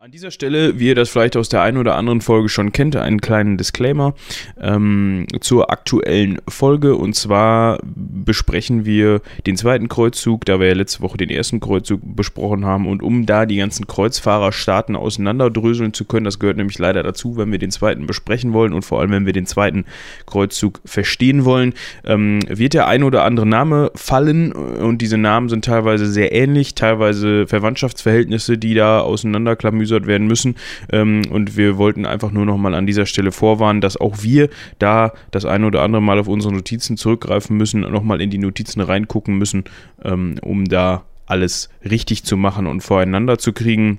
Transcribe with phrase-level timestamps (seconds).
[0.00, 2.94] An dieser Stelle, wie ihr das vielleicht aus der einen oder anderen Folge schon kennt,
[2.94, 4.14] einen kleinen Disclaimer
[4.60, 6.94] ähm, zur aktuellen Folge.
[6.94, 12.00] Und zwar besprechen wir den zweiten Kreuzzug, da wir ja letzte Woche den ersten Kreuzzug
[12.04, 12.86] besprochen haben.
[12.86, 17.50] Und um da die ganzen Kreuzfahrerstaaten auseinanderdröseln zu können, das gehört nämlich leider dazu, wenn
[17.50, 19.84] wir den zweiten besprechen wollen und vor allem, wenn wir den zweiten
[20.26, 21.74] Kreuzzug verstehen wollen,
[22.04, 24.52] ähm, wird der ein oder andere Name fallen.
[24.52, 30.56] Und diese Namen sind teilweise sehr ähnlich, teilweise Verwandtschaftsverhältnisse, die da auseinanderklamüsern ausgesondert werden müssen.
[30.90, 34.48] Ähm, und wir wollten einfach nur noch mal an dieser Stelle vorwarnen, dass auch wir
[34.78, 38.38] da das eine oder andere Mal auf unsere Notizen zurückgreifen müssen, noch mal in die
[38.38, 39.64] Notizen reingucken müssen,
[40.04, 43.98] ähm, um da alles richtig zu machen und voreinander zu kriegen.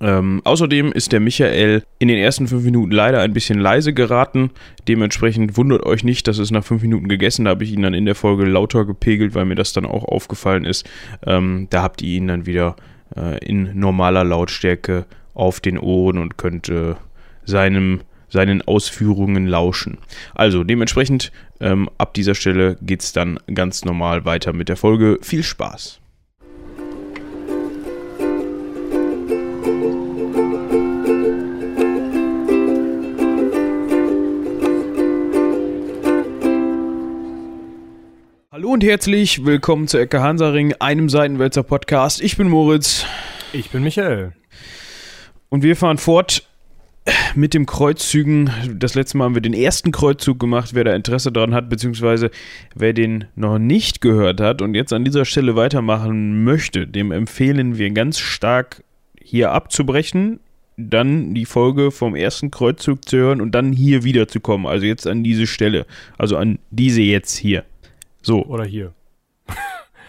[0.00, 4.50] Ähm, außerdem ist der Michael in den ersten fünf Minuten leider ein bisschen leise geraten.
[4.88, 7.44] Dementsprechend wundert euch nicht, dass es nach fünf Minuten gegessen.
[7.44, 10.04] Da habe ich ihn dann in der Folge lauter gepegelt, weil mir das dann auch
[10.04, 10.88] aufgefallen ist.
[11.24, 12.74] Ähm, da habt ihr ihn dann wieder
[13.16, 16.94] äh, in normaler Lautstärke auf den Ohren und könnt äh,
[17.44, 19.98] seinem, seinen Ausführungen lauschen.
[20.34, 25.18] Also dementsprechend ähm, ab dieser Stelle geht es dann ganz normal weiter mit der Folge.
[25.22, 26.00] Viel Spaß!
[38.66, 42.20] Hallo und herzlich willkommen zu Ecke Hansaring, einem Seitenwälzer Podcast.
[42.20, 43.06] Ich bin Moritz.
[43.52, 44.32] Ich bin Michael.
[45.48, 46.42] Und wir fahren fort
[47.36, 48.50] mit dem Kreuzzügen.
[48.74, 50.70] Das letzte Mal haben wir den ersten Kreuzzug gemacht.
[50.74, 52.32] Wer da Interesse daran hat, beziehungsweise
[52.74, 57.78] wer den noch nicht gehört hat und jetzt an dieser Stelle weitermachen möchte, dem empfehlen
[57.78, 58.82] wir ganz stark
[59.22, 60.40] hier abzubrechen,
[60.76, 64.66] dann die Folge vom ersten Kreuzzug zu hören und dann hier wiederzukommen.
[64.66, 65.86] Also jetzt an diese Stelle.
[66.18, 67.64] Also an diese jetzt hier.
[68.26, 68.44] So.
[68.44, 68.92] Oder hier.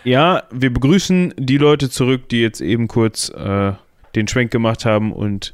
[0.04, 3.74] ja, wir begrüßen die Leute zurück, die jetzt eben kurz äh,
[4.16, 5.54] den Schwenk gemacht haben und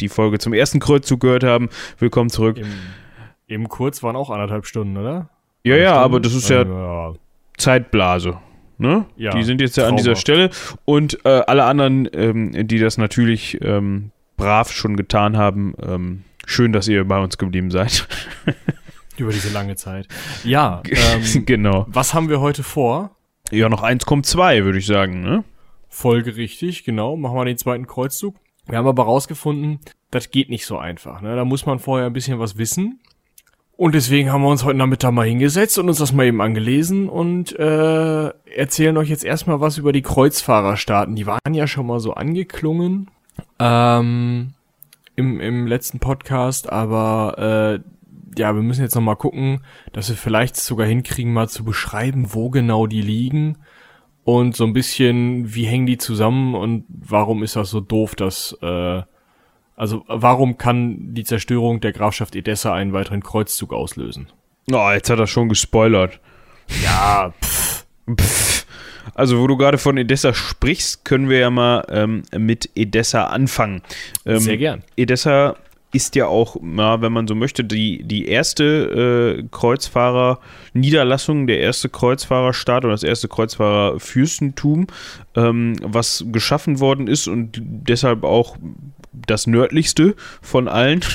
[0.00, 1.70] die Folge zum ersten Kreuzzug gehört haben.
[1.98, 2.58] Willkommen zurück.
[2.58, 2.70] Eben,
[3.48, 5.28] eben kurz waren auch anderthalb Stunden, oder?
[5.64, 7.14] Ja, ja, aber das ist ja, ja.
[7.56, 8.38] Zeitblase.
[8.78, 9.06] Ne?
[9.16, 10.50] Ja, die sind jetzt ja an dieser Stelle
[10.84, 16.72] und äh, alle anderen, ähm, die das natürlich ähm, brav schon getan haben, ähm, schön,
[16.72, 18.06] dass ihr bei uns geblieben seid.
[19.16, 20.08] Über diese lange Zeit.
[20.42, 21.86] Ja, ähm, genau.
[21.88, 23.16] Was haben wir heute vor?
[23.50, 25.44] Ja, noch eins kommt zwei, würde ich sagen, ne?
[25.88, 27.16] Folgerichtig, genau.
[27.16, 28.34] Machen wir den zweiten Kreuzzug.
[28.66, 29.80] Wir haben aber rausgefunden,
[30.10, 31.20] das geht nicht so einfach.
[31.20, 31.36] Ne?
[31.36, 33.00] Da muss man vorher ein bisschen was wissen.
[33.76, 37.08] Und deswegen haben wir uns heute Nachmittag mal hingesetzt und uns das mal eben angelesen
[37.08, 41.16] und äh, erzählen euch jetzt erstmal was über die Kreuzfahrerstaaten.
[41.16, 43.10] Die waren ja schon mal so angeklungen
[43.58, 44.52] ähm,
[45.16, 47.88] im, im letzten Podcast, aber äh,
[48.38, 49.60] ja, wir müssen jetzt noch mal gucken,
[49.92, 53.58] dass wir vielleicht sogar hinkriegen, mal zu beschreiben, wo genau die liegen
[54.24, 58.56] und so ein bisschen, wie hängen die zusammen und warum ist das so doof, dass,
[58.62, 59.02] äh,
[59.76, 64.28] also warum kann die Zerstörung der Grafschaft Edessa einen weiteren Kreuzzug auslösen?
[64.72, 66.20] Oh, jetzt hat er schon gespoilert.
[66.82, 67.84] Ja, pff.
[68.18, 68.66] pff.
[69.14, 73.82] Also, wo du gerade von Edessa sprichst, können wir ja mal ähm, mit Edessa anfangen.
[74.24, 74.82] Ähm, Sehr gern.
[74.96, 75.56] Edessa
[75.94, 81.88] ist ja auch, na, wenn man so möchte, die, die erste äh, Kreuzfahrer-Niederlassung, der erste
[81.88, 84.88] Kreuzfahrerstaat oder das erste Kreuzfahrerfürstentum,
[85.36, 88.56] ähm, was geschaffen worden ist und deshalb auch
[89.12, 91.00] das nördlichste von allen.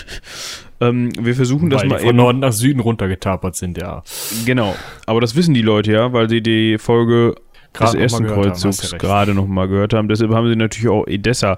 [0.81, 1.99] Ähm, wir versuchen weil das mal.
[1.99, 4.01] von Norden nach Süden runtergetapert sind, ja.
[4.45, 4.77] Genau.
[5.07, 7.35] Aber das wissen die Leute ja, weil sie die Folge
[7.73, 10.07] Grad des ersten Kreuzzugs gerade noch mal gehört haben.
[10.07, 11.57] Deshalb haben sie natürlich auch Edessa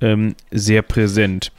[0.00, 1.52] ähm, sehr präsent.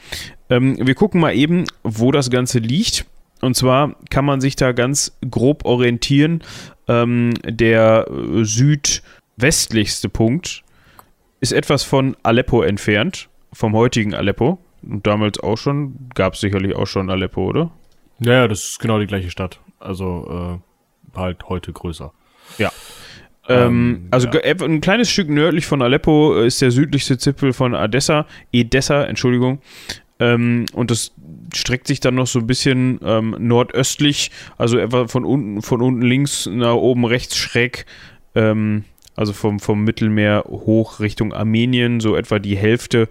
[0.50, 3.06] Ähm, wir gucken mal eben, wo das Ganze liegt.
[3.40, 6.42] Und zwar kann man sich da ganz grob orientieren.
[6.88, 8.06] Ähm, der
[8.42, 10.62] südwestlichste Punkt
[11.40, 14.58] ist etwas von Aleppo entfernt, vom heutigen Aleppo.
[14.82, 17.70] Und damals auch schon, gab es sicherlich auch schon Aleppo, oder?
[18.20, 19.60] Ja, ja, das ist genau die gleiche Stadt.
[19.78, 20.60] Also
[21.14, 22.12] äh, halt heute größer.
[22.58, 22.72] Ja.
[23.48, 24.40] Ähm, ähm also ja.
[24.40, 29.60] ein kleines Stück nördlich von Aleppo ist der südlichste Zipfel von Edessa, Edessa, Entschuldigung.
[30.18, 31.12] Ähm, und das
[31.54, 36.02] streckt sich dann noch so ein bisschen ähm, nordöstlich, also etwa von unten, von unten
[36.02, 37.86] links nach oben rechts schräg,
[38.34, 38.84] ähm,
[39.14, 43.08] also vom, vom Mittelmeer hoch Richtung Armenien, so etwa die Hälfte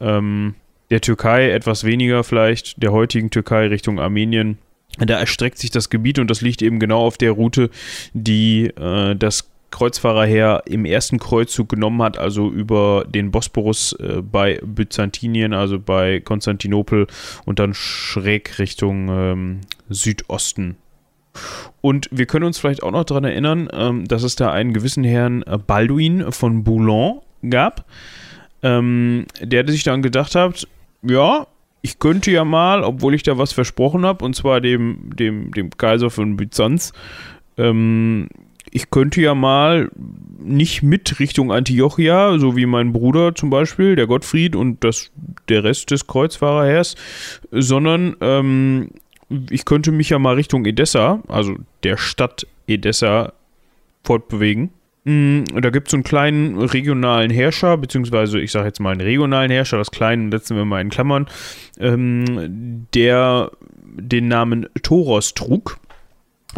[0.00, 0.54] ähm,
[0.90, 4.58] der Türkei, etwas weniger vielleicht, der heutigen Türkei Richtung Armenien.
[4.98, 7.70] Da erstreckt sich das Gebiet und das liegt eben genau auf der Route,
[8.12, 14.60] die äh, das Kreuzfahrerheer im ersten Kreuzzug genommen hat, also über den Bosporus äh, bei
[14.64, 17.06] Byzantinien, also bei Konstantinopel
[17.44, 20.76] und dann schräg Richtung ähm, Südosten.
[21.80, 25.04] Und wir können uns vielleicht auch noch daran erinnern, ähm, dass es da einen gewissen
[25.04, 27.86] Herrn Balduin von Boulogne gab.
[28.62, 30.66] ähm, der sich dann gedacht hat,
[31.02, 31.46] ja,
[31.82, 35.70] ich könnte ja mal, obwohl ich da was versprochen habe, und zwar dem, dem, dem
[35.70, 36.92] Kaiser von Byzanz,
[37.56, 38.28] ähm,
[38.70, 39.90] ich könnte ja mal
[40.38, 45.10] nicht mit Richtung Antiochia, so wie mein Bruder zum Beispiel, der Gottfried und das,
[45.48, 46.96] der Rest des Kreuzfahrerheers,
[47.50, 48.90] sondern ähm,
[49.50, 53.32] ich könnte mich ja mal Richtung Edessa, also der Stadt Edessa,
[54.02, 54.70] fortbewegen.
[55.04, 59.00] Mm, Da gibt es so einen kleinen regionalen Herrscher, beziehungsweise ich sage jetzt mal einen
[59.00, 61.26] regionalen Herrscher, das kleinen setzen wir mal in Klammern,
[61.78, 63.50] ähm, der
[63.82, 65.78] den Namen Toros trug.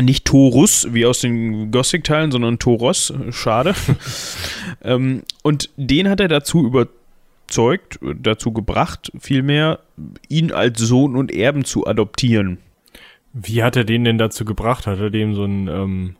[0.00, 3.74] Nicht Torus, wie aus den Gothic-Teilen, sondern Toros, schade.
[4.82, 9.80] ähm, und den hat er dazu überzeugt, dazu gebracht, vielmehr,
[10.28, 12.58] ihn als Sohn und Erben zu adoptieren.
[13.34, 14.86] Wie hat er den denn dazu gebracht?
[14.86, 16.16] Hat er dem so ein ähm,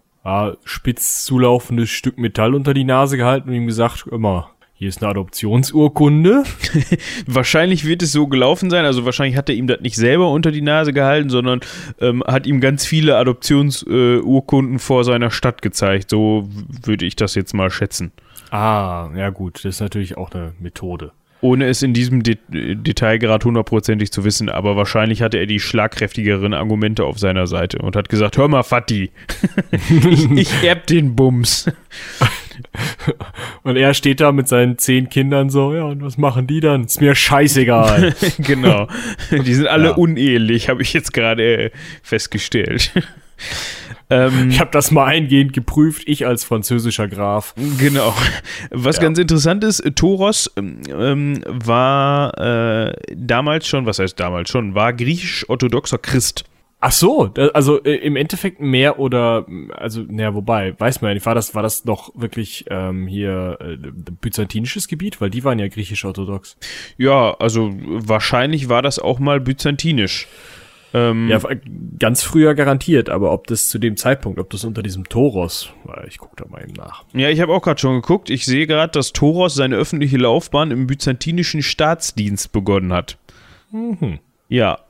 [0.65, 4.51] spitz zulaufendes Stück Metall unter die Nase gehalten und ihm gesagt, immer,
[4.83, 6.43] hier ist eine Adoptionsurkunde.
[7.27, 10.51] Wahrscheinlich wird es so gelaufen sein, also wahrscheinlich hat er ihm das nicht selber unter
[10.51, 11.61] die Nase gehalten, sondern
[12.01, 16.11] ähm, hat ihm ganz viele Adoptionsurkunden äh, vor seiner Stadt gezeigt.
[16.11, 16.49] So
[16.83, 18.11] würde ich das jetzt mal schätzen.
[18.51, 21.13] Ah, ja gut, das ist natürlich auch eine Methode.
[21.43, 25.61] Ohne es in diesem De Detail gerade hundertprozentig zu wissen, aber wahrscheinlich hatte er die
[25.61, 29.11] schlagkräftigeren Argumente auf seiner Seite und hat gesagt, hör mal, Fatih,
[29.91, 31.71] ich, ich erb den Bums.
[33.63, 36.85] Und er steht da mit seinen zehn Kindern so, ja, und was machen die dann?
[36.85, 38.15] Ist mir scheißegal.
[38.39, 38.89] genau.
[39.31, 39.95] Die sind alle ja.
[39.95, 41.71] unehelich, habe ich jetzt gerade äh,
[42.03, 42.93] festgestellt.
[44.11, 47.55] Ähm, ich habe das mal eingehend geprüft, ich als französischer Graf.
[47.79, 48.15] Genau.
[48.71, 49.03] Was ja.
[49.03, 55.97] ganz interessant ist, Toros ähm, war äh, damals schon, was heißt damals schon, war griechisch-orthodoxer
[55.97, 56.45] Christ.
[56.85, 61.27] Ach so, also äh, im Endeffekt mehr oder also naja, wobei weiß man ja nicht,
[61.27, 63.77] war das war das noch wirklich ähm, hier äh,
[64.21, 66.57] byzantinisches Gebiet, weil die waren ja griechisch-orthodox.
[66.99, 70.27] Ja, also wahrscheinlich war das auch mal byzantinisch.
[70.93, 71.41] Ähm, ja,
[72.01, 75.73] ganz früher garantiert, aber ob das zu dem Zeitpunkt, ob das unter diesem Toros,
[76.09, 77.05] ich gucke da mal eben nach.
[77.15, 78.29] Ja, ich habe auch gerade schon geguckt.
[78.29, 83.19] Ich sehe gerade, dass Toros seine öffentliche Laufbahn im byzantinischen Staatsdienst begonnen hat.
[83.71, 84.19] Mhm.
[84.49, 84.81] Ja,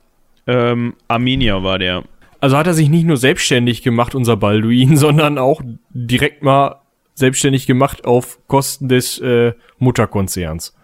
[0.47, 2.03] ähm, Armenier war der.
[2.39, 5.61] Also hat er sich nicht nur selbstständig gemacht, unser Balduin, sondern auch
[5.93, 6.81] direkt mal
[7.15, 10.75] selbstständig gemacht auf Kosten des äh, Mutterkonzerns.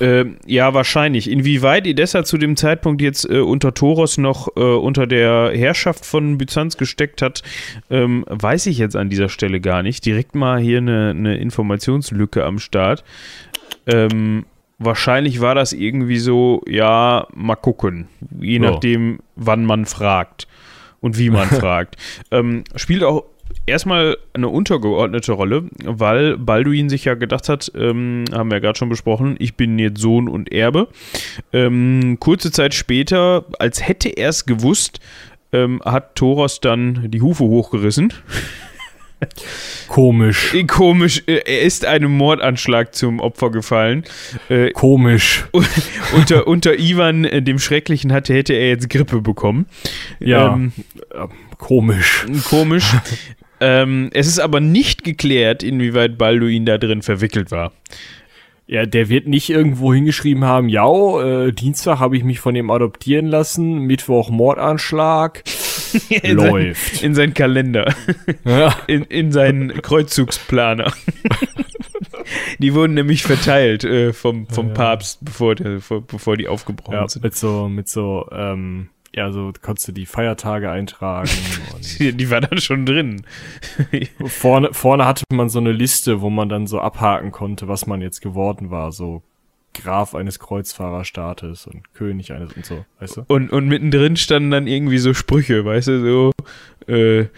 [0.00, 1.30] Äh, ja, wahrscheinlich.
[1.30, 6.38] Inwieweit Edessa zu dem Zeitpunkt jetzt äh, unter Toros noch äh, unter der Herrschaft von
[6.38, 7.42] Byzanz gesteckt hat,
[7.90, 10.06] ähm, weiß ich jetzt an dieser Stelle gar nicht.
[10.06, 13.04] Direkt mal hier eine, eine Informationslücke am Start.
[13.86, 14.46] Ähm,
[14.80, 18.08] wahrscheinlich war das irgendwie so, ja, mal gucken.
[18.40, 20.48] Je nachdem, wann man fragt
[21.00, 21.96] und wie man fragt.
[22.32, 23.24] Ähm, spielt auch
[23.66, 28.78] erstmal eine untergeordnete Rolle, weil Balduin sich ja gedacht hat, ähm, haben wir ja gerade
[28.78, 30.88] schon besprochen, ich bin jetzt Sohn und Erbe.
[31.52, 35.00] Ähm, kurze Zeit später, als hätte er es gewusst,
[35.52, 38.12] ähm, hat Thoros dann die Hufe hochgerissen.
[39.88, 40.54] Komisch.
[40.54, 41.22] Äh, komisch.
[41.26, 44.04] Äh, er ist einem Mordanschlag zum Opfer gefallen.
[44.48, 45.44] Äh, Komisch.
[46.14, 49.66] unter, unter Ivan, dem Schrecklichen, hatte, hätte er jetzt Grippe bekommen.
[50.18, 50.54] Ja.
[50.54, 50.72] Ähm,
[51.58, 52.26] komisch.
[52.48, 52.84] Komisch.
[53.62, 57.72] Ähm, es ist aber nicht geklärt, inwieweit Balduin da drin verwickelt war.
[58.70, 62.70] Ja, der wird nicht irgendwo hingeschrieben haben, ja, äh, Dienstag habe ich mich von ihm
[62.70, 65.42] adoptieren lassen, Mittwoch Mordanschlag.
[66.08, 66.94] in läuft.
[66.94, 67.92] Sein, in seinen Kalender.
[68.44, 68.76] Ja.
[68.86, 70.92] In, in seinen Kreuzzugsplaner.
[72.60, 74.74] die wurden nämlich verteilt äh, vom, vom ja.
[74.74, 77.24] Papst, bevor, der, bevor die aufgebrochen ja, sind.
[77.24, 81.30] Mit so, mit so, ähm, ja, so konntest du die Feiertage eintragen.
[81.98, 83.22] die, die war dann schon drin.
[84.26, 88.00] vorne, vorne hatte man so eine Liste, wo man dann so abhaken konnte, was man
[88.00, 88.92] jetzt geworden war.
[88.92, 89.22] So
[89.74, 93.24] Graf eines Kreuzfahrerstaates und König eines und so, weißt du?
[93.28, 96.32] Und, und mittendrin standen dann irgendwie so Sprüche, weißt du, so,
[96.88, 97.28] äh, äh,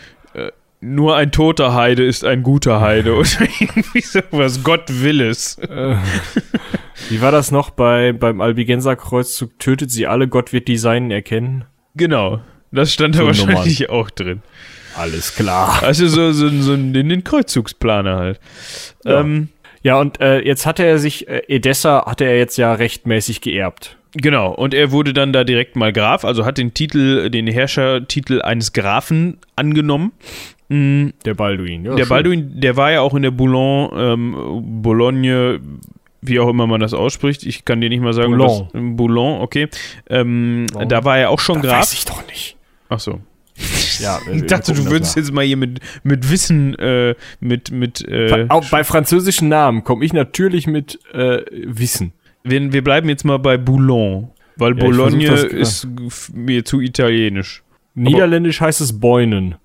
[0.83, 3.29] nur ein toter Heide ist ein guter Heide oder
[3.61, 5.57] irgendwie sowas, Gott will es.
[5.59, 5.97] Äh,
[7.09, 9.59] wie war das noch bei, beim Albigenser Kreuzzug?
[9.59, 11.65] Tötet sie alle, Gott wird die Seinen erkennen.
[11.95, 12.41] Genau,
[12.73, 13.97] das stand da wahrscheinlich Nummern.
[13.97, 14.43] auch drin.
[14.97, 15.83] Alles klar.
[15.83, 18.41] Also so, so, so in den Kreuzzugsplaner halt.
[19.05, 19.21] Ja.
[19.21, 19.49] Ähm,
[19.83, 23.97] ja, und äh, jetzt hatte er sich, äh, Edessa hatte er jetzt ja rechtmäßig geerbt.
[24.15, 28.43] Genau, und er wurde dann da direkt mal Graf, also hat den Titel, den Herrschertitel
[28.43, 30.13] eines Grafen angenommen.
[30.73, 31.13] Mhm.
[31.25, 31.95] Der Balduin, ja.
[31.95, 32.09] Der schön.
[32.09, 35.61] Balduin, der war ja auch in der Boulogne, ähm, Boulogne,
[36.21, 37.45] wie auch immer man das ausspricht.
[37.45, 38.69] Ich kann dir nicht mal sagen, Boulogne.
[38.73, 39.69] Was, Boulogne, okay.
[40.09, 41.81] Ähm, da war er auch schon das Graf.
[41.81, 42.57] Weiß ich doch nicht.
[42.89, 43.21] Ach so.
[44.01, 48.07] Ja, wir- Ich dachte, du würdest jetzt mal hier mit, mit Wissen, äh, mit, mit,
[48.09, 52.13] äh, Auch bei französischen Namen komme ich natürlich mit äh, Wissen.
[52.45, 55.45] wir, wir bleiben jetzt mal bei Boulogne, weil Ja, versuch das-
[55.85, 55.89] ist
[56.35, 57.62] mir zu italienisch.
[57.95, 59.57] Niederländisch heißt es Beunen.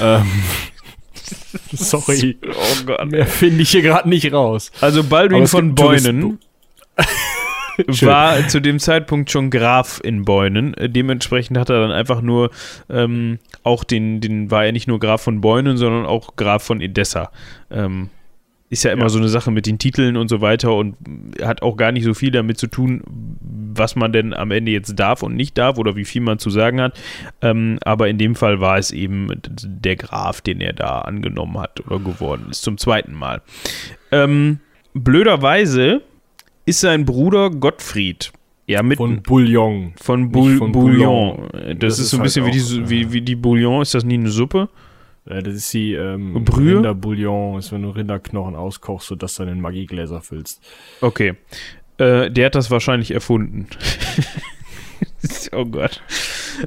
[0.00, 0.26] Ähm,
[1.72, 3.10] sorry, Oh Gott.
[3.10, 4.70] mehr finde ich hier gerade nicht raus.
[4.80, 6.38] Also es von Beunen
[8.02, 10.74] war zu dem Zeitpunkt schon Graf in Beunen.
[10.74, 12.50] Äh, Dementsprechend hat er dann einfach nur
[12.88, 16.80] ähm, auch den, den war er nicht nur Graf von Beunen, sondern auch Graf von
[16.80, 17.30] Edessa.
[17.70, 18.10] Ähm,
[18.68, 19.08] ist ja immer Ja.
[19.08, 20.96] so eine Sache mit den Titeln und so weiter und
[21.42, 23.02] hat auch gar nicht so viel damit zu tun,
[23.74, 26.50] was man denn am Ende jetzt darf und nicht darf oder wie viel man zu
[26.50, 26.98] sagen hat.
[27.42, 29.28] Ähm, aber in dem Fall war es eben
[29.62, 33.42] der Graf, den er da angenommen hat oder geworden ist, zum zweiten Mal.
[34.10, 34.58] Ähm,
[34.94, 36.02] blöderweise
[36.64, 38.32] ist sein Bruder Gottfried.
[38.68, 39.92] Ja, mit Von Bouillon.
[40.02, 41.48] von, Boul von Bouillon.
[41.52, 43.80] Das, Das ist so ein ist bisschen halt wie, die, wie, wie die Bouillon.
[43.82, 44.68] Ist das nie eine Suppe?
[45.26, 46.76] Äh, das ist die ähm, Brühe?
[46.76, 50.62] Rinderbouillon, ist wenn du Rinderknochen auskochst, sodass du dann in Magiegläser füllst.
[51.00, 51.34] Okay.
[51.98, 53.66] Äh, der hat das wahrscheinlich erfunden.
[55.52, 56.02] oh Gott.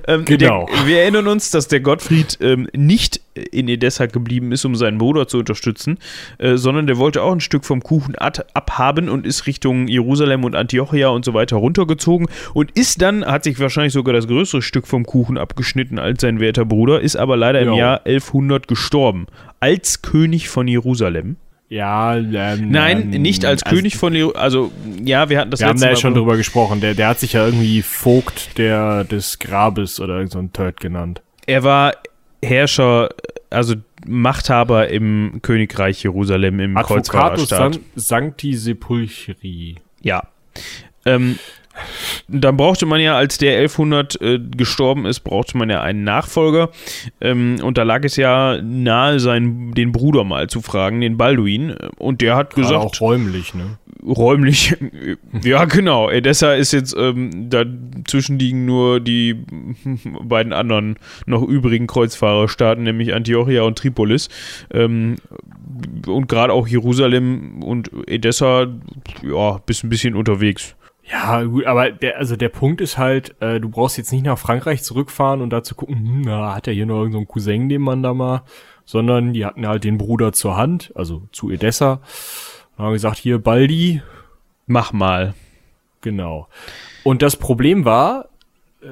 [0.08, 0.68] Ähm, Genau.
[0.68, 4.98] Der, wir erinnern uns, dass der Gottfried ähm, nicht in Edessa geblieben ist, um seinen
[4.98, 5.98] Bruder zu unterstützen,
[6.38, 10.56] äh, sondern der wollte auch ein Stück vom Kuchen abhaben und ist Richtung Jerusalem und
[10.56, 14.88] Antiochia und so weiter runtergezogen und ist dann, hat sich wahrscheinlich sogar das größere Stück
[14.88, 17.76] vom Kuchen abgeschnitten als sein werter Bruder, ist aber leider im Ja.
[17.78, 19.28] Jahr 1100 gestorben.
[19.60, 21.38] Als König von Jerusalem.
[21.70, 24.42] Ja, ähm, Nein, ähm, nicht als, also, König von Jerusalem.
[24.42, 24.72] Also,
[25.04, 26.82] ja, wir hatten das Wir haben da ja schon drüber gesprochen.
[26.82, 30.80] Der, der hat sich ja irgendwie Vogt der, des Grabes oder irgend so ein Turd
[30.80, 31.22] genannt.
[31.46, 31.94] Er war
[32.44, 33.10] Herrscher,
[33.52, 33.76] also
[34.08, 37.74] Machthaber im Königreich Jerusalem im Advocatus Kreuzfahrerstaat.
[37.74, 39.76] San Sancti Sepulchri.
[40.02, 40.24] Ja.
[41.06, 41.38] Ähm,
[42.28, 46.70] dann brauchte man ja, als der 1100 äh, gestorben ist, brauchte man ja einen Nachfolger.
[47.22, 51.76] Ähm, und da lag es ja nahe, seinen, den Bruder mal zu fragen, den Balduin.
[51.98, 53.78] Und der hat gesagt, auch räumlich, ne?
[54.06, 54.76] räumlich,
[55.44, 59.36] ja genau, Edessa ist jetzt, ähm, dazwischen liegen nur die
[60.24, 64.30] beiden anderen noch übrigen Kreuzfahrerstaaten, nämlich Antiochia und Tripolis.
[64.72, 65.16] Ähm,
[66.08, 68.68] und gerade auch Jerusalem und Edessa,
[69.24, 70.76] ja, bist ein bisschen unterwegs.
[71.12, 74.38] Ja, gut, aber der, also der Punkt ist halt, äh, du brauchst jetzt nicht nach
[74.38, 77.70] Frankreich zurückfahren und da zu gucken, hm, na, hat er hier noch irgendeinen so Cousin,
[77.70, 78.44] den man da mal,
[78.86, 82.02] sondern die hatten halt den Bruder zur Hand, also zu Edessa.
[82.78, 84.02] Und haben gesagt, hier, Baldi,
[84.68, 85.34] Mach mal.
[86.02, 86.48] genau.
[87.04, 88.30] Und das Problem war,
[88.82, 88.88] äh,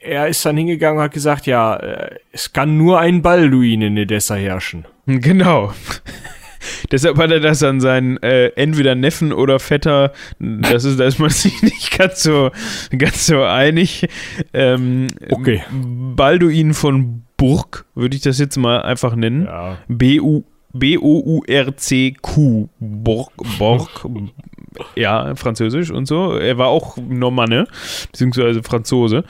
[0.00, 3.96] er ist dann hingegangen und hat gesagt, ja, äh, es kann nur ein Balduin in
[3.96, 4.84] Edessa herrschen.
[5.06, 5.72] Genau.
[6.90, 11.18] Deshalb hat er das an seinen äh, entweder Neffen oder Vetter, das ist, da ist
[11.18, 12.50] man sich nicht ganz so,
[12.96, 14.08] ganz so einig.
[14.52, 15.62] Ähm, Okay.
[16.14, 19.44] Balduin von Burg, würde ich das jetzt mal einfach nennen.
[19.44, 22.68] Ja, B-U B-O-U-R-C-Q.
[22.78, 24.06] Borg, Borg.
[24.94, 26.36] ja, französisch und so.
[26.36, 27.66] Er war auch Normanne,
[28.12, 29.24] beziehungsweise Franzose.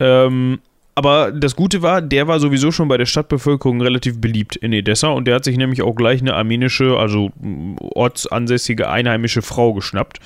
[0.00, 0.60] Ähm,
[0.96, 5.08] aber das Gute war, der war sowieso schon bei der Stadtbevölkerung relativ beliebt in Edessa
[5.08, 10.20] und der hat sich nämlich auch gleich eine armenische, also mm, ortsansässige einheimische Frau geschnappt.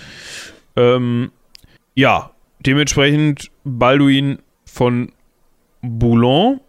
[0.77, 1.33] Ähm,
[1.97, 5.11] ja, dementsprechend Balduin von
[5.83, 6.61] Boulogne,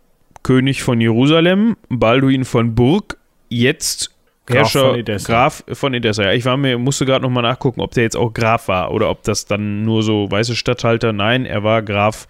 [0.42, 3.18] König von Jerusalem, Balduin von Burg,
[3.50, 4.16] jetzt
[4.48, 5.32] Graf Herrscher, von Edessa.
[5.32, 6.24] Graf von Edessa.
[6.24, 9.12] Ja, ich war mir, musste gerade nochmal nachgucken, ob der jetzt auch Graf war oder
[9.12, 11.14] ob das dann nur so weiße Statthalter.
[11.14, 12.28] Nein, er war Graf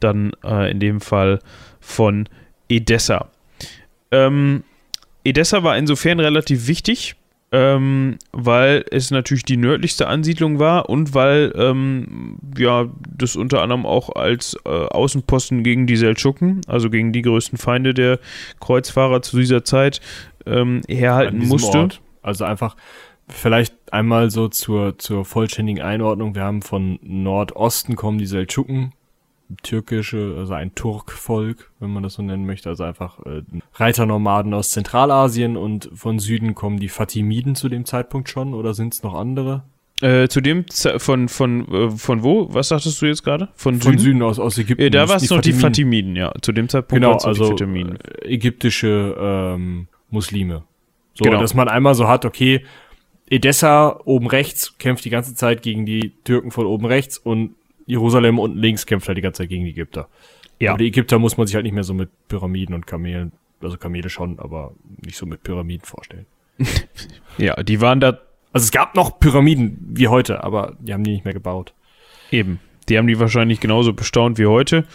[0.00, 1.40] dann äh, in dem Fall
[1.80, 2.28] von
[2.68, 3.28] Edessa.
[4.10, 4.64] Ähm,
[5.24, 7.16] Edessa war insofern relativ wichtig,
[7.52, 12.86] ähm, weil es natürlich die nördlichste Ansiedlung war und weil ähm, ja
[13.16, 17.94] das unter anderem auch als äh, Außenposten gegen die Seldschuken, also gegen die größten Feinde
[17.94, 18.18] der
[18.60, 20.00] Kreuzfahrer zu dieser Zeit,
[20.44, 21.78] ähm, herhalten musste.
[21.78, 22.00] Ort.
[22.22, 22.76] Also einfach
[23.28, 26.34] vielleicht einmal so zur, zur vollständigen Einordnung.
[26.34, 28.92] Wir haben von Nordosten kommen die Seldschuken,
[29.62, 33.42] türkische, also ein Turkvolk, wenn man das so nennen möchte, also einfach äh,
[33.74, 38.94] Reiternomaden aus Zentralasien und von Süden kommen die Fatimiden zu dem Zeitpunkt schon oder sind
[38.94, 39.62] es noch andere?
[40.02, 42.48] Äh, zu dem Ze von von äh, von wo?
[42.52, 43.48] Was sagtest du jetzt gerade?
[43.54, 43.98] Von, Von Süden?
[43.98, 44.82] Süden aus, aus Ägypten.
[44.82, 46.16] Ja, da war es noch die Fatimiden.
[46.16, 46.34] Ja.
[46.42, 47.98] Zu dem Zeitpunkt Genau, also die Fatimiden.
[48.00, 50.64] äh, ägyptische ähm, Muslime.
[51.14, 51.40] So, Genau.
[51.40, 52.62] dass man einmal so hat, okay,
[53.30, 57.54] Edessa oben rechts kämpft die ganze Zeit gegen die Türken von oben rechts und
[57.86, 60.08] Jerusalem unten links kämpft halt die ganze Zeit gegen die Ägypter.
[60.58, 60.70] Ja.
[60.70, 63.76] Aber die Ägypter muss man sich halt nicht mehr so mit Pyramiden und Kamelen, also
[63.76, 64.72] Kamele schon, aber
[65.04, 66.26] nicht so mit Pyramiden vorstellen.
[67.38, 68.18] Ja, die waren da
[68.52, 71.74] Also es gab noch Pyramiden wie heute, aber die haben die nicht mehr gebaut.
[72.30, 72.60] Eben.
[72.88, 74.86] Die haben die wahrscheinlich genauso bestaunt wie heute.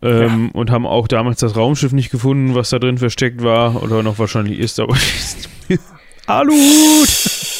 [0.00, 4.02] ähm, und haben auch damals das Raumschiff nicht gefunden, was da drin versteckt war oder
[4.02, 4.96] noch wahrscheinlich ist, aber
[6.26, 7.51] Aluhut!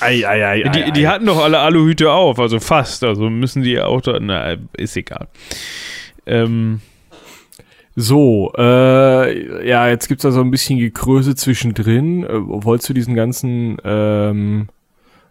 [0.00, 1.10] Ei, ei, ei, die, ei, die ei.
[1.10, 5.28] hatten doch alle Aluhüte auf, also fast, also müssen die auch da, na, ist egal.
[6.26, 6.80] Ähm,
[8.00, 12.22] So, äh, ja, jetzt gibt's da so ein bisschen Gekröse zwischendrin.
[12.22, 14.68] Äh, wolltest du diesen ganzen, ähm,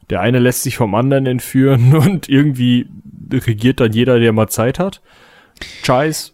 [0.09, 2.87] der eine lässt sich vom anderen entführen und irgendwie
[3.31, 5.01] regiert dann jeder, der mal Zeit hat?
[5.85, 6.33] Scheiß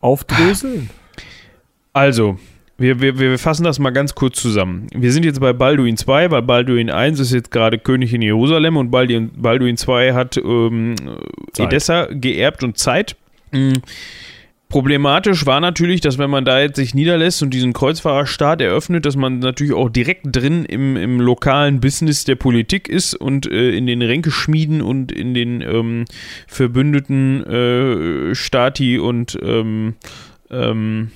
[0.00, 0.90] aufdröseln.
[1.92, 2.36] Also,
[2.80, 4.86] wir, wir, wir fassen das mal ganz kurz zusammen.
[4.94, 8.78] Wir sind jetzt bei Balduin 2, weil Balduin 1 ist jetzt gerade König in Jerusalem
[8.78, 10.94] und Balduin, Balduin 2 hat ähm.
[11.58, 13.16] Edessa geerbt und Zeit.
[13.52, 13.74] Mm.
[14.70, 19.16] Problematisch war natürlich, dass wenn man da jetzt sich niederlässt und diesen Kreuzfahrerstaat eröffnet, dass
[19.16, 23.86] man natürlich auch direkt drin im, im lokalen Business der Politik ist und äh, in
[23.86, 26.04] den Ränkeschmieden und in den ähm,
[26.46, 29.96] verbündeten äh, Stati und ähm,
[30.50, 31.10] ähm,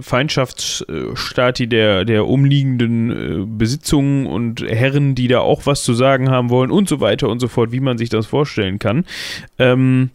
[0.00, 6.50] Feindschaftsstati der, der umliegenden äh, Besitzungen und Herren, die da auch was zu sagen haben
[6.50, 9.04] wollen und so weiter und so fort, wie man sich das vorstellen kann.
[9.58, 10.10] Ähm,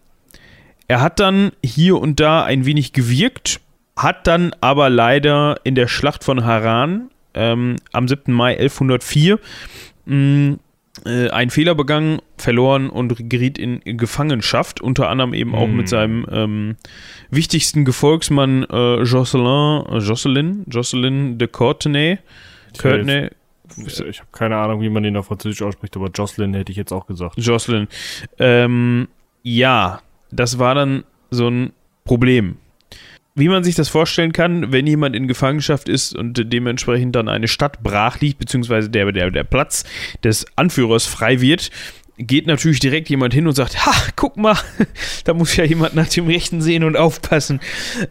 [0.88, 3.60] er hat dann hier und da ein wenig gewirkt,
[3.96, 8.32] hat dann aber leider in der Schlacht von Haran ähm, am 7.
[8.34, 9.39] Mai 1104
[10.05, 10.58] mh,
[11.06, 15.75] äh, einen Fehler begangen, verloren und geriet in Gefangenschaft, unter anderem eben auch Hm.
[15.75, 16.75] mit seinem ähm,
[17.30, 22.20] wichtigsten Gefolgsmann äh, Jocelyn, äh, Jocelyn, Jocelyn de Courtenay.
[22.78, 23.30] Courtenay,
[23.88, 26.94] Ich habe keine Ahnung, wie man den auf Französisch ausspricht, aber Jocelyn hätte ich jetzt
[26.94, 27.36] auch gesagt.
[27.38, 27.88] Jocelyn.
[28.40, 29.08] Ähm,
[29.44, 31.74] ja, das war dann so ein
[32.04, 32.58] Problem.
[33.38, 37.50] Wie man sich das vorstellen kann, wenn jemand in Gefangenschaft ist und dementsprechend dann eine
[37.50, 39.84] Stadt brach liegt, beziehungsweise der, der, der Platz
[40.24, 41.70] des Anführers frei wird,
[42.18, 44.56] geht natürlich direkt jemand hin und sagt, ha, guck mal,
[45.25, 47.60] da muss ja jemand nach dem Rechten sehen und aufpassen.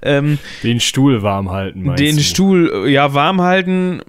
[0.03, 2.23] Ähm, Den Stuhl warm halten, meinst den du?
[2.23, 4.03] Stuhl, ja, warm halten,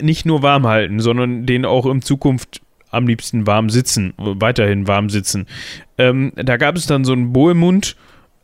[0.00, 5.10] nicht nur warm halten, sondern den auch in Zukunft am liebsten warm sitzen, weiterhin warm
[5.10, 5.46] sitzen.
[5.98, 7.96] Ähm, da gab es dann so einen Bohemund,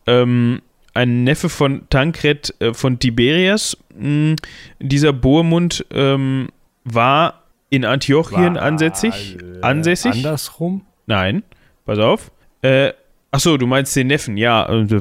[0.08, 0.60] ähm,
[0.94, 3.76] ein Neffe von Tankred äh, von Tiberias.
[3.98, 4.36] Mh,
[4.80, 6.48] dieser Bohemund ähm,
[6.84, 9.38] war in Antiochien War, ansässig.
[9.40, 10.12] äh, ansässig?
[10.12, 10.82] Andersrum?
[11.06, 11.42] Nein,
[11.84, 12.30] pass auf.
[12.62, 12.92] Äh,
[13.30, 14.68] achso, du meinst den Neffen, ja.
[14.68, 15.00] äh,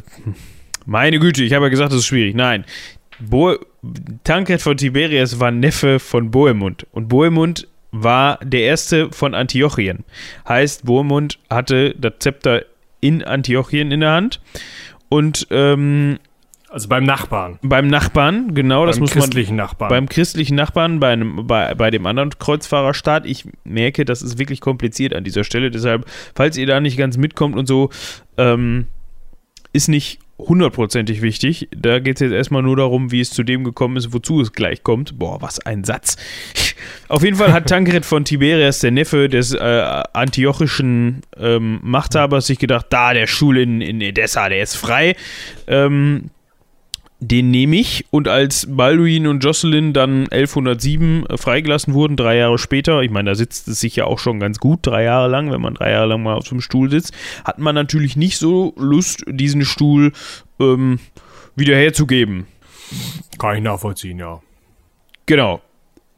[0.86, 2.36] Meine Güte, ich habe ja gesagt, das ist schwierig.
[2.36, 2.66] Nein.
[3.20, 3.56] Bo
[4.24, 6.86] Tankred von Tiberias war Neffe von Bohemund.
[6.92, 10.04] Und Bohemund war der erste von Antiochien.
[10.48, 12.64] Heißt, Bohemund hatte das Zepter
[13.02, 14.40] in Antiochien in der Hand.
[15.10, 16.20] Und ähm,
[16.70, 17.58] Also beim Nachbarn.
[17.62, 19.90] beim Nachbarn, genau, das beim muss man christlichen Nachbarn.
[19.90, 24.62] beim christlichen Nachbarn, bei, einem, bei, bei dem anderen Kreuzfahrerstaat, ich merke, das ist wirklich
[24.62, 25.72] kompliziert an dieser Stelle.
[25.72, 27.90] Deshalb, falls ihr da nicht ganz mitkommt und so,
[28.38, 28.88] ähm,
[29.74, 31.70] ist nicht hundertprozentig wichtig.
[31.76, 34.54] Da geht es jetzt erstmal nur darum, wie es zu dem gekommen ist, wozu es
[34.54, 35.20] gleich kommt.
[35.20, 36.16] Boah, was ein Satz.
[37.10, 39.58] Auf jeden Fall hat Tankred von Tiberias, der Neffe des äh,
[40.14, 45.16] antiochischen ähm, Machthabers, sich gedacht, da, der Stuhl in, in Edessa, der ist frei.
[45.68, 46.30] Ähm,
[47.22, 52.58] den nehme ich und als Balduin und Jocelyn dann 1107 äh, freigelassen wurden, drei Jahre
[52.58, 55.52] später, ich meine, da sitzt es sich ja auch schon ganz gut, drei Jahre lang,
[55.52, 58.38] wenn man drei Jahre lang mal auf so einem Stuhl sitzt, hat man natürlich nicht
[58.38, 60.14] so Lust, diesen Stuhl
[60.60, 61.00] ähm,
[61.56, 62.48] wieder herzugeben.
[63.38, 64.42] Kann ich nachvollziehen, ja.
[65.26, 65.62] Genau.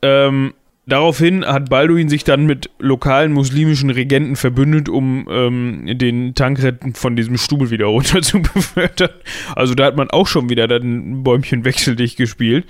[0.03, 0.53] Ähm,
[0.91, 7.15] daraufhin hat Balduin sich dann mit lokalen muslimischen Regenten verbündet, um ähm, den Tankred von
[7.15, 9.11] diesem Stuhl wieder runter zu befördern.
[9.55, 12.65] Also da hat man auch schon wieder dann Bäumchen wechseldicht gespielt.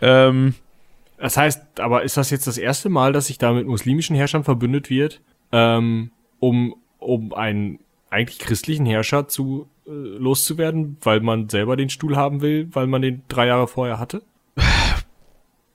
[0.00, 0.54] Ähm,
[1.18, 4.44] Das heißt, aber ist das jetzt das erste Mal, dass sich da mit muslimischen Herrschern
[4.44, 5.20] verbündet wird,
[5.52, 12.16] ähm, um, um einen eigentlich christlichen Herrscher zu äh, loszuwerden, weil man selber den Stuhl
[12.16, 14.22] haben will, weil man den drei Jahre vorher hatte?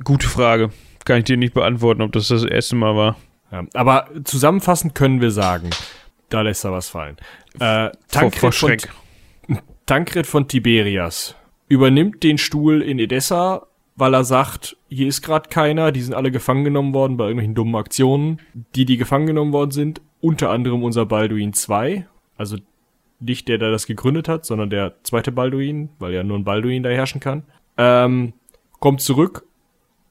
[0.03, 0.71] gute Frage.
[1.05, 3.15] Kann ich dir nicht beantworten, ob das das erste Mal war.
[3.51, 5.69] Ja, aber zusammenfassend können wir sagen,
[6.29, 7.17] da lässt er was fallen.
[7.59, 8.77] Äh, Tankred, von.
[9.85, 11.35] Tankred von Tiberias
[11.67, 16.31] übernimmt den Stuhl in Edessa, weil er sagt, hier ist gerade keiner, die sind alle
[16.31, 18.41] gefangen genommen worden bei irgendwelchen dummen Aktionen.
[18.75, 22.05] Die, die gefangen genommen worden sind, unter anderem unser Balduin II,
[22.37, 22.57] also
[23.19, 26.83] nicht der, der das gegründet hat, sondern der zweite Balduin, weil ja nur ein Balduin
[26.83, 27.43] da herrschen kann,
[27.77, 28.33] ähm,
[28.79, 29.44] kommt zurück,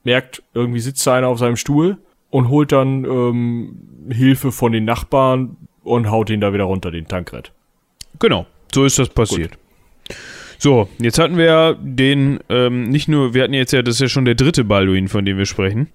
[0.04, 1.98] merkt, irgendwie sitzt da einer auf seinem Stuhl
[2.30, 7.06] und holt dann ähm, Hilfe von den Nachbarn und haut ihn da wieder runter, den
[7.08, 7.52] Tankred.
[8.18, 9.58] Genau, so ist das passiert.
[10.58, 14.00] So, jetzt hatten wir ja den, ähm, nicht nur, wir hatten jetzt ja, das ist
[14.00, 15.88] ja schon der dritte Balduin, von dem wir sprechen.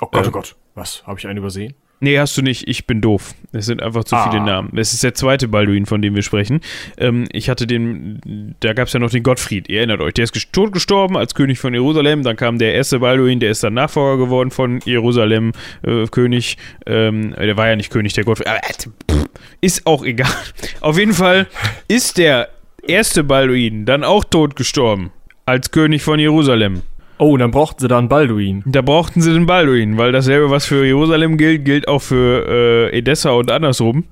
[0.00, 0.28] Oh Gott, Ähm.
[0.28, 0.56] oh Gott.
[0.74, 1.06] Was?
[1.06, 1.74] Habe ich einen übersehen?
[2.02, 2.66] Nee, hast du nicht.
[2.66, 3.34] Ich bin doof.
[3.52, 4.30] Es sind einfach zu Ah.
[4.30, 4.70] viele Namen.
[4.76, 6.60] Es ist der zweite Balduin, von dem wir sprechen.
[6.96, 9.68] Ähm, ich hatte den, da gab es ja noch den Gottfried.
[9.68, 12.22] Ihr erinnert euch, der ist tot gestorben als König von Jerusalem.
[12.22, 16.56] Dann kam der erste Balduin, der ist dann Nachfolger geworden von Jerusalem, äh, König.
[16.86, 18.48] Ähm, der war ja nicht König, der Gottfried.
[18.48, 19.24] Aber, äh,
[19.60, 20.30] ist auch egal.
[20.80, 21.48] Auf jeden Fall
[21.86, 22.48] ist der
[22.86, 25.10] erste Balduin dann auch tot gestorben
[25.44, 26.80] als König von Jerusalem.
[27.20, 28.62] Oh, dann brauchten sie da einen Balduin.
[28.64, 32.96] Da brauchten sie den Balduin, weil dasselbe, was für Jerusalem gilt, gilt auch für äh,
[32.96, 34.04] Edessa und andersrum.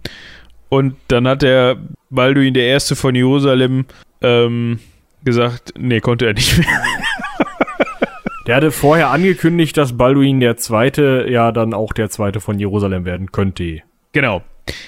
[0.69, 1.79] Und dann hat der
[2.11, 3.87] Balduin, der Erste von Jerusalem,
[4.21, 4.79] ähm,
[5.25, 6.67] gesagt, nee, konnte er nicht mehr.
[8.47, 13.05] Der hatte vorher angekündigt, dass Balduin der Zweite ja dann auch der Zweite von Jerusalem
[13.05, 13.83] werden könnte.
[14.13, 14.43] genau.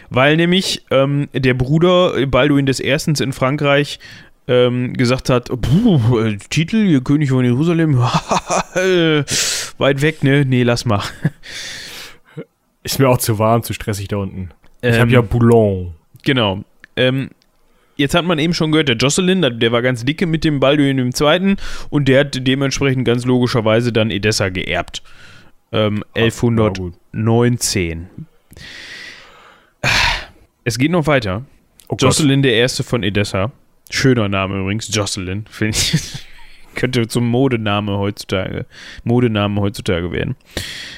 [0.09, 3.99] Weil nämlich ähm, der Bruder Balduin des Erstens in Frankreich
[4.49, 7.99] ähm, gesagt hat, äh, Titel, König von Jerusalem,
[9.79, 10.45] weit weg, ne?
[10.45, 11.03] Nee, lass mal.
[12.83, 14.51] Ist mir auch zu warm, zu stressig da unten.
[14.83, 15.93] Ich Ähm, habe ja Boulogne.
[16.25, 16.65] Genau.
[16.97, 17.29] Ähm,
[17.97, 20.99] jetzt hat man eben schon gehört, der Jocelyn, der- war ganz dicke mit dem Balduin
[20.99, 21.57] im Zweiten
[21.91, 25.03] und der hat dementsprechend ganz logischerweise dann Edessa geerbt.
[25.73, 28.09] Ähm, Ja, 1119.
[28.17, 28.27] gut.
[30.65, 31.45] Es geht noch weiter.
[31.89, 31.97] Oh.
[31.99, 33.51] Jocelyn der Erste von Edessa.
[33.91, 36.27] Schöner Name übrigens, Jocelyn, finde ich.
[36.77, 38.65] Könnte zum Modename heutzutage,
[39.03, 40.37] Modename heutzutage werden.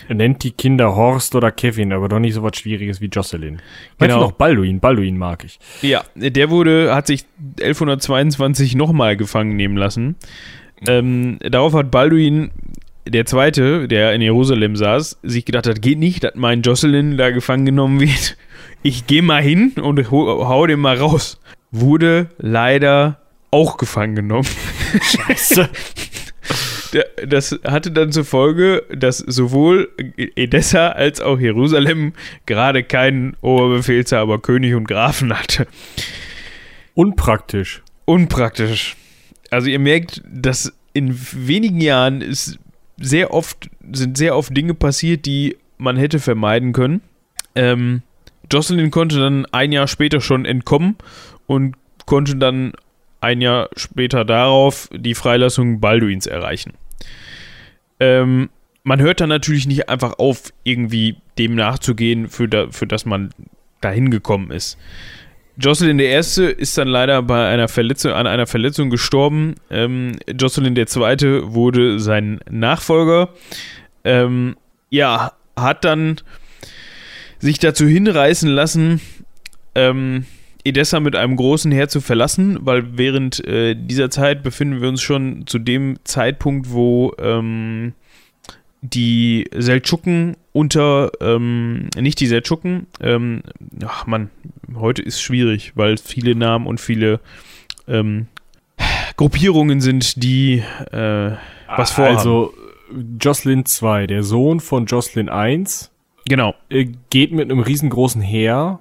[0.07, 3.57] Er nennt die Kinder Horst oder Kevin, aber doch nicht so was Schwieriges wie Jocelyn.
[3.57, 3.63] Genau.
[3.99, 4.21] Genau.
[4.21, 4.81] noch Balduin.
[4.81, 5.59] Balduin mag ich.
[5.81, 7.25] Ja, der wurde, hat sich
[7.59, 10.17] 1122 nochmal gefangen nehmen lassen.
[10.87, 12.51] Ähm, darauf hat Balduin,
[13.07, 17.31] der Zweite, der in Jerusalem saß, sich gedacht hat, geht nicht, dass mein Jocelyn da
[17.31, 18.37] gefangen genommen wird.
[18.83, 21.41] Ich gehe mal hin und hau, hau den mal raus.
[21.73, 24.49] Wurde leider auch gefangen genommen.
[25.03, 25.69] Scheiße.
[27.27, 32.13] Das hatte dann zur Folge, dass sowohl Edessa als auch Jerusalem
[32.45, 35.67] gerade keinen Oberbefehlshaber, König und Grafen hatte.
[36.95, 37.83] Unpraktisch.
[38.05, 38.97] unpraktisch.
[39.51, 42.59] Also ihr merkt, dass in wenigen Jahren ist
[42.99, 47.01] sehr oft, sind sehr oft Dinge passiert, die man hätte vermeiden können.
[47.55, 48.03] Ähm,
[48.51, 50.97] Jocelyn konnte dann ein Jahr später schon entkommen
[51.47, 51.77] und
[52.07, 52.73] konnte dann
[53.21, 56.75] ein Jahr später darauf die Freilassung Balduins erreichen.
[58.01, 58.51] Ähm,
[58.83, 63.31] man hört dann natürlich nicht einfach auf, irgendwie dem nachzugehen, für, da, für das man
[63.81, 64.77] dahin gekommen ist.
[65.57, 69.55] Jocelyn der Erste ist dann leider bei einer Verletzung, an einer Verletzung gestorben.
[69.71, 73.29] Ähm, Jocelyn der Zweite wurde sein Nachfolger.
[74.03, 74.57] Ähm,
[74.89, 76.17] ja, hat dann
[77.39, 79.01] sich dazu hinreißen lassen,
[79.75, 80.27] ähm,
[80.65, 85.03] Edessa mit einem großen Heer zu verlassen, weil während äh, dieser Zeit befinden wir uns
[85.03, 87.95] schon zu dem Zeitpunkt, wo ähm,
[88.81, 93.43] die Seldschuken unter, ähm, nicht die Seldschuken, ähm,
[93.85, 94.31] ach man,
[94.75, 97.21] heute ist schwierig, weil viele Namen und viele
[97.89, 98.27] ähm,
[99.17, 101.33] Gruppierungen sind, die äh,
[101.69, 102.17] was vorhaben.
[102.17, 102.55] Also,
[103.21, 105.91] Jocelyn 2, der Sohn von Jocelyn 1,
[106.27, 108.81] genau, äh, geht mit einem riesengroßen Heer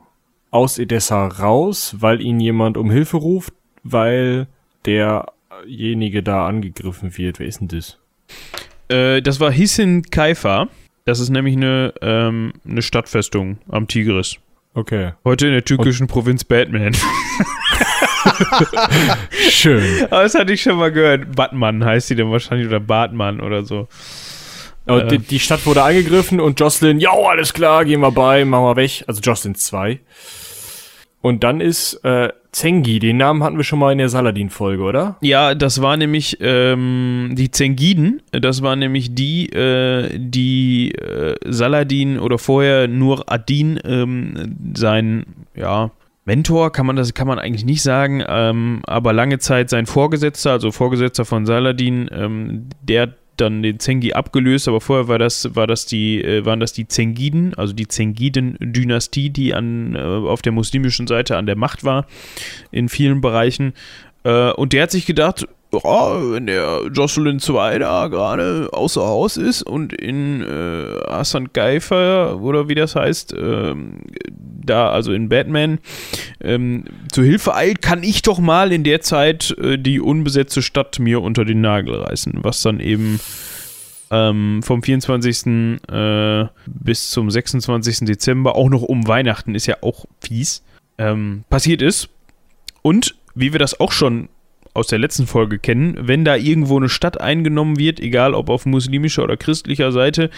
[0.52, 4.48] aus Edessa raus, weil ihn jemand um Hilfe ruft, weil
[4.86, 7.40] derjenige da angegriffen wird.
[7.40, 7.98] Wer ist denn das?
[8.90, 10.68] äh, das war Hissin Kaifa.
[11.06, 14.38] Das ist nämlich eine, ähm, eine Stadtfestung am Tigris.
[14.74, 15.14] Okay.
[15.26, 16.96] Heute in der türkischen Provinz Batman.
[19.50, 20.06] Schön.
[20.10, 21.36] Aber das hatte ich schon mal gehört.
[21.36, 23.88] Batman heißt die dann wahrscheinlich oder Batman oder so.
[24.86, 25.08] Aber Äh.
[25.08, 28.76] die, die Stadt wurde angegriffen und Jocelyn, ja, alles klar, gehen wir bei, machen wir
[28.76, 29.04] weg.
[29.08, 30.00] Also Jocelyn 2.
[31.22, 35.18] Und dann ist äh, Zengi, den Namen hatten wir schon mal in der Saladin-Folge, oder?
[35.22, 38.22] Ja, das war nämlich ähm, die Zengiden.
[38.32, 45.92] Das war nämlich die, äh, die äh, Saladin oder vorher nur Adin, ähm, sein, ja,
[46.26, 50.52] Mentor, kann man das, kann man eigentlich nicht sagen, ähm, aber lange Zeit sein Vorgesetzter,
[50.52, 55.68] also Vorgesetzter von Saladin, ähm, der dann den Zengi abgelöst, aber vorher war das, war
[55.68, 60.52] das die, äh, waren das die Zengiden, also die Zengiden-Dynastie, die an, äh, auf der
[60.52, 62.06] muslimischen Seite an der Macht war
[62.72, 63.74] in vielen Bereichen.
[64.24, 69.38] Äh, und der hat sich gedacht, ja, wenn der Jocelyn 2 da gerade außer Haus
[69.38, 75.80] ist und in äh, Hassan Geifer oder wie das heißt, ähm, da also in Batman
[76.42, 81.00] ähm, zu Hilfe eilt, kann ich doch mal in der Zeit äh, die unbesetzte Stadt
[81.00, 83.20] mir unter den Nagel reißen, was dann eben
[84.12, 85.82] ähm, vom 24.
[85.90, 88.00] Äh, bis zum 26.
[88.02, 90.64] Dezember, auch noch um Weihnachten, ist ja auch fies,
[90.98, 92.10] ähm, passiert ist.
[92.82, 94.28] Und wie wir das auch schon
[94.74, 98.66] aus der letzten Folge kennen, wenn da irgendwo eine Stadt eingenommen wird, egal ob auf
[98.66, 100.30] muslimischer oder christlicher Seite,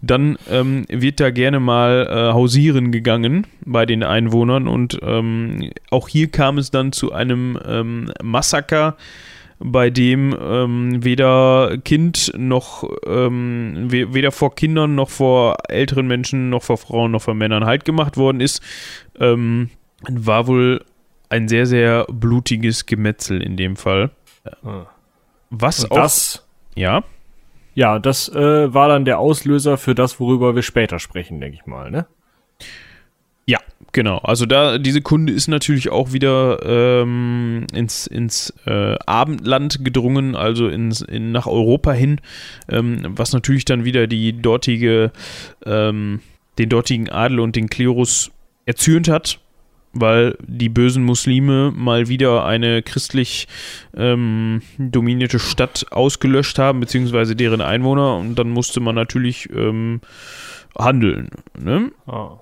[0.00, 6.08] dann ähm, wird da gerne mal äh, hausieren gegangen bei den Einwohnern und ähm, auch
[6.08, 8.96] hier kam es dann zu einem ähm, Massaker,
[9.62, 16.62] bei dem ähm, weder Kind noch ähm, weder vor Kindern noch vor älteren Menschen noch
[16.62, 18.62] vor Frauen noch vor Männern halt gemacht worden ist,
[19.18, 19.68] ähm,
[20.08, 20.80] war wohl
[21.30, 24.10] ein sehr, sehr blutiges Gemetzel in dem Fall.
[24.62, 24.86] Ah.
[25.50, 25.96] Was Und auch.
[25.96, 27.02] das, ja.
[27.74, 31.66] ja, das äh, war dann der Auslöser für das, worüber wir später sprechen, denke ich
[31.66, 32.06] mal, ne?
[33.46, 33.58] Ja,
[33.90, 34.18] genau.
[34.18, 40.68] Also da, diese Kunde ist natürlich auch wieder ähm, ins, ins äh, Abendland gedrungen, also
[40.68, 42.20] ins, in, nach Europa hin,
[42.68, 45.10] ähm, was natürlich dann wieder die dortige,
[45.66, 46.20] ähm,
[46.58, 48.30] den dortigen Adel und den Klerus
[48.66, 49.40] erzürnt hat,
[49.92, 53.48] weil die bösen Muslime mal wieder eine christlich
[53.96, 60.00] ähm, dominierte Stadt ausgelöscht haben, beziehungsweise deren Einwohner, und dann musste man natürlich ähm,
[60.78, 61.30] handeln.
[61.58, 61.90] Ne?
[62.06, 62.38] Ah.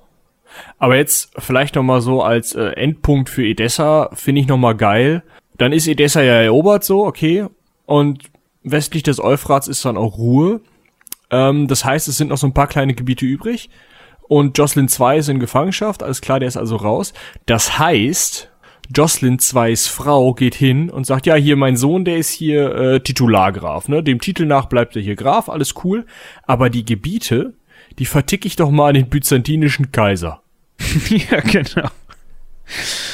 [0.78, 4.74] Aber jetzt vielleicht noch mal so als äh, Endpunkt für Edessa finde ich noch mal
[4.74, 5.22] geil.
[5.56, 7.46] Dann ist Edessa ja erobert so, okay.
[7.87, 8.24] Und
[8.62, 10.61] westlich des Euphrats ist dann auch Ruhe.
[11.30, 13.70] Ähm, das heißt, es sind noch so ein paar kleine Gebiete übrig.
[14.28, 17.14] Und Jocelyn 2 ist in Gefangenschaft, alles klar, der ist also raus.
[17.46, 18.50] Das heißt,
[18.94, 23.00] Jocelyn 2s Frau geht hin und sagt, ja, hier mein Sohn, der ist hier äh,
[23.00, 24.02] Titulargraf, ne?
[24.02, 26.06] Dem Titel nach bleibt er hier Graf, alles cool.
[26.44, 27.54] Aber die Gebiete,
[27.98, 30.42] die verticke ich doch mal an den byzantinischen Kaiser.
[31.08, 31.88] ja, genau.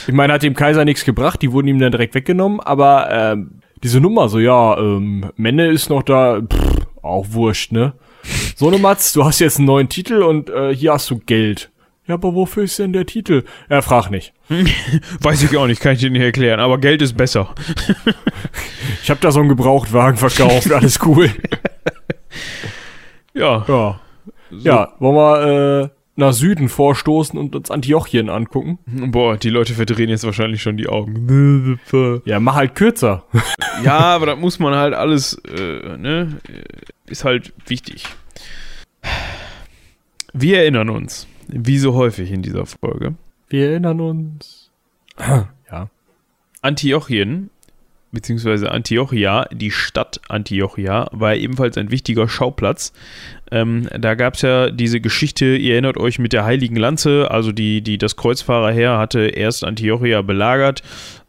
[0.06, 3.60] Ich meine, hat dem Kaiser nichts gebracht, die wurden ihm dann direkt weggenommen, aber ähm,
[3.82, 7.94] diese Nummer, so ja, ähm, Menne ist noch da, pff, auch wurscht, ne?
[8.56, 11.70] So ne Matz, du hast jetzt einen neuen Titel und äh, hier hast du Geld.
[12.06, 13.44] Ja, aber wofür ist denn der Titel?
[13.68, 14.34] Er fragt nicht.
[15.20, 17.54] Weiß ich auch nicht, kann ich dir nicht erklären, aber Geld ist besser.
[19.02, 21.30] Ich habe da so einen Gebrauchtwagen verkauft, alles cool.
[23.34, 23.64] Ja.
[23.68, 24.00] Ja.
[24.50, 28.78] Ja, wollen wir äh, nach Süden vorstoßen und uns Antiochien angucken?
[28.86, 31.78] Boah, die Leute verdrehen jetzt wahrscheinlich schon die Augen.
[32.24, 33.24] Ja, mach halt kürzer.
[33.82, 36.38] Ja, aber das muss man halt alles, äh, ne?
[37.06, 38.04] Ist halt wichtig.
[40.32, 43.14] Wir erinnern uns, wie so häufig in dieser Folge,
[43.48, 44.70] Wir erinnern uns.
[45.18, 45.90] ja.
[46.62, 47.50] Antiochien,
[48.10, 52.92] beziehungsweise Antiochia, die Stadt Antiochia, war ebenfalls ein wichtiger Schauplatz.
[53.50, 57.52] Ähm, da gab es ja diese Geschichte, ihr erinnert euch mit der Heiligen Lanze, also
[57.52, 60.82] die, die das Kreuzfahrerheer hatte erst Antiochia belagert.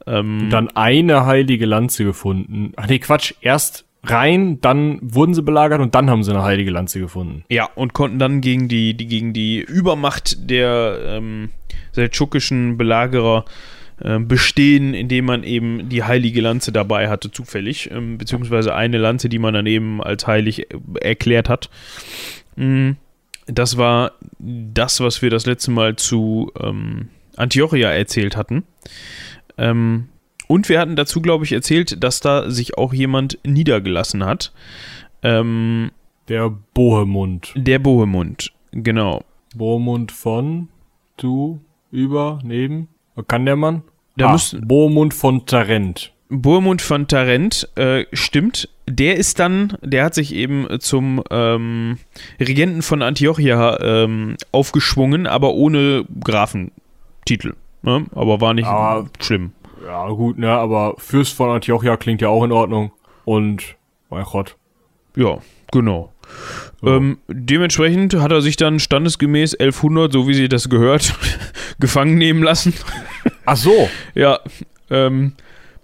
[0.08, 2.72] Ähm, Dann eine heilige Lanze gefunden.
[2.78, 3.34] Ach nee, Quatsch.
[3.42, 7.44] Erst rein, dann wurden sie belagert und dann haben sie eine heilige Lanze gefunden.
[7.50, 11.50] Ja, und konnten dann gegen die, die, gegen die Übermacht der ähm,
[11.92, 13.46] seldschukischen Belagerer
[14.02, 19.30] äh, bestehen, indem man eben die heilige Lanze dabei hatte, zufällig, ähm, beziehungsweise eine Lanze,
[19.30, 21.70] die man dann eben als heilig äh, erklärt hat.
[22.56, 22.92] Mm,
[23.48, 28.64] Das war das, was wir das letzte Mal zu ähm, Antiochia erzählt hatten.
[29.58, 30.10] Ähm,
[30.48, 34.52] und wir hatten dazu, glaube ich, erzählt, dass da sich auch jemand niedergelassen hat.
[35.24, 35.92] Ähm,
[36.28, 37.52] Der Bohemund.
[37.56, 39.24] der Bohemund, genau.
[39.56, 40.68] Bohemund von,
[41.18, 41.60] du,
[41.92, 42.88] über, neben.
[43.28, 43.84] Kann der Mann?
[44.18, 46.12] Da ah, müssen- Bohemund von Tarent.
[46.30, 48.68] Bohemund von Tarent, äh, stimmt.
[48.88, 51.98] Der ist dann, der hat sich eben zum ähm,
[52.40, 57.54] Regenten von Antiochia ähm, aufgeschwungen, aber ohne Grafentitel.
[57.84, 58.06] Ne?
[58.14, 59.52] Aber war nicht Aber- schlimm.
[59.86, 62.92] Ja, gut, ne, aber Fürst von Antiochia klingt ja auch in Ordnung.
[63.24, 63.76] Und,
[64.10, 64.56] mein Gott.
[65.16, 65.38] Ja,
[65.72, 66.12] genau.
[66.82, 66.98] Ja.
[66.98, 71.14] Ähm, dementsprechend hat er sich dann standesgemäß 1100, so wie sie das gehört,
[71.80, 72.74] gefangen nehmen lassen.
[73.46, 73.90] Ach so.
[74.16, 74.40] Ja,
[74.90, 75.34] ähm,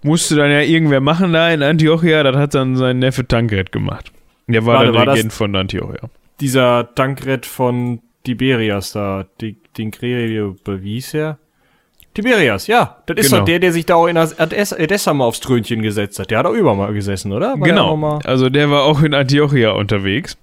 [0.02, 2.24] musste dann ja irgendwer machen da in Antiochia.
[2.24, 4.12] Das hat dann sein Neffe Tankred gemacht.
[4.48, 6.10] Der war Warte, der war Regent von Antiochia.
[6.40, 11.38] Dieser Tankred von Tiberias da, den wie hieß er?
[12.14, 12.98] Tiberias, ja.
[13.06, 13.38] Das ist Genau.
[13.40, 16.30] doch der, der sich da auch in Edessa mal aufs Trönchen gesetzt hat.
[16.30, 17.50] Der hat auch über mal gesessen, oder?
[17.52, 17.96] War der Genau.
[17.96, 20.36] Mal Also der war auch in Antiochia unterwegs.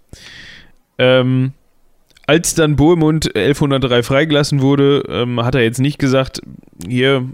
[0.98, 1.54] Ähm,
[2.26, 6.42] als dann Bohemund 1103 freigelassen wurde, ähm, hat er jetzt nicht gesagt,
[6.88, 7.28] hier,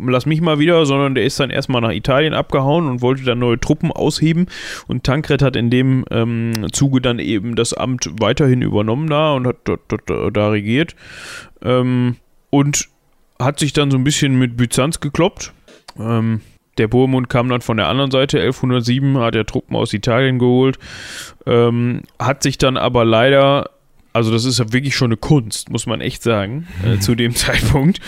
[0.00, 3.40] lass mich mal wieder, sondern der ist dann erstmal nach Italien abgehauen und wollte dann
[3.40, 4.46] neue Truppen ausheben.
[4.86, 9.46] Und Tankred hat in dem ähm, Zuge dann eben das Amt weiterhin übernommen da und
[9.46, 10.94] hat dort, dort, dort da regiert.
[11.64, 12.16] Ähm,
[12.50, 12.88] und
[13.40, 15.52] hat sich dann so ein bisschen mit Byzanz gekloppt.
[15.98, 16.40] Ähm,
[16.78, 20.78] der Bohemund kam dann von der anderen Seite, 1107 hat er Truppen aus Italien geholt,
[21.44, 23.70] ähm, hat sich dann aber leider,
[24.12, 27.34] also das ist ja wirklich schon eine Kunst, muss man echt sagen, äh, zu dem
[27.34, 28.00] Zeitpunkt,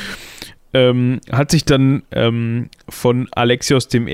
[0.72, 4.06] ähm, hat sich dann ähm, von Alexios dem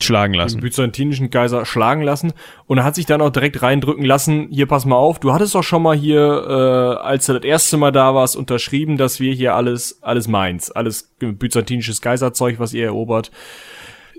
[0.00, 0.60] Schlagen den lassen.
[0.60, 2.32] byzantinischen Kaiser schlagen lassen
[2.66, 5.54] und er hat sich dann auch direkt reindrücken lassen, hier pass mal auf, du hattest
[5.54, 9.32] doch schon mal hier, äh, als du das erste Mal da warst, unterschrieben, dass wir
[9.32, 13.32] hier alles, alles meins, alles byzantinisches Kaiserzeug, was ihr erobert.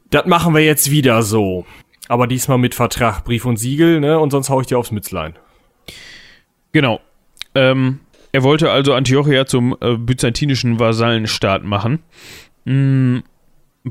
[0.10, 1.65] Das machen wir jetzt wieder so.
[2.10, 5.36] Aber diesmal mit Vertrag, Brief und Siegel, ne, und sonst hau ich dir aufs Mützlein.
[6.72, 7.00] Genau.
[7.56, 8.00] Ähm,
[8.32, 12.00] er wollte also Antiochia zum äh, byzantinischen Vasallenstaat machen.
[12.65, 13.20] Mm,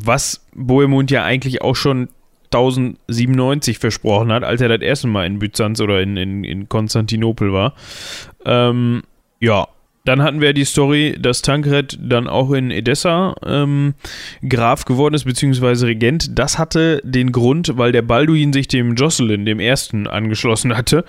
[0.04, 2.08] was Bohemund ja eigentlich auch schon
[2.46, 7.52] 1097 versprochen hat, als er das erste Mal in Byzanz oder in, in, in Konstantinopel
[7.52, 7.74] war.
[8.44, 9.02] Ähm,
[9.40, 9.68] ja,
[10.08, 13.92] dann hatten wir die Story, dass Tankred dann auch in Edessa ähm,
[14.48, 16.38] Graf geworden ist, beziehungsweise Regent.
[16.38, 21.04] Das hatte den Grund, weil der Balduin sich dem Jocelyn, dem Ersten, angeschlossen hatte,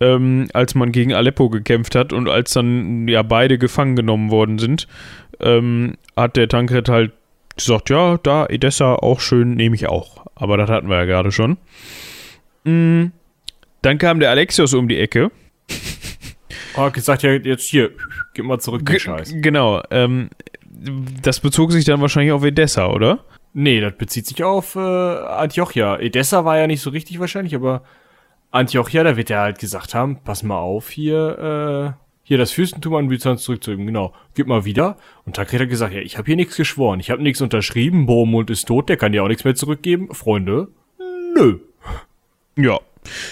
[0.00, 4.58] ähm, als man gegen Aleppo gekämpft hat und als dann ja beide gefangen genommen worden
[4.58, 4.88] sind,
[5.38, 7.12] ähm, hat der Tankred halt
[7.64, 10.24] gesagt, ja, da Edessa auch schön, nehme ich auch.
[10.34, 11.56] Aber das hatten wir ja gerade schon.
[12.64, 13.06] Mm,
[13.82, 15.30] dann kam der Alexios um die Ecke.
[16.76, 17.90] Oh, gesagt ja jetzt hier,
[18.34, 19.34] gib mal zurück den Ge- Scheiß.
[19.36, 19.82] Genau.
[19.90, 20.30] Ähm,
[21.22, 23.24] das bezog sich dann wahrscheinlich auf Edessa, oder?
[23.52, 25.98] Nee, das bezieht sich auf äh, Antiochia.
[25.98, 27.82] Edessa war ja nicht so richtig wahrscheinlich, aber
[28.52, 32.94] Antiochia, da wird er halt gesagt haben, pass mal auf hier, äh, hier das Fürstentum
[32.94, 34.96] an Byzanz zurückzugeben, genau, gib mal wieder.
[35.26, 38.50] Und Tankred hat gesagt, ja, ich habe hier nichts geschworen, ich habe nichts unterschrieben, Bohemund
[38.50, 40.14] ist tot, der kann dir auch nichts mehr zurückgeben.
[40.14, 40.68] Freunde,
[41.34, 41.58] nö.
[42.54, 42.78] Ja.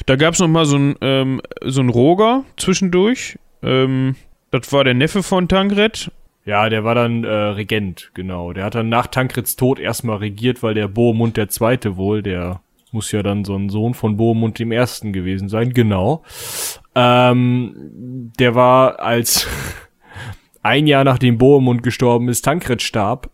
[0.07, 3.39] Da gab es nochmal so ein, ähm, so ein Roger zwischendurch.
[3.63, 4.17] Ähm,
[4.51, 6.11] das war der Neffe von Tankred.
[6.45, 8.53] Ja, der war dann äh, Regent, genau.
[8.53, 12.63] Der hat dann nach Tankreds Tod erstmal regiert, weil der Bohemund der Zweite wohl, der
[12.91, 16.25] muss ja dann so ein Sohn von Bohemund dem Ersten gewesen sein, genau.
[17.01, 19.47] Ähm, der war als
[20.63, 23.31] ein Jahr nachdem Bohemund gestorben ist, Tankred starb,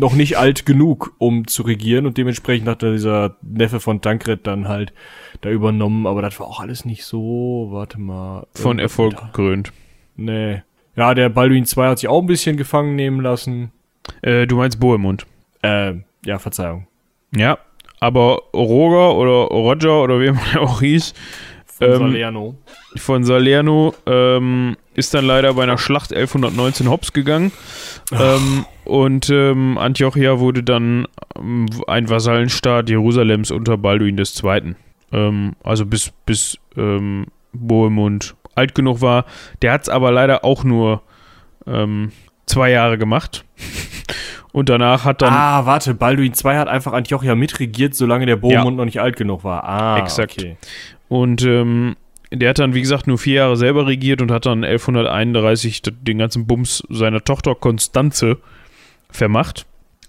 [0.00, 4.68] noch nicht alt genug, um zu regieren und dementsprechend hat dieser Neffe von Tankred dann
[4.68, 4.94] halt
[5.42, 8.46] da übernommen, aber das war auch alles nicht so, warte mal.
[8.54, 9.72] Von Erfolg gekrönt.
[10.16, 10.62] Nee.
[10.96, 13.70] Ja, der Balduin 2 hat sich auch ein bisschen gefangen nehmen lassen.
[14.22, 15.26] Äh, du meinst Bohemund.
[15.62, 16.86] Äh, ja, Verzeihung.
[17.34, 17.58] Ja.
[18.00, 21.14] Aber Roger oder Roger oder wie der auch hieß,
[21.82, 22.54] Von Ähm, Salerno.
[22.96, 27.52] von Salerno ähm, ist dann leider bei einer Schlacht 1119 hops gegangen.
[28.12, 34.74] Ähm, und ähm, Antiochia wurde dann ähm, ein Vasallenstaat Jerusalems unter Balduin II.
[35.12, 39.24] Ähm, also bis, bis ähm, Bohemund alt genug war.
[39.62, 41.02] Der hat es aber leider auch nur
[42.46, 43.44] zwei Jahre gemacht.
[44.52, 48.76] Und danach hat dann ah, warte, Balduin 2 hat einfach Antiochia mitregiert, solange der Bohemund
[48.76, 49.64] noch nicht alt genug war.
[49.64, 50.36] Ah, Exakt.
[50.38, 50.56] okay.
[51.12, 51.96] Und ähm,
[52.30, 55.90] der hat dann, wie gesagt, nur vier Jahre selber regiert und hat dann 1131 d-
[56.00, 58.38] den ganzen Bums seiner Tochter Konstanze
[59.10, 59.66] vermacht.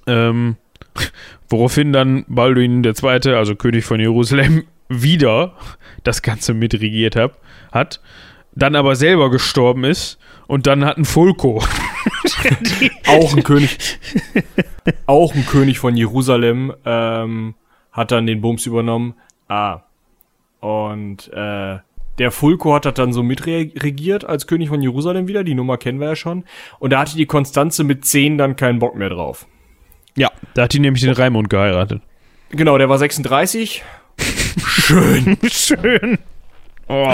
[0.08, 0.56] Ähm,
[1.50, 5.56] woraufhin dann Balduin II., also König von Jerusalem, wieder
[6.06, 7.38] das Ganze mitregiert hab,
[7.74, 8.00] hat,
[8.56, 11.62] dann aber selber gestorben ist und dann hat ein Fulko.
[13.08, 13.78] Auch ein König,
[15.06, 17.56] auch ein König von Jerusalem ähm,
[17.92, 19.16] hat dann den Bums übernommen.
[19.50, 19.82] Ah.
[20.64, 21.80] Und äh,
[22.20, 25.44] der Fulko hat das dann so mitregiert als König von Jerusalem wieder.
[25.44, 26.46] Die Nummer kennen wir ja schon.
[26.80, 29.46] Und da hatte die Konstanze mit 10 dann keinen Bock mehr drauf.
[30.16, 32.02] Ja, da hat die nämlich den Raimund geheiratet.
[32.52, 33.84] Genau, der war 36.
[34.66, 35.38] Schön.
[35.52, 36.18] Schön.
[36.88, 37.12] Oh.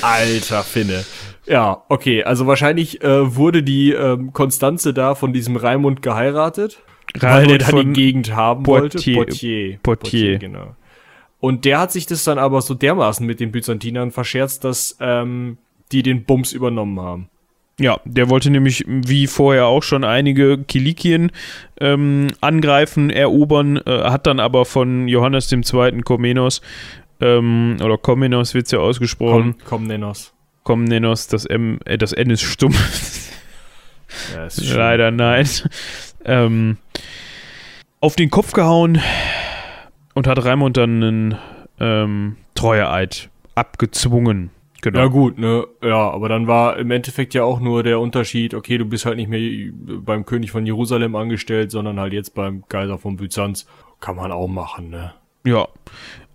[0.00, 1.04] Alter Finne.
[1.46, 2.22] Ja, okay.
[2.22, 6.78] Also wahrscheinlich äh, wurde die ähm, Konstanze da von diesem Raimund geheiratet,
[7.18, 9.16] weil Raimund der dann von die Gegend haben Poitiers.
[9.16, 9.32] wollte.
[9.32, 9.78] Poitiers.
[9.82, 10.38] Poitiers.
[10.38, 10.76] genau.
[11.40, 15.58] Und der hat sich das dann aber so dermaßen mit den Byzantinern verscherzt, dass ähm,
[15.92, 17.28] die den Bums übernommen haben.
[17.78, 21.32] Ja, der wollte nämlich wie vorher auch schon einige Kilikien
[21.80, 26.02] ähm, angreifen, erobern, äh, hat dann aber von Johannes II.
[26.02, 26.62] Komnenos,
[27.20, 30.32] ähm, oder Komnenos wird es ja ausgesprochen, komm, Nennos.
[30.62, 32.74] Komnenos, das, M, äh, das N ist stumm,
[34.34, 35.48] Ja, ist leider nein,
[36.24, 36.76] ähm,
[38.00, 39.00] auf den Kopf gehauen
[40.14, 41.38] und hat Raimund dann einen
[41.80, 44.50] ähm, Treueeid abgezwungen.
[44.80, 44.98] Genau.
[44.98, 48.76] Ja gut, ne, ja, aber dann war im Endeffekt ja auch nur der Unterschied, okay,
[48.76, 52.98] du bist halt nicht mehr beim König von Jerusalem angestellt, sondern halt jetzt beim Kaiser
[52.98, 53.66] von Byzanz.
[54.00, 55.14] Kann man auch machen, ne.
[55.44, 55.66] ja.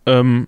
[0.08, 0.48] Ähm,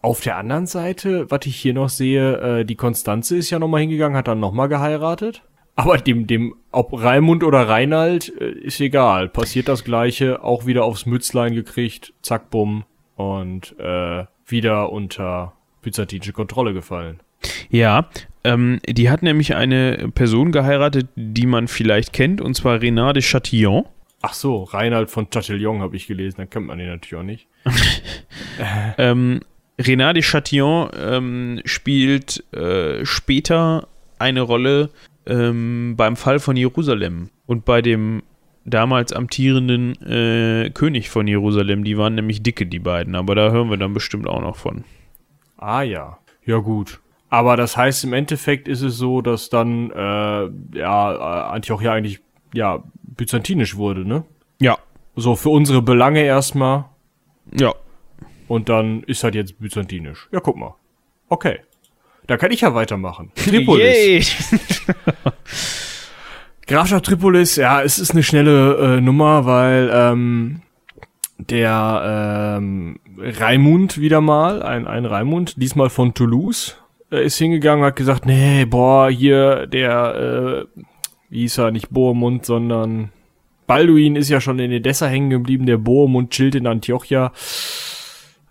[0.00, 3.80] Auf der anderen Seite, was ich hier noch sehe, äh, die Konstanze ist ja nochmal
[3.80, 5.42] hingegangen, hat dann nochmal geheiratet.
[5.74, 9.28] Aber dem, dem, ob Raimund oder Reinald, äh, ist egal.
[9.28, 12.84] Passiert das Gleiche, auch wieder aufs Mützlein gekriegt, zack, bumm,
[13.16, 17.20] und äh, wieder unter byzantinische Kontrolle gefallen.
[17.70, 18.08] Ja,
[18.44, 23.22] ähm, die hat nämlich eine Person geheiratet, die man vielleicht kennt, und zwar Renard de
[23.22, 23.84] Chatillon.
[24.20, 27.48] Ach so, Reinhard von Chatillon habe ich gelesen, dann kennt man den natürlich auch nicht.
[28.98, 29.40] ähm,
[29.80, 34.90] Renard de Chatillon ähm, spielt äh, später eine Rolle
[35.26, 38.22] ähm, beim Fall von Jerusalem und bei dem
[38.64, 41.84] damals amtierenden äh, König von Jerusalem.
[41.84, 44.84] Die waren nämlich dicke, die beiden, aber da hören wir dann bestimmt auch noch von.
[45.56, 47.00] Ah ja, ja gut.
[47.28, 52.20] Aber das heißt, im Endeffekt ist es so, dass dann äh, ja Antiochia eigentlich
[52.52, 54.24] ja byzantinisch wurde, ne?
[54.60, 54.76] Ja.
[55.16, 56.84] So für unsere Belange erstmal.
[57.58, 57.74] Ja.
[58.48, 60.28] Und dann ist halt jetzt byzantinisch.
[60.30, 60.74] Ja, guck mal.
[61.28, 61.60] Okay.
[62.26, 63.32] Da kann ich ja weitermachen.
[63.34, 64.36] Tripolis.
[66.66, 70.62] Grafschaft Tripolis, ja, es ist eine schnelle äh, Nummer, weil ähm,
[71.38, 76.76] der ähm, Raimund wieder mal, ein, ein Raimund, diesmal von Toulouse,
[77.10, 80.80] äh, ist hingegangen hat gesagt, nee, boah, hier der, äh,
[81.30, 83.10] wie hieß er, nicht Bohemund, sondern
[83.66, 87.32] Balduin ist ja schon in Edessa hängen geblieben, der Bohemund chillt in Antiochia.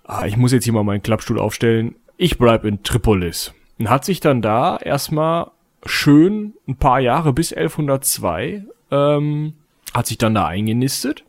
[0.04, 1.96] Ah, ich muss jetzt hier mal meinen Klappstuhl aufstellen.
[2.18, 3.54] Ich bleib in Tripolis.
[3.82, 5.50] Und hat sich dann da erstmal
[5.88, 9.54] schön ein paar Jahre bis 1102 ähm,
[9.92, 11.24] hat sich dann da eingenistet,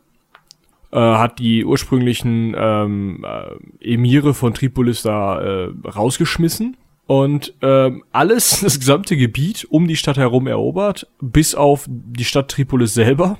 [0.91, 6.77] äh, hat die ursprünglichen ähm, äh, Emire von Tripolis da äh, rausgeschmissen
[7.07, 12.51] und ähm, alles, das gesamte Gebiet um die Stadt herum erobert, bis auf die Stadt
[12.51, 13.39] Tripolis selber.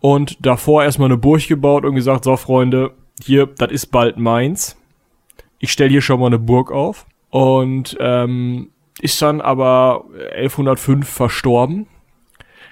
[0.00, 2.92] Und davor erstmal eine Burg gebaut und gesagt, so Freunde,
[3.24, 4.76] hier, das ist bald meins.
[5.58, 7.06] Ich stelle hier schon mal eine Burg auf.
[7.30, 8.70] Und ähm,
[9.00, 10.04] ist dann aber
[10.34, 11.86] 1105 verstorben.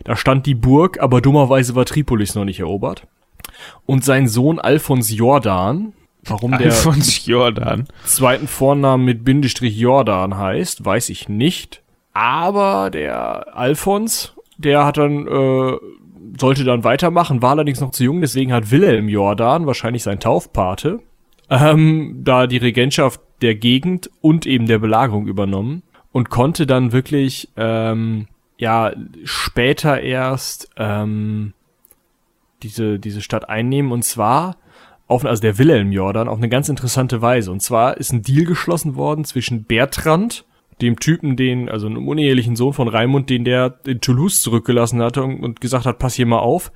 [0.05, 3.07] Da stand die Burg, aber dummerweise war Tripolis noch nicht erobert.
[3.87, 5.93] Und sein Sohn Alfons Jordan,
[6.23, 11.83] warum der Alfons Jordan zweiten Vornamen mit Bindestrich Jordan heißt, weiß ich nicht.
[12.13, 15.77] Aber der Alfons, der hat dann äh,
[16.39, 21.01] sollte dann weitermachen, war allerdings noch zu jung, deswegen hat Wilhelm Jordan, wahrscheinlich sein Taufpate,
[21.51, 25.83] ähm, da die Regentschaft der Gegend und eben der Belagerung übernommen
[26.13, 28.27] und konnte dann wirklich ähm,
[28.59, 28.93] ja
[29.25, 31.53] später erst ähm,
[32.63, 34.57] diese diese Stadt einnehmen und zwar
[35.09, 37.53] auf also der Wilhelm Jordan auf eine ganz interessante Weise.
[37.53, 40.45] Und zwar ist ein Deal geschlossen worden zwischen Bertrand
[40.83, 45.23] dem Typen, den, also einem unehelichen Sohn von Raimund, den der in Toulouse zurückgelassen hatte
[45.23, 46.71] und, und, gesagt hat, pass hier mal auf.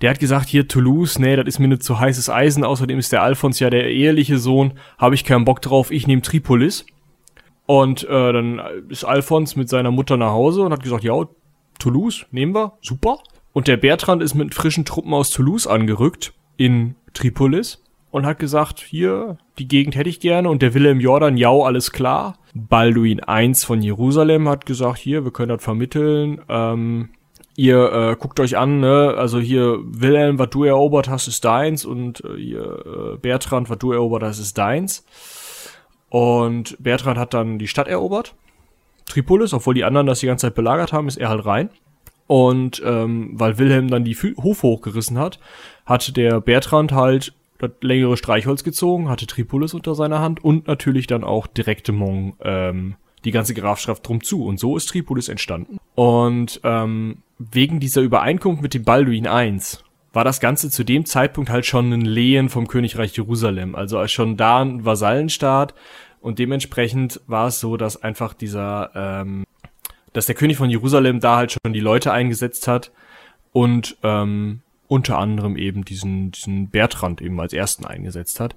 [0.00, 3.12] Der hat gesagt, hier Toulouse, nee, das ist mir nicht zu heißes Eisen, außerdem ist
[3.12, 6.86] der Alphons ja der eheliche Sohn, habe ich keinen Bock drauf, ich nehme Tripolis.
[7.66, 11.26] Und äh, dann ist Alphons mit seiner Mutter nach Hause und hat gesagt, ja,
[11.78, 13.18] Toulouse, nehmen wir, super.
[13.52, 18.80] Und der Bertrand ist mit frischen Truppen aus Toulouse angerückt in Tripolis und hat gesagt,
[18.80, 20.48] hier, die Gegend hätte ich gerne.
[20.50, 22.38] Und der Wilhelm Jordan, ja, alles klar.
[22.54, 26.40] Balduin I von Jerusalem hat gesagt, hier, wir können das vermitteln.
[26.48, 27.10] Ähm,
[27.56, 29.14] ihr äh, guckt euch an, ne?
[29.16, 33.78] also hier Wilhelm, was du erobert hast, ist deins und äh, hier äh, Bertrand, was
[33.78, 35.04] du erobert hast, ist deins.
[36.08, 38.34] Und Bertrand hat dann die Stadt erobert.
[39.06, 41.70] Tripolis, obwohl die anderen das die ganze Zeit belagert haben, ist er halt rein.
[42.26, 45.40] Und ähm, weil Wilhelm dann die Hufe hochgerissen hat,
[45.84, 51.06] hat der Bertrand halt das längere Streichholz gezogen, hatte Tripolis unter seiner Hand und natürlich
[51.06, 54.44] dann auch Direktemont ähm, die ganze Grafschaft drum zu.
[54.44, 55.78] Und so ist Tripolis entstanden.
[55.94, 59.58] Und ähm, wegen dieser Übereinkunft mit dem Balduin I
[60.12, 63.74] war das Ganze zu dem Zeitpunkt halt schon ein Lehen vom Königreich Jerusalem.
[63.74, 65.74] Also schon da ein Vasallenstaat.
[66.20, 69.44] Und dementsprechend war es so, dass einfach dieser, ähm,
[70.12, 72.90] dass der König von Jerusalem da halt schon die Leute eingesetzt hat
[73.52, 74.60] und ähm,
[74.90, 78.56] unter anderem eben diesen, diesen Bertrand eben als ersten eingesetzt hat.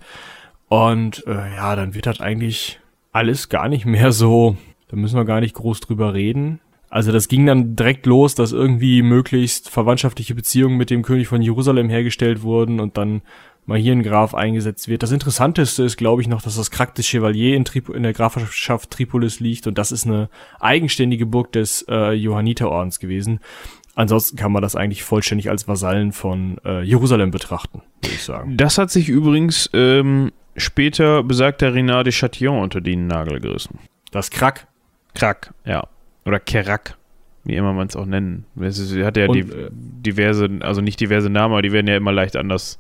[0.68, 2.80] Und äh, ja, dann wird das eigentlich
[3.12, 4.58] alles gar nicht mehr so,
[4.88, 6.60] da müssen wir gar nicht groß drüber reden.
[6.90, 11.42] Also das ging dann direkt los, dass irgendwie möglichst verwandtschaftliche Beziehungen mit dem König von
[11.42, 13.22] Jerusalem hergestellt wurden und dann
[13.66, 15.04] mal hier ein Graf eingesetzt wird.
[15.04, 18.14] Das Interessanteste ist, glaube ich, noch, dass das Krak des Chevalier in, Trip in der
[18.14, 20.30] Grafschaft Tripolis liegt und das ist eine
[20.60, 23.40] eigenständige Burg des äh, Johanniterordens gewesen.
[23.96, 28.58] Ansonsten kann man das eigentlich vollständig als Vasallen von äh, Jerusalem betrachten, würde ich sagen.
[28.58, 33.80] Das hat sich übrigens ähm, später besagter Renard de Chatillon unter den Nagel gerissen.
[34.12, 34.68] Das Krak?
[35.14, 35.88] Krak, ja.
[36.26, 36.98] Oder Kerak,
[37.44, 38.46] wie immer man es auch nennen.
[38.60, 41.98] Es hat ja und, die, äh, diverse, also nicht diverse Namen, aber die werden ja
[41.98, 42.80] immer leicht anders.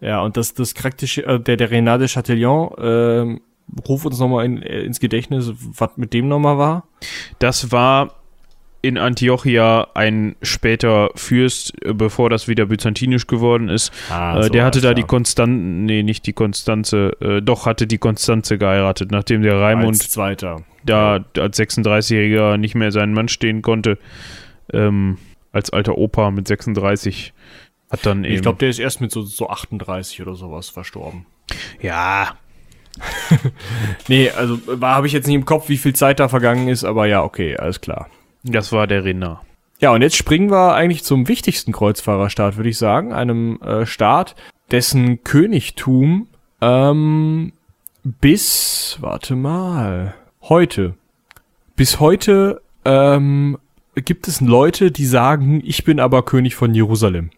[0.00, 3.40] Ja, und das, das praktische, äh, der, der Renard de Chatillon, äh,
[3.88, 6.86] ruf uns nochmal in, äh, ins Gedächtnis, was mit dem nochmal war.
[7.40, 8.14] Das war
[8.84, 13.90] in Antiochia ein später Fürst, äh, bevor das wieder byzantinisch geworden ist.
[14.10, 14.94] Ah, äh, der hatte da klar.
[14.94, 20.00] die Konstanze, nee, nicht die Konstanze, äh, doch hatte die Konstanze geheiratet, nachdem der Raimund
[20.00, 20.62] als Zweiter.
[20.84, 21.42] da ja.
[21.42, 23.98] als 36-Jähriger nicht mehr seinen Mann stehen konnte.
[24.72, 25.16] Ähm,
[25.50, 27.32] als alter Opa mit 36
[27.90, 28.34] Hat dann eben.
[28.34, 31.24] Ich glaube, der ist erst mit so, so 38 oder sowas verstorben.
[31.80, 32.34] ja,
[34.08, 37.06] Nee, also habe ich jetzt nicht im Kopf, wie viel Zeit da vergangen ist, aber
[37.06, 38.08] ja, okay, alles klar.
[38.44, 39.40] Das war der Renner.
[39.80, 43.12] Ja, und jetzt springen wir eigentlich zum wichtigsten Kreuzfahrerstaat, würde ich sagen.
[43.12, 44.36] Einem äh, Staat,
[44.70, 46.28] dessen Königtum
[46.60, 47.52] ähm,
[48.04, 50.94] bis, warte mal, heute,
[51.76, 53.58] bis heute ähm,
[53.96, 57.30] gibt es Leute, die sagen, ich bin aber König von Jerusalem.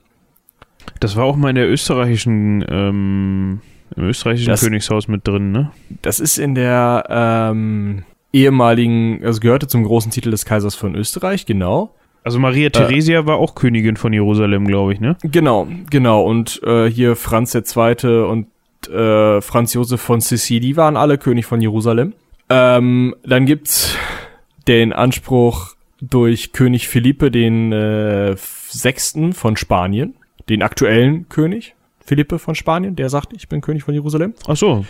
[1.01, 3.61] Das war auch mal in der österreichischen, ähm,
[3.97, 5.73] im österreichischen Das- Königshaus mit drin, ne?
[6.03, 8.05] Das ist in der ähm,
[8.37, 11.95] ehemaligen, also gehörte zum großen Titel des Kaisers von Österreich, genau.
[12.23, 15.17] Also Maria Theresia war auch Königin von Jerusalem, glaube ich, ne?
[15.23, 16.23] Genau, genau.
[16.25, 18.25] Und äh, hier Franz II.
[18.25, 18.49] und
[18.89, 22.15] äh, Franz Josef von die waren alle König von Jerusalem.
[22.49, 23.97] Ähm, dann gibt's
[24.69, 30.15] den Anspruch durch König Philippe den äh, Sechsten von Spanien,
[30.49, 31.75] den aktuellen König
[32.05, 34.35] Philippe von Spanien, der sagt, ich bin König von Jerusalem.
[34.47, 34.85] Ach so.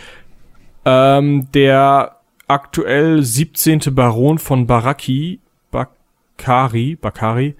[0.85, 2.16] Ähm, der
[2.47, 3.81] aktuell 17.
[3.91, 5.39] Baron von Baraki,
[5.71, 7.55] Bakari, Bakari,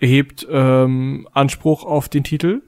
[0.00, 2.62] erhebt ähm, Anspruch auf den Titel.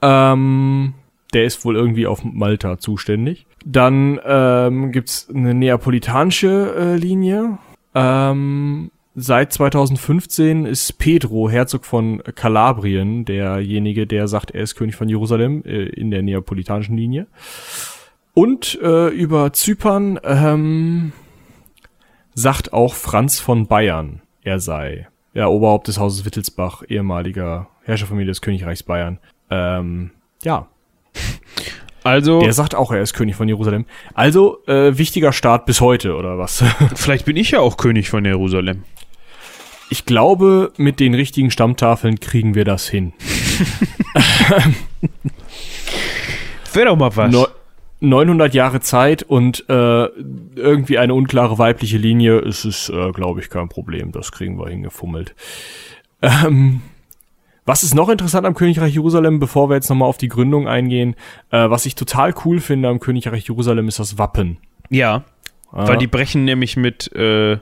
[0.00, 0.94] Ähm,
[1.32, 3.46] der ist wohl irgendwie auf Malta zuständig.
[3.64, 7.58] Dann ähm, gibt's eine neapolitanische äh, Linie.
[7.94, 15.08] Ähm, seit 2015 ist Pedro, Herzog von Kalabrien, derjenige, der sagt, er ist König von
[15.08, 17.26] Jerusalem äh, in der neapolitanischen Linie.
[18.34, 21.12] Und äh, über Zypern ähm,
[22.34, 28.40] sagt auch Franz von Bayern, er sei ja Oberhaupt des Hauses Wittelsbach, ehemaliger Herrscherfamilie des
[28.40, 29.18] Königreichs Bayern.
[29.50, 30.10] Ähm,
[30.42, 30.66] ja,
[32.02, 33.86] Also, der sagt auch, er ist König von Jerusalem.
[34.14, 36.64] Also äh, wichtiger Staat bis heute oder was?
[36.96, 38.82] vielleicht bin ich ja auch König von Jerusalem.
[39.90, 43.12] Ich glaube, mit den richtigen Stammtafeln kriegen wir das hin.
[46.72, 47.30] Wäre doch mal was.
[47.30, 47.46] Neu-
[48.08, 50.04] 900 Jahre Zeit und äh,
[50.56, 54.12] irgendwie eine unklare weibliche Linie, es ist, äh, glaube ich, kein Problem.
[54.12, 55.34] Das kriegen wir hingefummelt.
[56.22, 56.82] Ähm,
[57.66, 61.14] was ist noch interessant am Königreich Jerusalem, bevor wir jetzt nochmal auf die Gründung eingehen?
[61.50, 64.58] Äh, was ich total cool finde am Königreich Jerusalem ist das Wappen.
[64.90, 65.24] ja,
[65.76, 65.88] Ah.
[65.88, 67.58] weil die brechen nämlich mit, äh,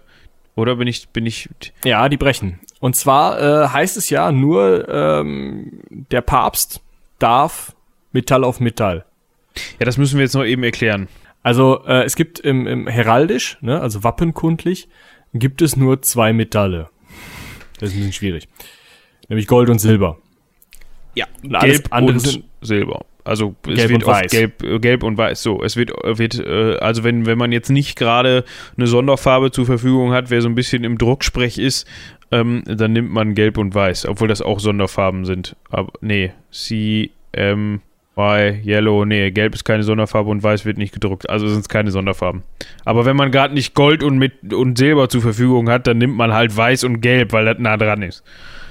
[0.54, 1.48] oder bin ich, bin ich,
[1.82, 2.60] Ja, die brechen.
[2.78, 6.82] Und zwar äh, heißt es ja nur, ähm, der Papst
[7.18, 7.74] darf
[8.12, 9.06] Metall auf Metall.
[9.78, 11.08] Ja, das müssen wir jetzt noch eben erklären.
[11.42, 14.88] Also äh, es gibt im, im heraldisch, ne, also wappenkundlich,
[15.34, 16.88] gibt es nur zwei Metalle.
[17.80, 18.48] Das ist ein bisschen schwierig.
[19.28, 20.18] Nämlich Gold und Silber.
[21.14, 23.04] Ja, Und gelb und sind- Silber.
[23.24, 24.30] Also es Gelb wird oft weiß.
[24.32, 25.42] gelb, äh, gelb und weiß.
[25.42, 28.44] So, es wird, wird äh, also wenn, wenn man jetzt nicht gerade
[28.76, 31.86] eine Sonderfarbe zur Verfügung hat, wer so ein bisschen im Drucksprech ist,
[32.32, 35.54] ähm, dann nimmt man gelb und weiß, obwohl das auch Sonderfarben sind.
[35.70, 37.80] Aber nee, C, M,
[38.16, 41.30] Y, Yellow, nee, gelb ist keine Sonderfarbe und weiß wird nicht gedruckt.
[41.30, 42.42] Also sind es keine Sonderfarben.
[42.84, 46.16] Aber wenn man gerade nicht Gold und, mit, und Silber zur Verfügung hat, dann nimmt
[46.16, 48.22] man halt weiß und gelb, weil das nah dran ist.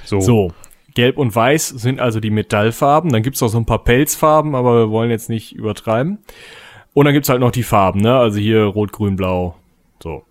[0.06, 0.20] So.
[0.20, 0.54] So.
[0.94, 3.12] Gelb und Weiß sind also die Metallfarben.
[3.12, 6.20] Dann gibt's auch so ein paar Pelzfarben, aber wir wollen jetzt nicht übertreiben.
[6.94, 8.16] Und dann gibt's halt noch die Farben, ne?
[8.18, 9.56] Also hier Rot, Grün, Blau.
[10.04, 10.24] So.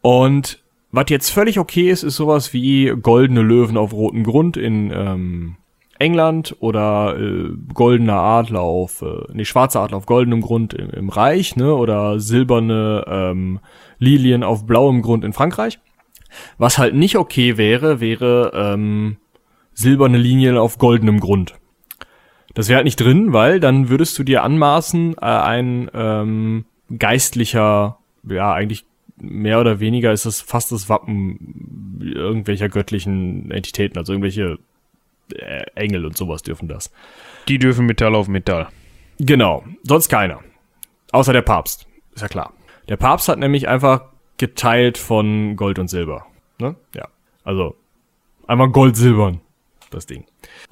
[0.00, 4.92] Und was jetzt völlig okay ist, ist sowas wie goldene Löwen auf rotem Grund in
[4.94, 5.56] ähm,
[5.98, 11.08] England oder äh, goldener Adler auf, äh, nee, schwarzer Adler auf goldenem Grund im, im
[11.08, 11.74] Reich, ne?
[11.74, 13.60] Oder silberne ähm,
[13.98, 15.78] Lilien auf blauem Grund in Frankreich.
[16.58, 19.18] Was halt nicht okay wäre, wäre ähm,
[19.72, 21.54] silberne Linien auf goldenem Grund.
[22.54, 26.64] Das wäre halt nicht drin, weil dann würdest du dir anmaßen, äh, ein ähm,
[26.96, 28.84] geistlicher, ja eigentlich
[29.16, 34.58] mehr oder weniger ist es fast das Wappen irgendwelcher göttlichen Entitäten, also irgendwelche
[35.32, 36.92] äh, Engel und sowas dürfen das.
[37.48, 38.68] Die dürfen Metall auf Metall.
[39.18, 40.40] Genau, sonst keiner.
[41.12, 42.52] Außer der Papst, ist ja klar.
[42.88, 44.06] Der Papst hat nämlich einfach
[44.38, 46.26] geteilt von Gold und Silber.
[46.58, 46.74] Ne?
[46.94, 47.08] Ja.
[47.44, 47.76] Also
[48.46, 49.40] einmal Gold-Silbern,
[49.90, 50.24] das Ding.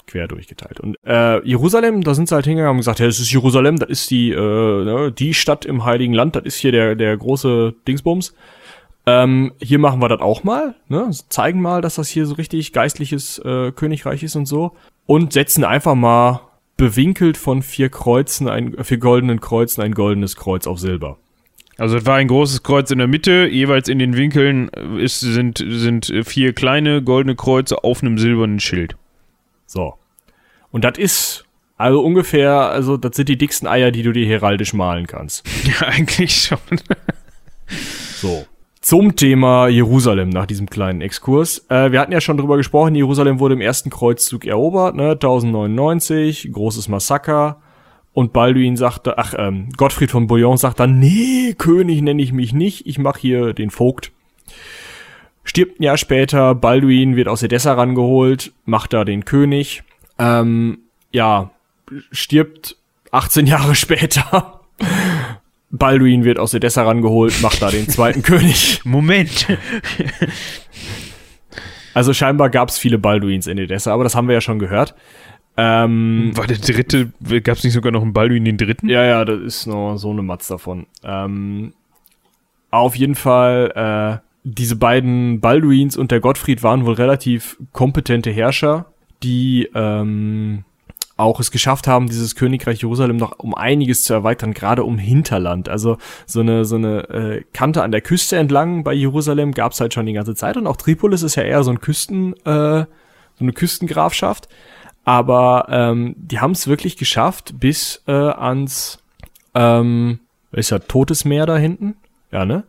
[0.07, 0.79] Quer durchgeteilt.
[0.79, 3.89] Und äh, Jerusalem, da sind sie halt hingegangen und gesagt, ja, das ist Jerusalem, das
[3.89, 7.73] ist die, äh, ne, die Stadt im Heiligen Land, das ist hier der, der große
[7.87, 8.35] Dingsbums.
[9.05, 11.09] Ähm, hier machen wir das auch mal, ne?
[11.29, 14.73] zeigen mal, dass das hier so richtig geistliches äh, Königreich ist und so.
[15.05, 16.41] Und setzen einfach mal
[16.77, 21.17] bewinkelt von vier Kreuzen, ein, vier goldenen Kreuzen, ein goldenes Kreuz auf Silber.
[21.77, 25.19] Also es war ein großes Kreuz in der Mitte, jeweils in den Winkeln äh, ist,
[25.19, 28.95] sind, sind äh, vier kleine goldene Kreuze auf einem silbernen Schild.
[29.65, 29.95] So.
[30.71, 31.45] Und das ist
[31.77, 35.45] also ungefähr, also das sind die dicksten Eier, die du dir heraldisch malen kannst.
[35.65, 36.59] Ja, eigentlich schon.
[38.15, 38.45] So.
[38.83, 41.65] Zum Thema Jerusalem nach diesem kleinen Exkurs.
[41.69, 46.51] Äh, wir hatten ja schon drüber gesprochen, Jerusalem wurde im ersten Kreuzzug erobert, ne, 1099,
[46.51, 47.61] großes Massaker.
[48.11, 52.53] Und Balduin sagte, ach, ähm, Gottfried von Bouillon sagt dann, nee, König nenne ich mich
[52.53, 54.11] nicht, ich mache hier den Vogt.
[55.45, 59.83] Stirbt ein Jahr später, Balduin wird aus Edessa rangeholt, macht da den König.
[60.19, 60.79] Ähm,
[61.09, 61.51] ja,
[62.11, 62.75] stirbt
[63.11, 64.59] 18 Jahre später.
[65.73, 68.81] Balduin wird aus Edessa rangeholt, macht da den zweiten König.
[68.85, 69.47] Moment.
[71.95, 74.93] Also scheinbar gab es viele Balduins in Edessa, aber das haben wir ja schon gehört.
[75.57, 77.11] Ähm, War der dritte,
[77.41, 78.87] gab es nicht sogar noch einen Balduin den dritten?
[78.87, 80.85] Ja, ja, das ist noch so eine Matz davon.
[81.03, 81.73] Ähm,
[82.69, 88.85] auf jeden Fall, äh, diese beiden Balduins und der Gottfried waren wohl relativ kompetente Herrscher,
[89.23, 90.65] die ähm,
[91.15, 95.69] auch es geschafft haben, dieses Königreich Jerusalem noch um einiges zu erweitern, gerade um Hinterland.
[95.69, 99.93] Also so eine so eine äh, Kante an der Küste entlang bei Jerusalem gab's halt
[99.93, 102.85] schon die ganze Zeit und auch Tripolis ist ja eher so ein Küsten äh,
[103.35, 104.49] so eine Küstengrafschaft.
[105.05, 108.99] Aber ähm, die haben es wirklich geschafft bis äh, ans
[109.53, 110.19] ähm,
[110.51, 111.95] ist ja Totes Meer da hinten?
[112.31, 112.63] Ja, ne?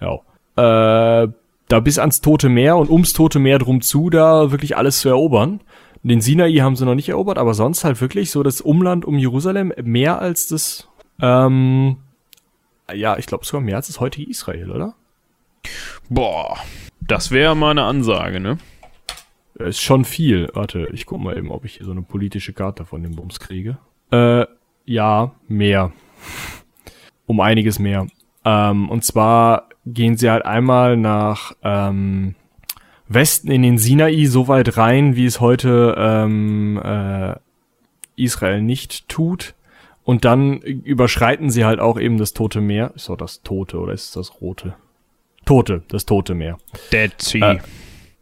[0.00, 0.20] Ja.
[0.56, 1.28] Äh,
[1.68, 5.08] da bis ans Tote Meer und ums Tote Meer drum zu, da wirklich alles zu
[5.08, 5.60] erobern.
[6.08, 9.18] Den Sinai haben sie noch nicht erobert, aber sonst halt wirklich so das Umland um
[9.18, 10.88] Jerusalem mehr als das,
[11.20, 11.96] ähm,
[12.94, 14.94] ja, ich glaube sogar mehr als das heutige Israel, oder?
[16.08, 16.58] Boah,
[17.00, 18.58] das wäre mal eine Ansage, ne?
[19.56, 20.48] Ist schon viel.
[20.54, 23.40] Warte, ich guck mal eben, ob ich hier so eine politische Karte von dem Bums
[23.40, 23.78] kriege.
[24.12, 24.46] Äh,
[24.84, 25.92] ja, mehr.
[27.26, 28.06] um einiges mehr.
[28.44, 32.36] Ähm, und zwar gehen sie halt einmal nach ähm,
[33.08, 37.34] Westen in den Sinai so weit rein, wie es heute ähm, äh,
[38.16, 39.54] Israel nicht tut.
[40.02, 42.92] Und dann überschreiten sie halt auch eben das Tote Meer.
[42.94, 44.74] Ist doch das Tote oder ist das Rote?
[45.44, 46.58] Tote, das Tote Meer.
[46.92, 47.54] Dead Sea.
[47.54, 47.58] Äh,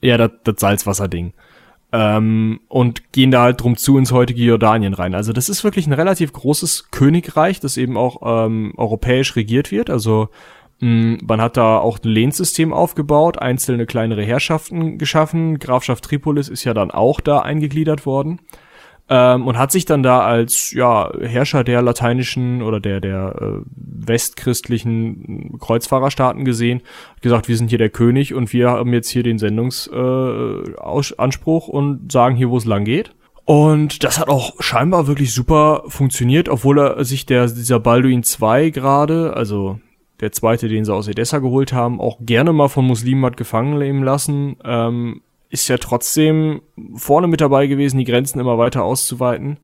[0.01, 1.32] ja, das, das Salzwasserding.
[1.93, 5.14] Ähm, und gehen da halt drum zu ins heutige Jordanien rein.
[5.14, 9.91] Also das ist wirklich ein relativ großes Königreich, das eben auch ähm, europäisch regiert wird.
[9.91, 10.28] Also
[10.81, 15.59] man hat da auch ein Lehnsystem aufgebaut, einzelne kleinere Herrschaften geschaffen.
[15.59, 18.41] Grafschaft Tripolis ist ja dann auch da eingegliedert worden
[19.09, 23.61] ähm, und hat sich dann da als ja Herrscher der lateinischen oder der der äh,
[23.77, 26.83] westchristlichen Kreuzfahrerstaaten gesehen,
[27.20, 32.12] gesagt, wir sind hier der König und wir haben jetzt hier den Sendungsanspruch äh, und
[32.12, 33.14] sagen hier, wo es lang geht.
[33.47, 38.70] Und das hat auch scheinbar wirklich super funktioniert, obwohl er sich der dieser Balduin 2
[38.70, 39.81] gerade, also
[40.21, 43.79] der zweite, den sie aus Edessa geholt haben, auch gerne mal von Muslimen hat gefangen
[43.79, 44.57] nehmen lassen.
[44.65, 46.62] Ähm, ist ja trotzdem
[46.95, 49.59] vorne mit dabei gewesen, die Grenzen immer weiter auszuweiten,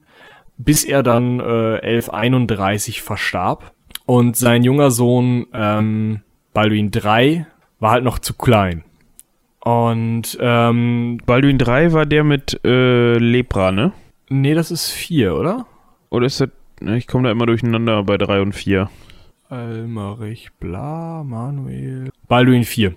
[0.57, 3.73] bis er dann äh, 1131 verstarb.
[4.07, 6.23] Und sein junger Sohn ähm,
[6.53, 7.47] Balduin III
[7.79, 8.85] war halt noch zu klein.
[9.61, 13.93] Und ähm, Balduin III war der mit äh, Lepra, ne?
[14.29, 15.67] Nee, das ist vier, oder?
[16.09, 16.51] Oder ist das.
[16.81, 18.89] Ne, ich komme da immer durcheinander bei drei und vier.
[19.51, 22.11] Almerich, bla, Manuel.
[22.29, 22.95] Balduin 4.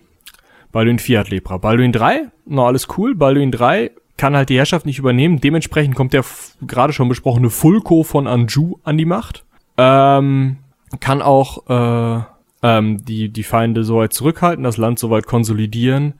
[0.72, 1.58] Balduin 4 hat Lepra.
[1.58, 3.16] Balduin 3, noch alles cool.
[3.16, 5.41] Balduin 3 kann halt die Herrschaft nicht übernehmen.
[5.41, 6.24] Dementsprechend kommt der
[6.62, 9.45] gerade schon besprochene Fulko von Anjou an die Macht.
[9.78, 10.58] Ähm,
[10.99, 12.24] kann auch äh,
[12.62, 16.14] ähm, die, die Feinde so weit zurückhalten, das Land so weit konsolidieren.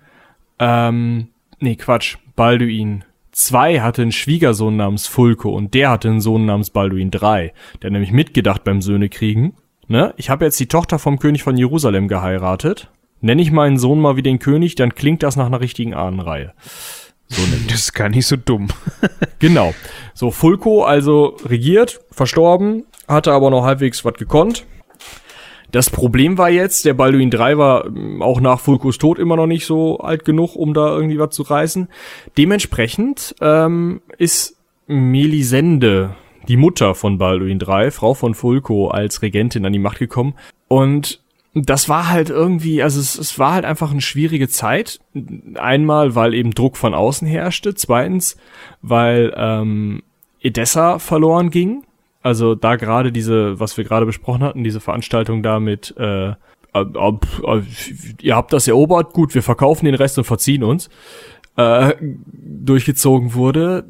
[0.58, 1.28] Ähm,
[1.60, 2.18] nee, Quatsch.
[2.36, 3.04] Balduin
[3.34, 7.54] 2 hatte einen Schwiegersohn namens Fulko und der hatte einen Sohn namens Balduin 3.
[7.84, 9.54] Der nämlich mitgedacht beim Söhnekriegen.
[9.88, 10.14] Ne?
[10.18, 12.90] Ich habe jetzt die Tochter vom König von Jerusalem geheiratet
[13.24, 16.54] nenne ich meinen Sohn mal wie den König, dann klingt das nach einer richtigen Ahnenreihe.
[17.28, 18.68] So das ist gar nicht so dumm.
[19.40, 19.74] genau.
[20.14, 24.66] So, Fulko also regiert, verstorben, hatte aber noch halbwegs was gekonnt.
[25.72, 29.48] Das Problem war jetzt, der Balduin 3 war ähm, auch nach Fulkos Tod immer noch
[29.48, 31.88] nicht so alt genug, um da irgendwie was zu reißen.
[32.38, 36.16] Dementsprechend ähm, ist Melisende,
[36.48, 40.34] die Mutter von Balduin 3, Frau von Fulko, als Regentin an die Macht gekommen.
[40.68, 41.22] Und
[41.54, 45.00] das war halt irgendwie, also es, es war halt einfach eine schwierige Zeit.
[45.56, 47.76] Einmal, weil eben Druck von außen herrschte.
[47.76, 48.38] Zweitens,
[48.82, 50.02] weil ähm,
[50.42, 51.84] Edessa verloren ging.
[52.22, 56.36] Also da gerade diese, was wir gerade besprochen hatten, diese Veranstaltung da mit, äh, äh,
[56.74, 57.62] äh,
[58.22, 60.90] ihr habt das erobert, gut, wir verkaufen den Rest und verziehen uns,
[61.58, 63.86] äh, durchgezogen wurde.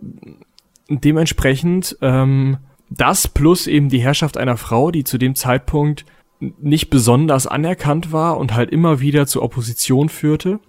[0.90, 2.58] Dementsprechend ähm,
[2.90, 6.06] das plus eben die Herrschaft einer Frau, die zu dem Zeitpunkt
[6.40, 10.60] nicht besonders anerkannt war und halt immer wieder zur Opposition führte,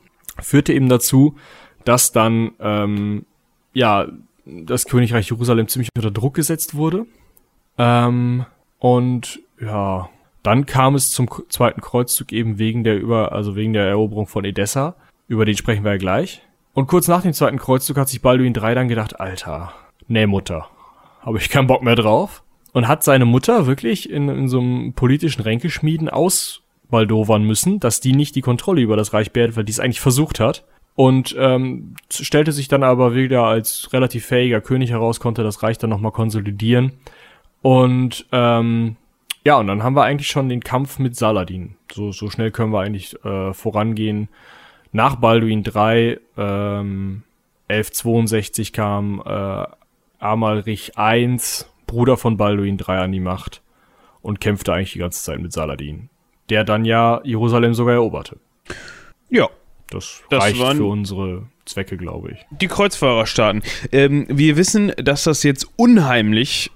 [0.40, 1.36] führte eben dazu,
[1.84, 3.26] dass dann ähm,
[3.72, 4.06] ja
[4.46, 7.06] das Königreich Jerusalem ziemlich unter Druck gesetzt wurde.
[7.78, 8.46] Ähm,
[8.78, 10.08] und ja,
[10.42, 14.44] dann kam es zum zweiten Kreuzzug eben wegen der über, also wegen der Eroberung von
[14.44, 14.96] Edessa.
[15.26, 16.42] Über den sprechen wir ja gleich.
[16.74, 19.72] Und kurz nach dem zweiten Kreuzzug hat sich Balduin III dann gedacht, Alter,
[20.08, 20.68] nee Mutter,
[21.20, 22.42] habe ich keinen Bock mehr drauf.
[22.72, 28.12] Und hat seine Mutter wirklich in, in so einem politischen Ränkeschmieden ausbaldowern müssen, dass die
[28.12, 30.64] nicht die Kontrolle über das Reich behält, weil die es eigentlich versucht hat.
[30.96, 35.78] Und ähm, stellte sich dann aber wieder als relativ fähiger König heraus, konnte das Reich
[35.78, 36.92] dann nochmal konsolidieren.
[37.62, 38.96] Und ähm,
[39.44, 41.76] ja, und dann haben wir eigentlich schon den Kampf mit Saladin.
[41.92, 44.28] So, so schnell können wir eigentlich äh, vorangehen.
[44.90, 47.22] Nach Balduin 3, ähm,
[47.68, 49.64] 1162 kam äh,
[50.18, 51.38] Amalrich I,
[51.86, 53.62] Bruder von Balduin III, an die Macht
[54.22, 56.08] und kämpfte eigentlich die ganze Zeit mit Saladin,
[56.48, 58.38] der dann ja Jerusalem sogar eroberte.
[59.28, 59.48] Ja.
[59.90, 62.38] Das, das reicht für unsere Zwecke, glaube ich.
[62.50, 63.62] Die Kreuzfahrerstaaten.
[63.92, 66.70] Ähm, wir wissen, dass das jetzt unheimlich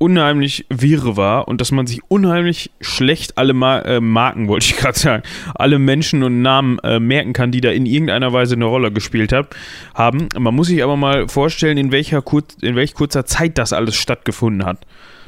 [0.00, 4.76] unheimlich wirr war und dass man sich unheimlich schlecht alle Mar äh, Marken, wollte ich
[4.78, 5.22] gerade sagen,
[5.54, 9.32] alle Menschen und Namen äh, merken kann, die da in irgendeiner Weise eine Rolle gespielt
[9.32, 9.54] hab,
[9.94, 10.28] haben.
[10.38, 13.94] Man muss sich aber mal vorstellen, in welcher kur in welch kurzer Zeit das alles
[13.94, 14.86] stattgefunden hat.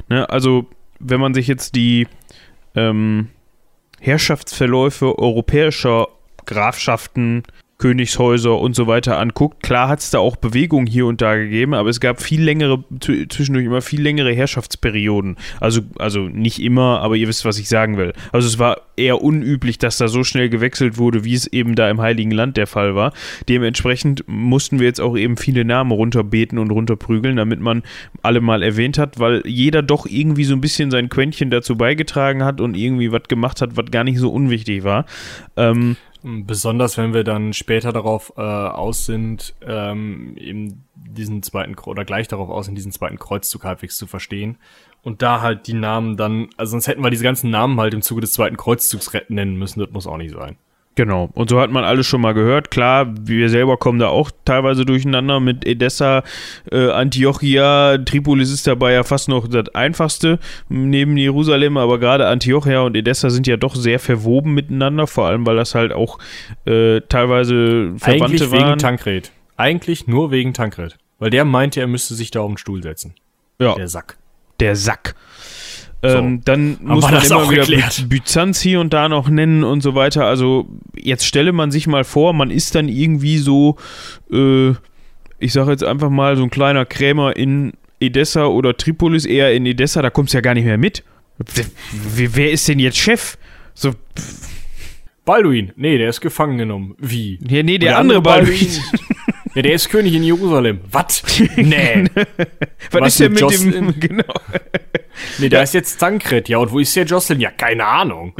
[0.09, 0.27] Ne?
[0.29, 0.65] Also,
[0.99, 2.07] wenn man sich jetzt die
[2.73, 3.29] ähm,
[3.99, 6.07] Herrschaftsverläufe europäischer
[6.45, 7.43] Grafschaften
[7.77, 9.61] Königshäuser und so weiter anguckt.
[9.61, 12.83] Klar hat es da auch Bewegung hier und da gegeben, aber es gab viel längere,
[13.01, 15.37] zwischendurch immer viel längere Herrschaftsperioden.
[15.59, 18.13] Also, also nicht immer, aber ihr wisst, was ich sagen will.
[18.31, 21.89] Also es war eher unüblich, dass da so schnell gewechselt wurde, wie es eben da
[21.89, 23.11] im Heiligen Land der Fall war.
[23.49, 27.83] Dementsprechend mussten wir jetzt auch eben viele Namen runterbeten und runterprügeln, damit man
[28.21, 32.43] alle mal erwähnt hat, weil jeder doch irgendwie so ein bisschen sein Quäntchen dazu beigetragen
[32.43, 35.05] hat und irgendwie was gemacht hat, was gar nicht so unwichtig war.
[35.57, 42.05] Ähm, Besonders wenn wir dann später darauf äh, aus sind, ähm, eben diesen zweiten oder
[42.05, 44.57] gleich darauf aus sind, diesen zweiten Kreuzzug halbwegs zu verstehen.
[45.01, 48.01] Und da halt die Namen dann, also sonst hätten wir diese ganzen Namen halt im
[48.01, 50.55] Zuge des zweiten Kreuzzugs nennen müssen, das muss auch nicht sein.
[50.95, 51.29] Genau.
[51.33, 52.69] Und so hat man alles schon mal gehört.
[52.69, 56.23] Klar, wir selber kommen da auch teilweise durcheinander mit Edessa,
[56.71, 60.37] äh, Antiochia, Tripolis ist dabei ja fast noch das einfachste
[60.69, 65.45] neben Jerusalem, aber gerade Antiochia und Edessa sind ja doch sehr verwoben miteinander, vor allem
[65.47, 66.19] weil das halt auch
[66.65, 68.69] äh, teilweise Verwandte Eigentlich waren.
[68.69, 69.31] wegen Tankred.
[69.57, 70.97] Eigentlich nur wegen Tankred.
[71.17, 73.15] Weil der meinte, er müsste sich da auf den Stuhl setzen.
[73.59, 73.75] Ja.
[73.75, 74.17] Der Sack.
[74.59, 75.15] Der Sack.
[76.03, 78.09] Ähm, dann muss man immer wieder geklärt.
[78.09, 80.25] Byzanz hier und da noch nennen und so weiter.
[80.25, 83.77] Also jetzt stelle man sich mal vor, man ist dann irgendwie so,
[84.31, 84.71] äh,
[85.39, 89.65] ich sage jetzt einfach mal, so ein kleiner Krämer in Edessa oder Tripolis, eher in
[89.65, 91.03] Edessa, da kommst du ja gar nicht mehr mit.
[91.37, 93.37] Wer, wer ist denn jetzt Chef?
[93.73, 93.93] So.
[95.23, 95.71] Balduin.
[95.77, 96.95] Nee, der ist gefangen genommen.
[96.99, 97.39] Wie?
[97.47, 98.59] Ja, nee, der, der andere, andere Balduin.
[98.59, 99.07] Balduin.
[99.55, 100.81] Ja, der ist König in Jerusalem.
[100.91, 101.23] Was?
[101.55, 102.05] Nee.
[102.91, 103.71] Was, Was ist denn mit Jocelyn?
[103.71, 103.99] dem?
[103.99, 104.33] Genau.
[105.37, 105.63] Nee, da ja.
[105.63, 106.49] ist jetzt Tankred.
[106.49, 107.39] Ja, und wo ist der Jocelyn?
[107.39, 108.33] Ja, keine Ahnung.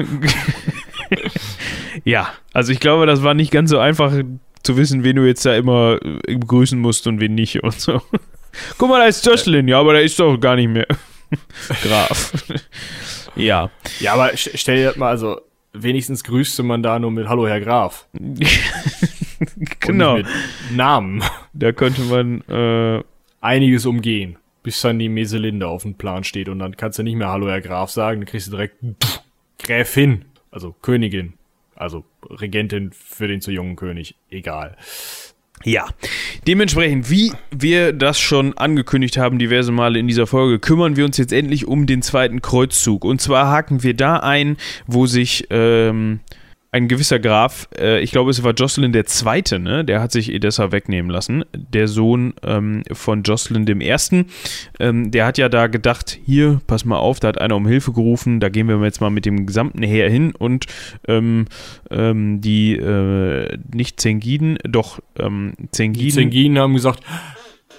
[2.04, 4.12] ja, also ich glaube, das war nicht ganz so einfach
[4.64, 8.02] zu wissen, wen du jetzt da immer äh, begrüßen musst und wen nicht und so.
[8.78, 9.68] Guck mal, da ist Jocelyn.
[9.68, 10.88] Ja, aber der ist doch gar nicht mehr
[11.84, 12.34] Graf.
[13.36, 13.70] ja.
[14.00, 15.42] Ja, aber stell dir das mal, also
[15.74, 18.08] wenigstens grüßte man da nur mit Hallo, Herr Graf.
[19.80, 20.20] Genau.
[20.72, 21.24] Namen.
[21.54, 23.04] Da könnte man äh,
[23.42, 27.16] einiges umgehen, bis dann die Meselinde auf dem Plan steht und dann kannst du nicht
[27.16, 29.22] mehr Hallo, Herr Graf sagen, dann kriegst du direkt pff,
[29.60, 31.34] Gräfin, also Königin,
[31.76, 34.78] also Regentin für den zu jungen König, egal.
[35.66, 35.88] Ja,
[36.46, 41.18] dementsprechend, wie wir das schon angekündigt haben, diverse Male in dieser Folge, kümmern wir uns
[41.18, 43.06] jetzt endlich um den zweiten Kreuzzug.
[43.06, 44.58] Und zwar haken wir da ein,
[44.88, 46.20] wo sich ähm,
[46.74, 49.86] ein gewisser Graf, äh, ich glaube, es war Jocelyn der Zweite, ne?
[49.86, 51.46] Der hat sich Edessa wegnehmen lassen.
[51.54, 54.26] Der Sohn ähm, von Jocelyn dem Ersten.
[54.80, 57.94] Ähm, der hat ja da gedacht, hier, pass mal auf, da hat einer um Hilfe
[57.94, 60.66] gerufen, da gehen wir jetzt mal mit dem gesamten Heer hin und
[61.08, 61.46] ähm,
[61.92, 66.08] ähm die, äh, nicht Zengiden, doch ähm, Zengiden.
[66.08, 67.04] Die Zengiden haben gesagt,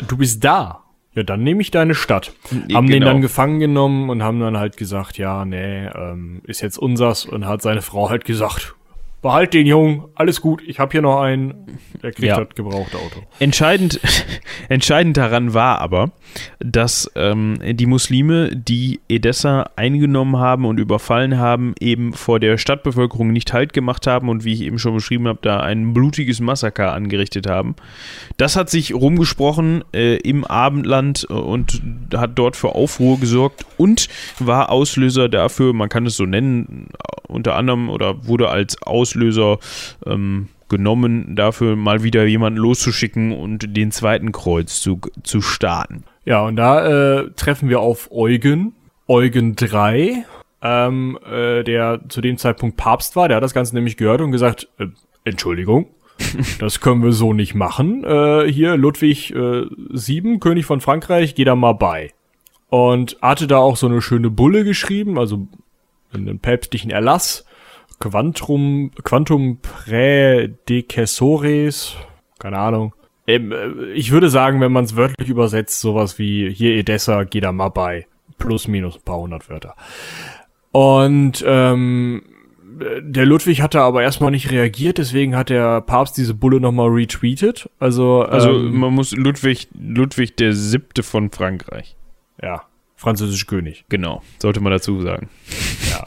[0.06, 0.84] du bist da.
[1.16, 2.32] Ja, dann nehme ich deine Stadt.
[2.68, 2.98] Ja, haben genau.
[2.98, 7.24] den dann gefangen genommen und haben dann halt gesagt, ja, nee, ähm, ist jetzt unsers
[7.24, 8.74] und hat seine Frau halt gesagt,
[9.24, 12.44] behalt den Jungen, alles gut, ich habe hier noch einen, der kriegt ja.
[12.44, 13.22] das gebrauchte Auto.
[13.38, 13.98] Entscheidend,
[14.68, 16.10] entscheidend daran war aber,
[16.58, 23.32] dass ähm, die Muslime, die Edessa eingenommen haben und überfallen haben, eben vor der Stadtbevölkerung
[23.32, 26.92] nicht Halt gemacht haben und wie ich eben schon beschrieben habe, da ein blutiges Massaker
[26.92, 27.76] angerichtet haben.
[28.36, 31.80] Das hat sich rumgesprochen äh, im Abendland und
[32.14, 34.08] hat dort für Aufruhr gesorgt und
[34.38, 36.90] war Auslöser dafür, man kann es so nennen,
[37.28, 39.58] unter anderem oder wurde als Auslöser
[40.06, 46.04] ähm, genommen, dafür mal wieder jemanden loszuschicken und den zweiten Kreuzzug zu starten.
[46.24, 48.74] Ja, und da äh, treffen wir auf Eugen,
[49.06, 50.24] Eugen 3,
[50.62, 54.32] ähm, äh, der zu dem Zeitpunkt Papst war, der hat das Ganze nämlich gehört und
[54.32, 54.86] gesagt, äh,
[55.24, 55.86] Entschuldigung,
[56.58, 58.02] das können wir so nicht machen.
[58.04, 62.12] Äh, hier Ludwig äh, VII, König von Frankreich, geh da mal bei.
[62.70, 65.46] Und hatte da auch so eine schöne Bulle geschrieben, also
[66.14, 67.44] einen päpstlichen Erlass.
[68.00, 71.96] Quantum, Quantum Praedecessores,
[72.38, 72.94] keine Ahnung.
[73.26, 77.40] Ähm, äh, ich würde sagen, wenn man es wörtlich übersetzt, sowas wie hier Edessa, geh
[77.40, 78.06] da mal bei.
[78.38, 79.76] Plus, minus ein paar hundert Wörter.
[80.72, 82.22] Und ähm,
[83.00, 87.70] der Ludwig hatte aber erstmal nicht reagiert, deswegen hat der Papst diese Bulle nochmal retweetet.
[87.78, 91.96] Also, also ähm, man muss Ludwig, Ludwig der siebte von Frankreich.
[92.42, 92.62] Ja,
[93.04, 93.84] französischer König.
[93.88, 95.28] Genau, sollte man dazu sagen.
[95.90, 96.06] Ja.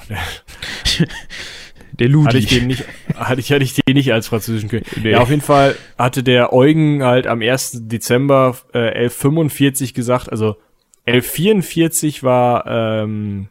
[1.94, 2.28] der Ludwig.
[2.28, 2.84] Hatte ich den nicht,
[3.16, 4.88] hatte ich, hatte ich den nicht als französischen König.
[5.02, 5.12] Nee.
[5.12, 7.88] Ja, auf jeden Fall hatte der Eugen halt am 1.
[7.88, 10.58] Dezember äh, 1145 gesagt, also
[11.06, 13.48] 1144 war ähm,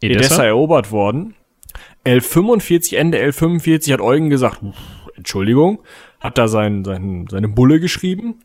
[0.00, 0.20] Edessa?
[0.20, 1.34] Edessa erobert worden.
[2.04, 4.60] 1145, Ende 1145 hat Eugen gesagt,
[5.16, 5.80] Entschuldigung,
[6.18, 8.36] hat da sein, sein, seine Bulle geschrieben,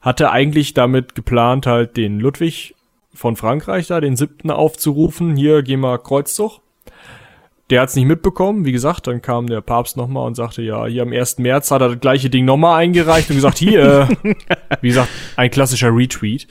[0.00, 2.74] hatte eigentlich damit geplant, halt den Ludwig
[3.20, 6.60] von Frankreich da, den siebten aufzurufen, hier gehen wir Kreuzzug.
[7.68, 11.02] Der hat's nicht mitbekommen, wie gesagt, dann kam der Papst nochmal und sagte, ja, hier
[11.02, 11.36] am 1.
[11.36, 14.08] März hat er das gleiche Ding nochmal eingereicht und gesagt, hier,
[14.80, 16.48] wie gesagt, ein klassischer Retweet,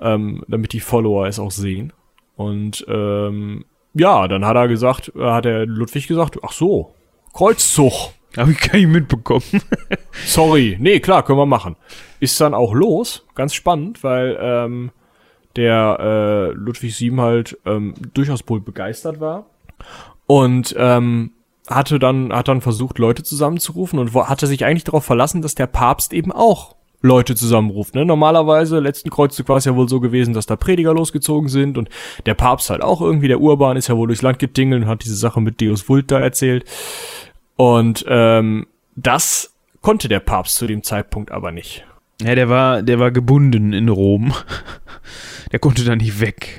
[0.00, 1.92] ähm, damit die Follower es auch sehen.
[2.34, 3.64] Und ähm,
[3.94, 6.92] ja, dann hat er gesagt, äh, hat der Ludwig gesagt, ach so,
[7.34, 7.92] Kreuzzug.
[8.36, 9.44] Habe ich gar nicht mitbekommen.
[10.26, 10.76] Sorry.
[10.80, 11.76] Nee, klar, können wir machen.
[12.18, 13.24] Ist dann auch los.
[13.36, 14.90] Ganz spannend, weil ähm,
[15.56, 19.46] der äh, Ludwig VII halt ähm, durchaus wohl begeistert war.
[20.26, 21.32] Und ähm,
[21.68, 25.66] hatte dann, hat dann versucht, Leute zusammenzurufen und hatte sich eigentlich darauf verlassen, dass der
[25.66, 27.94] Papst eben auch Leute zusammenruft.
[27.94, 28.04] Ne?
[28.04, 31.90] Normalerweise, letzten Kreuzzug war es ja wohl so gewesen, dass da Prediger losgezogen sind und
[32.24, 35.04] der Papst halt auch irgendwie, der Urban ist ja wohl durchs Land getingelt und hat
[35.04, 36.64] diese Sache mit Deus Vult da erzählt.
[37.56, 41.84] Und ähm, das konnte der Papst zu dem Zeitpunkt aber nicht.
[42.22, 44.32] Ja, der war, der war gebunden in Rom.
[45.52, 46.58] Der konnte da nicht weg.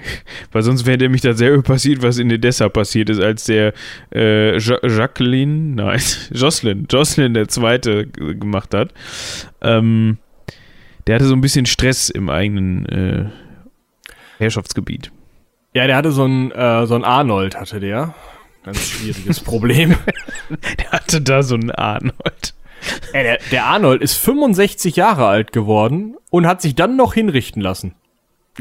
[0.53, 3.73] Weil sonst wäre nämlich dasselbe passiert, was in Edessa passiert ist, als der
[4.13, 6.01] äh, ja Jacqueline, nein,
[6.31, 8.93] Jocelyn, Jocelyn der Zweite gemacht hat.
[9.61, 10.17] Ähm,
[11.07, 13.25] der hatte so ein bisschen Stress im eigenen äh,
[14.37, 15.11] Herrschaftsgebiet.
[15.73, 18.15] Ja, der hatte so ein, äh, so ein Arnold, hatte der.
[18.63, 19.95] Ganz schwieriges Problem.
[20.79, 22.54] der hatte da so einen Arnold.
[23.13, 27.61] Ey, der, der Arnold ist 65 Jahre alt geworden und hat sich dann noch hinrichten
[27.61, 27.95] lassen.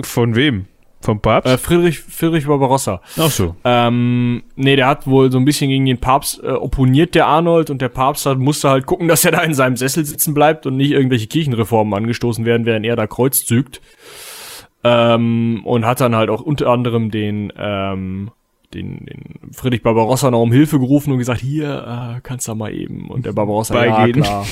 [0.02, 0.66] Von wem?
[1.04, 1.52] Vom Papst?
[1.52, 3.00] Äh, Friedrich, Friedrich Barbarossa.
[3.18, 3.54] Ach so.
[3.64, 7.68] Ähm, nee, der hat wohl so ein bisschen gegen den Papst äh, opponiert, der Arnold,
[7.68, 10.66] und der Papst hat, musste halt gucken, dass er da in seinem Sessel sitzen bleibt
[10.66, 13.82] und nicht irgendwelche Kirchenreformen angestoßen werden, während er da Kreuz zügt.
[14.82, 18.30] Ähm, und hat dann halt auch unter anderem den, ähm,
[18.74, 22.72] den, den Friedrich Barbarossa noch um Hilfe gerufen und gesagt, hier, äh, kannst du mal
[22.72, 23.08] eben.
[23.08, 24.22] Und der Barbarossa, Beigehen.
[24.22, 24.46] ja klar,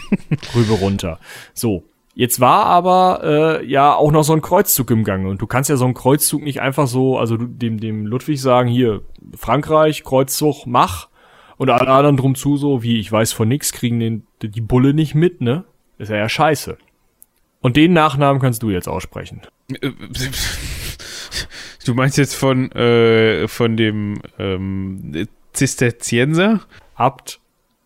[0.54, 1.18] rüber runter.
[1.52, 1.84] So,
[2.16, 5.68] Jetzt war aber äh, ja auch noch so ein Kreuzzug im Gange und du kannst
[5.68, 9.02] ja so einen Kreuzzug nicht einfach so, also dem dem Ludwig sagen, hier
[9.36, 11.08] Frankreich Kreuzzug mach
[11.56, 14.94] und alle anderen drum zu so, wie ich weiß von nix, kriegen den die Bulle
[14.94, 15.64] nicht mit, ne?
[15.98, 16.78] Ist ja ja scheiße.
[17.60, 19.42] Und den Nachnamen kannst du jetzt aussprechen.
[21.84, 26.60] Du meinst jetzt von äh, von dem ähm, Zisterzienser
[26.94, 27.40] Abt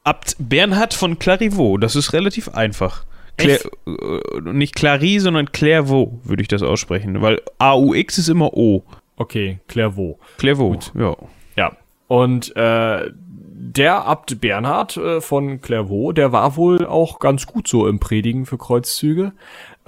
[0.05, 3.05] Abt Bernhard von Clarivaux, das ist relativ einfach.
[3.37, 8.85] Claire, äh, nicht Clary, sondern Clairvaux würde ich das aussprechen, weil AUX ist immer O.
[9.17, 10.19] Okay, Clairvaux.
[10.39, 11.17] Clairvaux, ja.
[11.57, 11.77] Ja.
[12.09, 17.87] Und äh, der Abt Bernhard äh, von Clairvaux, der war wohl auch ganz gut so
[17.87, 19.33] im Predigen für Kreuzzüge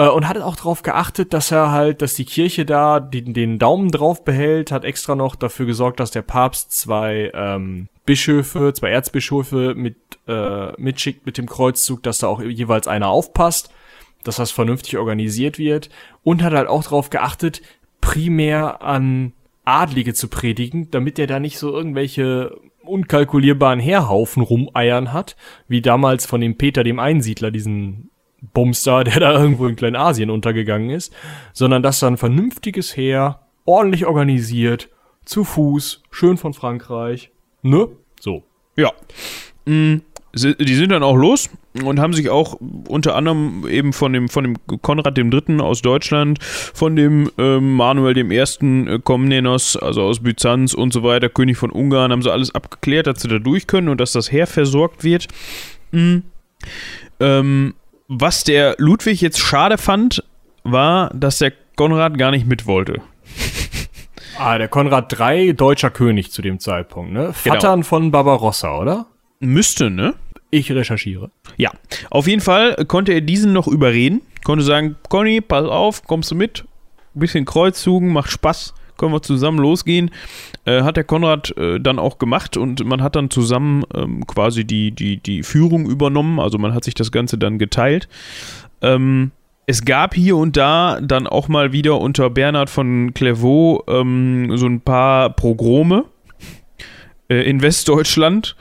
[0.00, 3.58] äh, und hat auch darauf geachtet, dass er halt, dass die Kirche da den, den
[3.58, 8.90] Daumen drauf behält, hat extra noch dafür gesorgt, dass der Papst zwei ähm, Bischöfe, zwei
[8.90, 9.96] Erzbischöfe mit
[10.26, 13.70] äh, mitschickt mit dem Kreuzzug, dass da auch jeweils einer aufpasst,
[14.24, 15.90] dass das vernünftig organisiert wird.
[16.22, 17.60] Und hat halt auch darauf geachtet,
[18.00, 19.32] primär an
[19.66, 25.36] Adlige zu predigen, damit er da nicht so irgendwelche unkalkulierbaren Heerhaufen rumeiern hat,
[25.68, 28.10] wie damals von dem Peter dem Einsiedler, diesen
[28.52, 31.12] Bumster, der da irgendwo in Kleinasien untergegangen ist,
[31.52, 34.88] sondern dass da ein vernünftiges Heer, ordentlich organisiert,
[35.24, 37.30] zu Fuß, schön von Frankreich,
[37.62, 37.88] ne?
[38.18, 38.42] So.
[38.76, 38.92] Ja.
[39.66, 41.50] Mhm die sind dann auch los
[41.82, 42.54] und haben sich auch
[42.88, 45.60] unter anderem eben von dem, von dem Konrad III.
[45.60, 48.36] aus Deutschland, von dem ähm, Manuel I.
[48.36, 53.06] Äh, Komnenos, also aus Byzanz und so weiter, König von Ungarn, haben sie alles abgeklärt,
[53.06, 55.26] dass sie da durch können und dass das Heer versorgt wird.
[55.90, 56.22] Mhm.
[57.18, 57.74] Ähm,
[58.12, 60.24] was der Ludwig jetzt schade fand,
[60.64, 63.00] war, dass der Konrad gar nicht mit wollte.
[64.42, 67.34] Ah, der Konrad III, deutscher König zu dem Zeitpunkt, ne?
[67.44, 67.54] Genau.
[67.56, 69.04] Vattern von Barbarossa, oder?
[69.38, 70.14] Müsste, ne?
[70.50, 71.30] Ich recherchiere.
[71.58, 71.72] Ja,
[72.08, 76.36] auf jeden Fall konnte er diesen noch überreden, konnte sagen, Conny, pass auf, kommst du
[76.36, 76.64] mit,
[77.14, 80.10] ein bisschen Kreuzzugen, macht Spaß, können wir zusammen losgehen.
[80.66, 84.64] Äh, hat der Konrad äh, dann auch gemacht und man hat dann zusammen ähm, quasi
[84.64, 88.08] die, die, die Führung übernommen, also man hat sich das Ganze dann geteilt.
[88.82, 89.32] Ähm,
[89.66, 94.66] es gab hier und da dann auch mal wieder unter Bernhard von Clairvaux ähm, so
[94.66, 96.04] ein paar Progrome
[97.28, 98.56] äh, in Westdeutschland.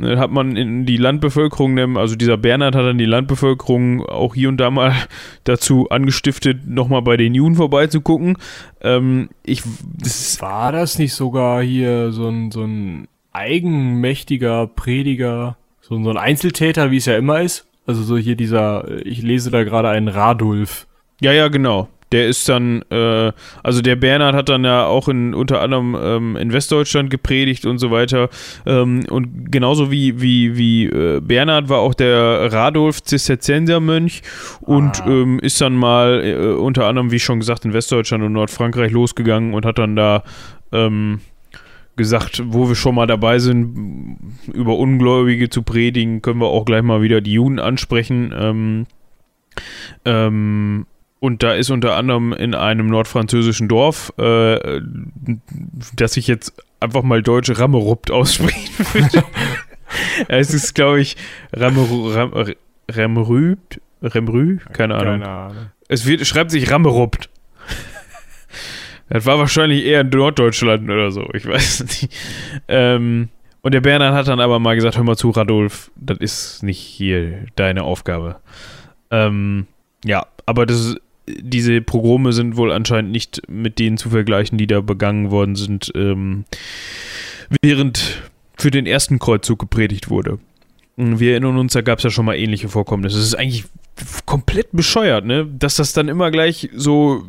[0.00, 4.48] Äh, Hat man in die Landbevölkerung, also dieser Bernhard hat dann die Landbevölkerung auch hier
[4.48, 4.94] und da mal
[5.44, 8.36] dazu angestiftet, nochmal bei den Juden vorbeizugucken.
[8.80, 9.62] Ähm, ich,
[9.98, 16.10] das, War das nicht sogar hier so ein, so ein eigenmächtiger Prediger, so, ein- so
[16.10, 17.66] ein Einzeltäter, wie es ja immer ist?
[17.86, 20.86] Also so hier dieser, ich lese da gerade einen Radulf.
[21.20, 21.88] Ja, ja, genau.
[22.12, 23.32] Der ist dann, äh,
[23.62, 27.78] also der Bernhard hat dann ja auch in unter anderem ähm, in Westdeutschland gepredigt und
[27.78, 28.28] so weiter.
[28.66, 34.22] Ähm, und genauso wie, wie, wie äh, Bernhard war auch der Radolf Zisterziensermönch
[34.60, 35.08] und Ah.
[35.08, 39.54] ähm, ist dann mal äh, unter anderem, wie schon gesagt, in Westdeutschland und Nordfrankreich losgegangen
[39.54, 40.22] und hat dann da
[40.72, 41.20] ähm,
[41.96, 44.18] gesagt, wo wir schon mal dabei sind,
[44.52, 48.32] über Ungläubige zu predigen, können wir auch gleich mal wieder die Juden ansprechen.
[48.36, 48.86] Ähm,
[50.04, 50.86] ähm,
[51.22, 54.80] und da ist unter anderem in einem nordfranzösischen Dorf, äh,
[55.94, 59.24] das ich jetzt einfach mal deutsche Rammerupt aussprechen würde.
[60.26, 61.16] es ist, glaube ich,
[61.54, 62.54] Rammeru- Ram-
[62.90, 63.54] Remrü,
[64.02, 65.20] Remrü, keine Ahnung.
[65.20, 65.56] Keine Ahnung.
[65.86, 67.30] Es wird, schreibt sich Rammerupt.
[69.08, 72.12] Das war wahrscheinlich eher in Norddeutschland oder so, ich weiß nicht.
[72.66, 73.28] Ähm,
[73.60, 76.80] und der Bernhard hat dann aber mal gesagt, hör mal zu, Radolf, das ist nicht
[76.80, 78.40] hier deine Aufgabe.
[79.12, 79.66] Ähm,
[80.04, 80.96] ja, aber das ist,
[81.28, 85.92] diese Pogrome sind wohl anscheinend nicht mit denen zu vergleichen, die da begangen worden sind,
[85.94, 86.44] ähm,
[87.62, 88.22] während
[88.56, 90.38] für den ersten Kreuzzug gepredigt wurde.
[90.96, 93.18] Wir erinnern uns, da gab es ja schon mal ähnliche Vorkommnisse.
[93.18, 93.64] Es ist eigentlich
[94.26, 95.46] komplett bescheuert, ne?
[95.46, 97.24] Dass das dann immer gleich so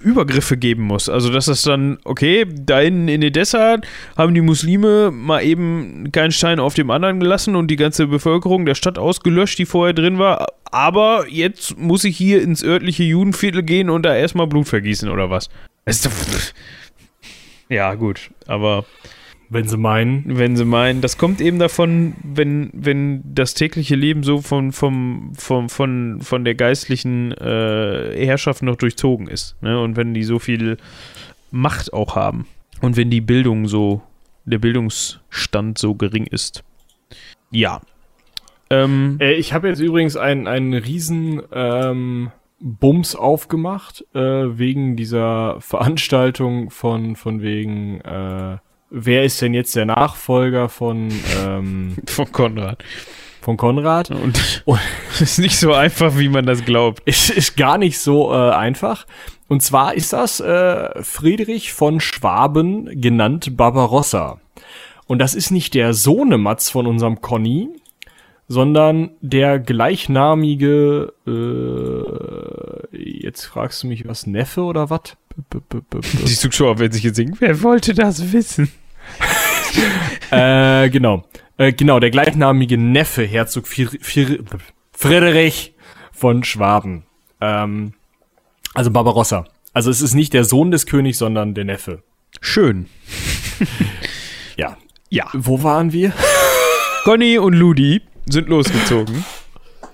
[0.00, 1.08] Übergriffe geben muss.
[1.08, 3.78] Also, dass das dann, okay, da hinten in Edessa
[4.16, 8.66] haben die Muslime mal eben keinen Stein auf dem anderen gelassen und die ganze Bevölkerung
[8.66, 10.46] der Stadt ausgelöscht, die vorher drin war.
[10.70, 15.30] Aber jetzt muss ich hier ins örtliche Judenviertel gehen und da erstmal Blut vergießen oder
[15.30, 15.48] was?
[17.68, 18.84] Ja, gut, aber
[19.48, 20.24] Wenn sie meinen.
[20.38, 25.32] wenn sie meinen, das kommt eben davon, wenn, wenn das tägliche Leben so von, vom,
[25.36, 29.56] vom, von, von der geistlichen äh, Herrschaft noch durchzogen ist.
[29.62, 29.80] Ne?
[29.80, 30.78] Und wenn die so viel
[31.50, 32.46] Macht auch haben.
[32.80, 34.02] Und wenn die Bildung so,
[34.44, 36.62] der Bildungsstand so gering ist.
[37.50, 37.80] Ja.
[38.68, 44.18] Ähm, Äh, ich habe jetzt übrigens einen, einen riesen ähm, Bums aufgemacht, äh,
[44.58, 48.58] wegen dieser Veranstaltung von, von wegen, äh,
[48.90, 51.08] wer ist denn jetzt der Nachfolger von,
[51.44, 52.82] ähm, von Konrad.
[53.40, 54.10] von Konrad?
[54.10, 54.80] Und Und-
[55.14, 57.02] es ist nicht so einfach, wie man das glaubt.
[57.06, 59.06] Es ist gar nicht so äh, einfach.
[59.48, 64.40] Und zwar ist das äh, Friedrich von Schwaben, genannt Barbarossa.
[65.06, 67.68] Und das ist nicht der Sohnematz von unserem Conny,
[68.48, 75.16] sondern der gleichnamige, äh, jetzt fragst du mich was, Neffe oder was?
[76.26, 78.70] Die Zuschauer werden sich jetzt denken, wer wollte das wissen?
[80.30, 81.24] äh, genau.
[81.58, 83.66] Äh, genau, der gleichnamige Neffe, Herzog
[84.92, 85.74] Friedrich
[86.12, 87.04] von Schwaben.
[87.40, 87.92] Ähm,
[88.74, 89.46] also Barbarossa.
[89.72, 92.02] Also es ist nicht der Sohn des Königs, sondern der Neffe.
[92.40, 92.86] Schön.
[94.56, 94.78] Ja.
[95.10, 95.28] Ja.
[95.34, 96.12] Wo waren wir?
[97.04, 99.22] Conny und Ludi sind losgezogen.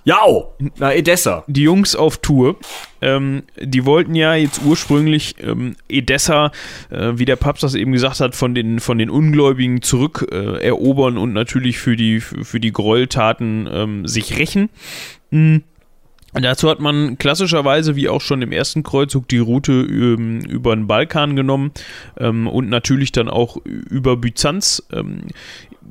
[0.04, 0.54] Jao!
[0.78, 1.44] Na, Edessa.
[1.46, 2.56] die Jungs auf Tour.
[3.00, 6.50] Ähm, die wollten ja jetzt ursprünglich ähm, Edessa,
[6.90, 10.70] äh, wie der Papst das eben gesagt hat, von den, von den Ungläubigen zurück äh,
[10.70, 14.70] und natürlich für die, für die Gräueltaten ähm, sich rächen.
[15.30, 15.62] Mhm.
[16.34, 20.86] Dazu hat man klassischerweise, wie auch schon im ersten Kreuzzug, die Route ähm, über den
[20.86, 21.72] Balkan genommen
[22.18, 24.82] ähm, und natürlich dann auch über Byzanz.
[24.92, 25.24] Ähm,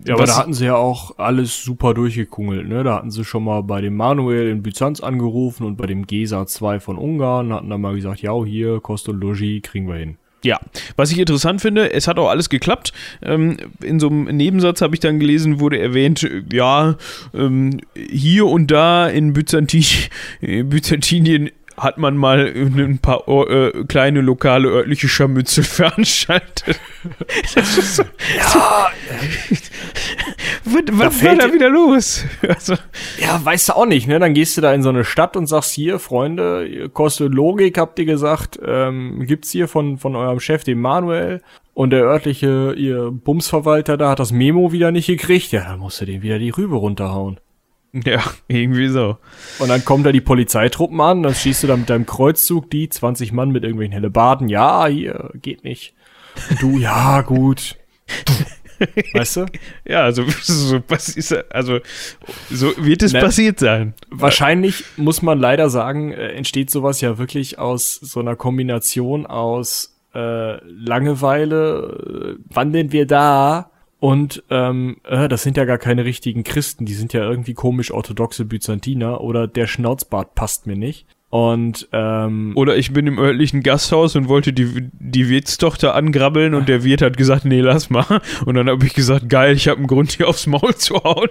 [0.07, 2.83] Ja, aber da hatten sie ja auch alles super durchgekungelt, ne?
[2.83, 6.47] Da hatten sie schon mal bei dem Manuel in Byzanz angerufen und bei dem Gesa
[6.47, 10.17] 2 von Ungarn hatten dann mal gesagt, ja, hier, Kost und Logis kriegen wir hin.
[10.43, 10.59] Ja,
[10.95, 12.93] was ich interessant finde, es hat auch alles geklappt.
[13.21, 16.95] Ähm, in so einem Nebensatz habe ich dann gelesen, wurde erwähnt, äh, ja,
[17.35, 19.85] ähm, hier und da in Byzantin,
[20.41, 21.51] in Byzantinien
[21.81, 26.79] hat man mal ein paar Or- äh, kleine lokale örtliche Scharmützel veranstaltet.
[27.55, 28.03] so,
[28.37, 28.87] ja.
[30.63, 32.25] was was war da wieder los?
[32.47, 32.75] Also.
[33.19, 34.19] Ja, weißt du auch nicht, ne?
[34.19, 37.97] Dann gehst du da in so eine Stadt und sagst hier, Freunde, kostet Logik, habt
[37.99, 41.41] ihr gesagt, ähm, gibt's hier von, von eurem Chef, dem Manuel,
[41.73, 45.51] und der örtliche, ihr Bumsverwalter da hat das Memo wieder nicht gekriegt.
[45.51, 47.39] Ja, dann musst du den wieder die Rübe runterhauen.
[47.93, 49.17] Ja, irgendwie so.
[49.59, 52.87] Und dann kommen da die Polizeitruppen an, dann schießt du da mit deinem Kreuzzug die
[52.87, 54.47] 20 Mann mit irgendwelchen Hellebarden.
[54.47, 55.93] Ja, hier, geht nicht.
[56.49, 57.75] Und du, ja, gut.
[59.13, 59.45] Weißt du?
[59.85, 60.81] Ja, also so,
[61.49, 61.79] also
[62.49, 63.93] so wird es ne, passiert sein.
[64.09, 69.99] Wahrscheinlich muss man leider sagen, äh, entsteht sowas ja wirklich aus so einer Kombination aus
[70.13, 73.71] äh, Langeweile, äh, wann denn wir da?
[74.01, 77.91] Und ähm, äh, das sind ja gar keine richtigen Christen, die sind ja irgendwie komisch
[77.91, 81.05] orthodoxe Byzantiner oder der Schnauzbart passt mir nicht.
[81.29, 86.67] Und ähm, oder ich bin im örtlichen Gasthaus und wollte die die Wirtstochter angrabbeln und
[86.67, 88.21] der Wirt hat gesagt, nee, lass mal.
[88.43, 91.29] Und dann habe ich gesagt, geil, ich habe einen Grund hier aufs Maul zu hauen.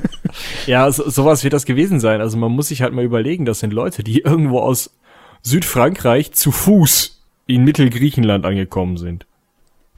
[0.66, 2.22] ja, so, sowas wird das gewesen sein.
[2.22, 4.96] Also man muss sich halt mal überlegen, das sind Leute, die irgendwo aus
[5.42, 9.26] Südfrankreich zu Fuß in Mittelgriechenland angekommen sind.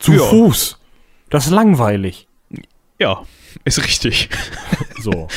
[0.01, 0.19] Zu ja.
[0.19, 0.80] Fuß.
[1.31, 2.27] Das ist langweilig.
[2.99, 3.23] Ja,
[3.65, 4.29] ist richtig.
[5.01, 5.29] So.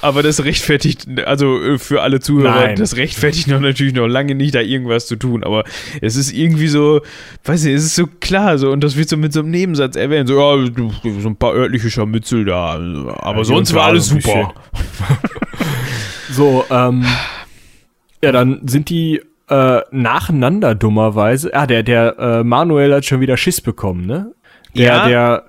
[0.00, 2.76] Aber das rechtfertigt, also äh, für alle Zuhörer, Nein.
[2.76, 5.44] das rechtfertigt noch natürlich noch lange nicht, da irgendwas zu tun.
[5.44, 5.64] Aber
[6.00, 7.02] es ist irgendwie so,
[7.44, 9.96] weiß nicht, es ist so klar so und das wird so mit so einem Nebensatz
[9.96, 10.26] erwähnt.
[10.26, 10.70] So, ja,
[11.20, 12.76] so ein paar örtliche Scharmützel da.
[13.18, 14.54] Aber ja, sonst war alles super.
[16.30, 17.04] so, ähm.
[18.22, 21.52] Ja, dann sind die äh, nacheinander dummerweise.
[21.52, 24.32] Ah, der, der äh, Manuel hat schon wieder Schiss bekommen, ne?
[24.76, 25.44] Der, ja, der.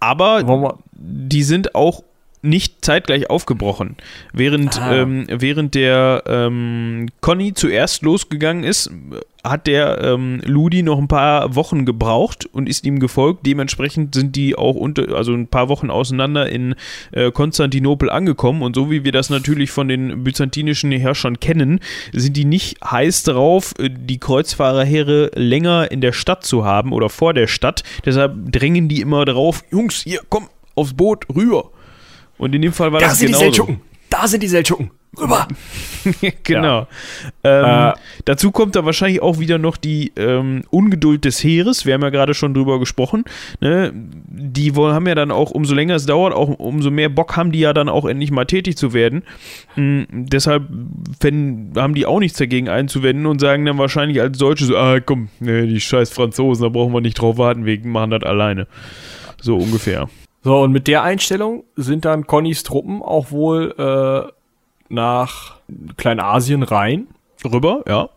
[0.00, 2.02] Aber die sind auch
[2.42, 3.96] nicht zeitgleich aufgebrochen.
[4.32, 4.94] Während, ah.
[4.94, 8.90] ähm, während der ähm, Conny zuerst losgegangen ist,
[9.44, 13.44] hat der ähm, Ludi noch ein paar Wochen gebraucht und ist ihm gefolgt.
[13.46, 16.74] Dementsprechend sind die auch unter, also ein paar Wochen auseinander in
[17.10, 18.62] äh, Konstantinopel angekommen.
[18.62, 21.80] Und so wie wir das natürlich von den byzantinischen Herrschern kennen,
[22.12, 27.08] sind die nicht heiß drauf, äh, die Kreuzfahrerheere länger in der Stadt zu haben oder
[27.08, 27.82] vor der Stadt.
[28.04, 31.70] Deshalb drängen die immer darauf, Jungs, hier, komm, aufs Boot, rüber.
[32.38, 33.40] Und in dem Fall war da das sind genauso.
[33.40, 33.80] Die Seldschuken.
[34.10, 34.90] Da sind die Seldschuken.
[35.20, 35.46] Rüber.
[36.42, 36.86] genau.
[37.44, 37.90] Ja.
[37.90, 41.84] Ähm, äh, dazu kommt da wahrscheinlich auch wieder noch die ähm, Ungeduld des Heeres.
[41.84, 43.24] Wir haben ja gerade schon drüber gesprochen.
[43.60, 43.92] Ne?
[43.94, 47.52] Die wollen, haben ja dann auch, umso länger es dauert, auch umso mehr Bock haben
[47.52, 49.22] die ja dann auch endlich mal tätig zu werden.
[49.76, 50.66] Mhm, deshalb
[51.20, 55.00] wenn, haben die auch nichts dagegen einzuwenden und sagen dann wahrscheinlich als Deutsche so: Ah,
[55.00, 58.66] komm, ne, die scheiß Franzosen, da brauchen wir nicht drauf warten, wir machen das alleine.
[59.42, 60.08] So ungefähr.
[60.42, 64.32] So, und mit der Einstellung sind dann Connys Truppen auch wohl äh,
[64.88, 65.56] nach
[65.96, 67.06] Kleinasien rein.
[67.44, 68.08] Rüber, ja.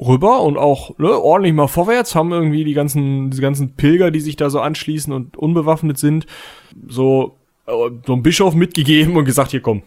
[0.00, 4.20] Rüber und auch ne, ordentlich mal vorwärts, haben irgendwie die ganzen, diese ganzen Pilger, die
[4.20, 6.26] sich da so anschließen und unbewaffnet sind,
[6.88, 7.72] so, äh,
[8.06, 9.82] so ein Bischof mitgegeben und gesagt, hier komm,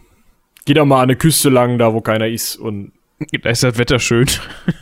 [0.66, 2.92] geh da mal an eine Küste lang, da wo keiner ist und
[3.42, 4.28] da ist das Wetter schön.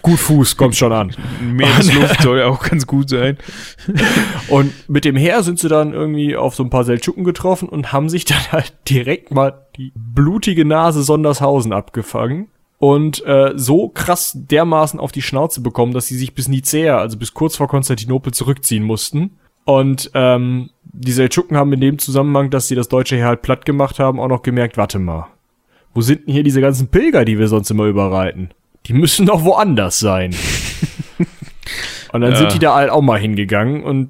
[0.01, 1.15] Gut Fuß, kommt schon an.
[1.41, 3.37] Meeresluft soll ja auch ganz gut sein.
[4.47, 7.91] Und mit dem Heer sind sie dann irgendwie auf so ein paar Seldschuken getroffen und
[7.91, 12.49] haben sich dann halt direkt mal die blutige Nase Sondershausen abgefangen
[12.81, 17.17] und äh, so krass dermaßen auf die Schnauze bekommen, dass sie sich bis Nicea, also
[17.17, 19.37] bis kurz vor Konstantinopel zurückziehen mussten.
[19.65, 23.65] Und ähm, die Seldschuken haben in dem Zusammenhang, dass sie das deutsche Heer halt platt
[23.65, 25.27] gemacht haben, auch noch gemerkt, warte mal,
[25.93, 28.51] wo sind denn hier diese ganzen Pilger, die wir sonst immer überreiten?
[28.87, 30.35] Die müssen doch woanders sein.
[32.13, 32.37] und dann ja.
[32.37, 34.09] sind die da halt auch mal hingegangen und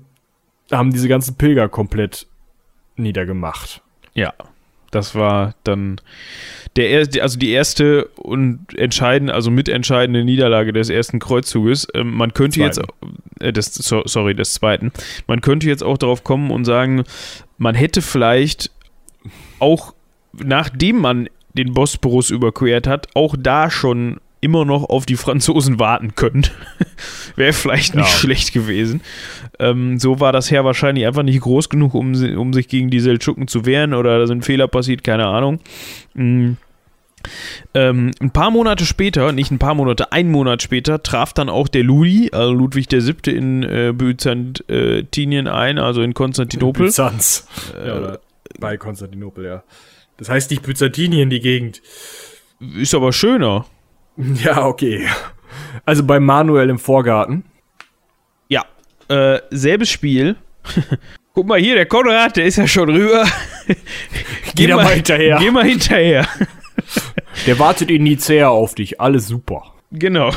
[0.71, 2.27] haben diese ganzen Pilger komplett
[2.95, 3.82] niedergemacht.
[4.13, 4.34] Ja,
[4.91, 5.99] das war dann
[6.75, 11.88] der erste, also die erste und entscheidende, also mitentscheidende Niederlage des ersten Kreuzzuges.
[11.93, 12.82] Ähm, man könnte zweiten.
[13.39, 14.91] jetzt, äh, des, so, sorry, des zweiten.
[15.27, 17.03] Man könnte jetzt auch darauf kommen und sagen,
[17.57, 18.71] man hätte vielleicht
[19.59, 19.93] auch
[20.34, 26.16] nachdem man den Bosporus überquert hat, auch da schon immer noch auf die Franzosen warten
[26.16, 26.47] können.
[27.36, 28.18] Wäre vielleicht nicht ja.
[28.18, 29.02] schlecht gewesen.
[29.60, 33.00] Ähm, so war das Heer wahrscheinlich einfach nicht groß genug, um, um sich gegen die
[33.00, 35.59] Seldschuken zu wehren oder da sind Fehler passiert, keine Ahnung.
[36.16, 36.58] Mhm.
[37.75, 41.67] Ähm, ein paar Monate später, nicht ein paar Monate, ein Monat später, traf dann auch
[41.67, 43.36] der Ludi, also Ludwig VII.
[43.36, 46.88] in äh, Byzantinien ein, also in Konstantinopel.
[46.88, 47.47] Byzanz.
[47.80, 48.17] Äh, ja,
[48.59, 49.63] bei Konstantinopel, ja.
[50.17, 51.82] Das heißt nicht Byzantinien, die Gegend.
[52.59, 53.66] Ist aber schöner.
[54.43, 55.08] Ja, okay.
[55.86, 57.46] Also bei Manuel im Vorgarten.
[58.50, 58.66] Ja,
[59.08, 60.36] äh, selbes Spiel.
[61.33, 63.25] Guck mal hier, der Konrad, der ist ja schon rüber.
[64.55, 65.38] geh, mal, mal hinterher.
[65.39, 66.28] Geh mal hinterher.
[67.47, 69.74] Der wartet in Nicea auf dich, alles super.
[69.92, 70.32] Genau.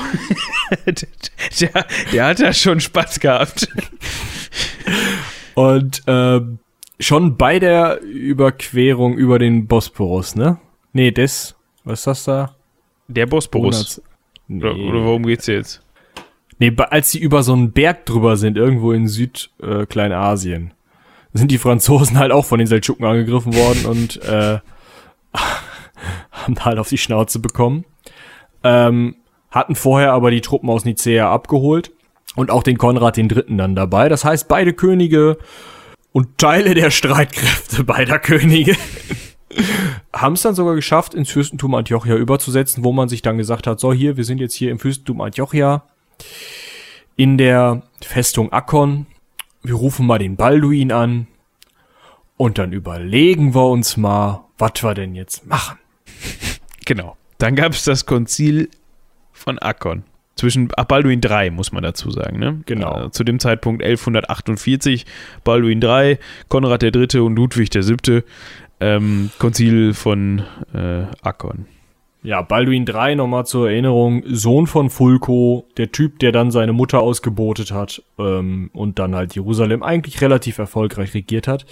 [1.60, 3.68] der, der hat ja schon Spaß gehabt.
[5.54, 6.58] Und ähm,
[6.98, 10.58] schon bei der Überquerung über den Bosporus, ne?
[10.92, 12.54] Nee, das, was ist das da?
[13.08, 14.00] Der Bosporus.
[14.46, 14.58] Nee.
[14.58, 15.82] Oder, oder worum geht's jetzt?
[16.58, 21.58] Nee, als sie über so einen Berg drüber sind, irgendwo in Südkleinasien, äh, sind die
[21.58, 24.58] Franzosen halt auch von den Seldschuken angegriffen worden und äh,
[26.30, 27.84] haben halt auf die Schnauze bekommen.
[28.62, 29.16] Ähm,
[29.50, 31.92] hatten vorher aber die Truppen aus Nicea abgeholt
[32.34, 34.08] und auch den Konrad den Dritten dann dabei.
[34.08, 35.38] Das heißt, beide Könige
[36.14, 38.76] und Teile der Streitkräfte beider Könige
[40.12, 43.80] haben es dann sogar geschafft, ins Fürstentum Antiochia überzusetzen, wo man sich dann gesagt hat,
[43.80, 45.82] so hier, wir sind jetzt hier im Fürstentum Antiochia
[47.16, 49.06] in der Festung Akkon.
[49.64, 51.26] Wir rufen mal den Balduin an
[52.36, 55.78] und dann überlegen wir uns mal, was wir denn jetzt machen.
[56.84, 57.16] Genau.
[57.38, 58.70] Dann gab es das Konzil
[59.32, 60.04] von Akkon.
[60.36, 62.38] Zwischen ach, Balduin III, muss man dazu sagen.
[62.38, 62.60] Ne?
[62.66, 63.06] Genau.
[63.06, 65.06] Äh, zu dem Zeitpunkt 1148,
[65.44, 67.20] Balduin III, Konrad III.
[67.20, 68.22] und Ludwig VII.
[68.80, 70.42] Ähm, Konzil von
[70.74, 71.66] äh, Akkon.
[72.24, 77.00] Ja, Balduin III, nochmal zur Erinnerung, Sohn von Fulko, der Typ, der dann seine Mutter
[77.00, 81.66] ausgebotet hat ähm, und dann halt Jerusalem eigentlich relativ erfolgreich regiert hat.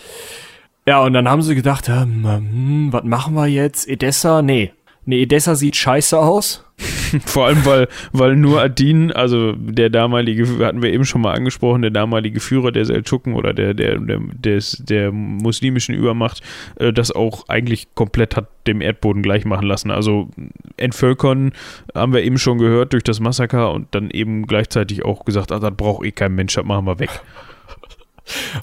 [0.87, 3.89] Ja, und dann haben sie gedacht, ähm, hm, was machen wir jetzt?
[3.89, 4.43] Edessa?
[4.43, 4.73] Nee.
[5.05, 6.65] Nee, Edessa sieht scheiße aus.
[7.27, 11.83] Vor allem, weil, weil nur Adin, also der damalige, hatten wir eben schon mal angesprochen,
[11.83, 16.41] der damalige Führer der Seldschuken oder der, der, der, des, der muslimischen Übermacht,
[16.77, 19.91] äh, das auch eigentlich komplett hat dem Erdboden gleich machen lassen.
[19.91, 20.29] Also
[20.77, 21.53] entvölkern
[21.95, 25.59] haben wir eben schon gehört durch das Massaker und dann eben gleichzeitig auch gesagt, ah,
[25.59, 27.11] das braucht eh kein Mensch, das machen wir weg.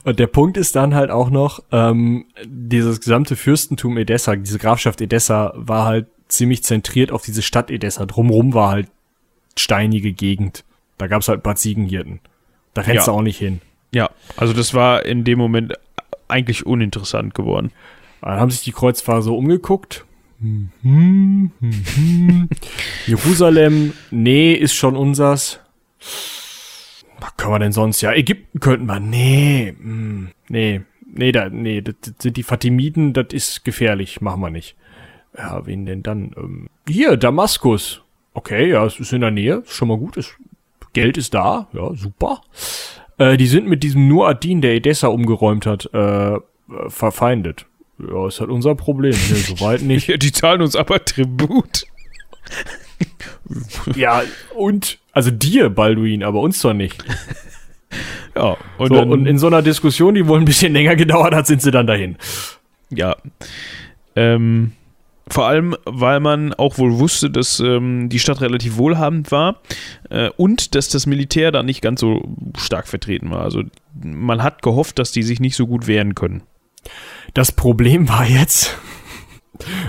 [0.06, 5.02] Und der Punkt ist dann halt auch noch, ähm, dieses gesamte Fürstentum Edessa, diese Grafschaft
[5.02, 8.06] Edessa war halt ziemlich zentriert auf diese Stadt Edessa.
[8.06, 8.88] Drumrum war halt
[9.58, 10.64] steinige Gegend.
[10.98, 12.20] Da gab's halt ein paar Ziegenhirten.
[12.74, 13.12] Da rennst Ja.
[13.14, 13.62] du auch nicht hin.
[13.94, 15.74] Ja, also das war in dem Moment
[16.28, 17.72] eigentlich uninteressant geworden.
[18.22, 20.06] Dann haben sich die Kreuzfahrer so umgeguckt.
[20.40, 22.50] Hm, hm, hm, hm.
[23.08, 25.60] Jerusalem, nee, ist schon unsers.
[27.20, 28.02] Was können wir denn sonst?
[28.02, 29.00] Ja, Ägypten könnten wir.
[29.00, 30.82] Nee, hm, nee,
[31.12, 34.76] nee, da, nee, das sind die Fatimiden, das ist gefährlich, machen wir nicht.
[35.40, 36.34] Ja, wen denn dann?
[36.36, 38.02] Ähm, hier, Damaskus.
[38.34, 40.36] Okay, ja, es ist in der Nähe, ist schon mal gut, ist,
[40.94, 42.42] Geld ist da, ja, super.
[43.18, 46.40] Äh, die sind mit diesem Nur-Adin, der Edessa umgeräumt hat, äh, äh,
[46.88, 47.66] verfeindet.
[48.00, 49.12] Ja, ist halt unser Problem.
[49.12, 50.08] Nee, soweit nicht.
[50.08, 51.86] Ja, die zahlen uns aber Tribut.
[53.96, 54.24] ja,
[54.56, 57.04] und, also dir, Balduin, aber uns doch nicht.
[58.36, 61.34] Ja, und So, dann, und in so einer Diskussion, die wohl ein bisschen länger gedauert
[61.34, 62.18] hat, sind sie dann dahin.
[62.90, 63.16] Ja.
[64.16, 64.74] Ähm,
[65.30, 69.62] vor allem, weil man auch wohl wusste, dass ähm, die Stadt relativ wohlhabend war
[70.10, 72.24] äh, und dass das Militär da nicht ganz so
[72.58, 73.42] stark vertreten war.
[73.42, 76.44] Also man hat gehofft, dass die sich nicht so gut wehren können.
[77.34, 78.78] Das Problem war jetzt,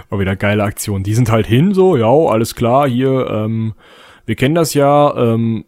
[0.08, 1.02] war wieder geile Aktion.
[1.02, 3.74] Die sind halt hin, so, ja, alles klar, hier, ähm,
[4.26, 5.64] wir kennen das ja, ähm,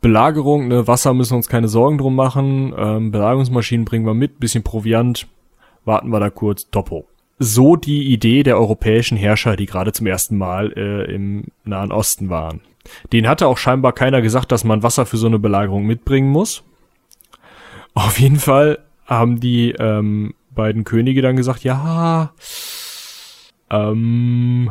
[0.00, 4.40] Belagerung, ne, Wasser müssen wir uns keine Sorgen drum machen, ähm, Belagerungsmaschinen bringen wir mit,
[4.40, 5.26] bisschen Proviant,
[5.84, 7.06] warten wir da kurz, Topo.
[7.38, 12.30] So die Idee der europäischen Herrscher, die gerade zum ersten Mal äh, im Nahen Osten
[12.30, 12.60] waren.
[13.12, 16.64] Den hatte auch scheinbar keiner gesagt, dass man Wasser für so eine Belagerung mitbringen muss.
[17.94, 22.32] Auf jeden Fall haben die ähm, beiden Könige dann gesagt, ja,
[23.70, 24.70] ähm,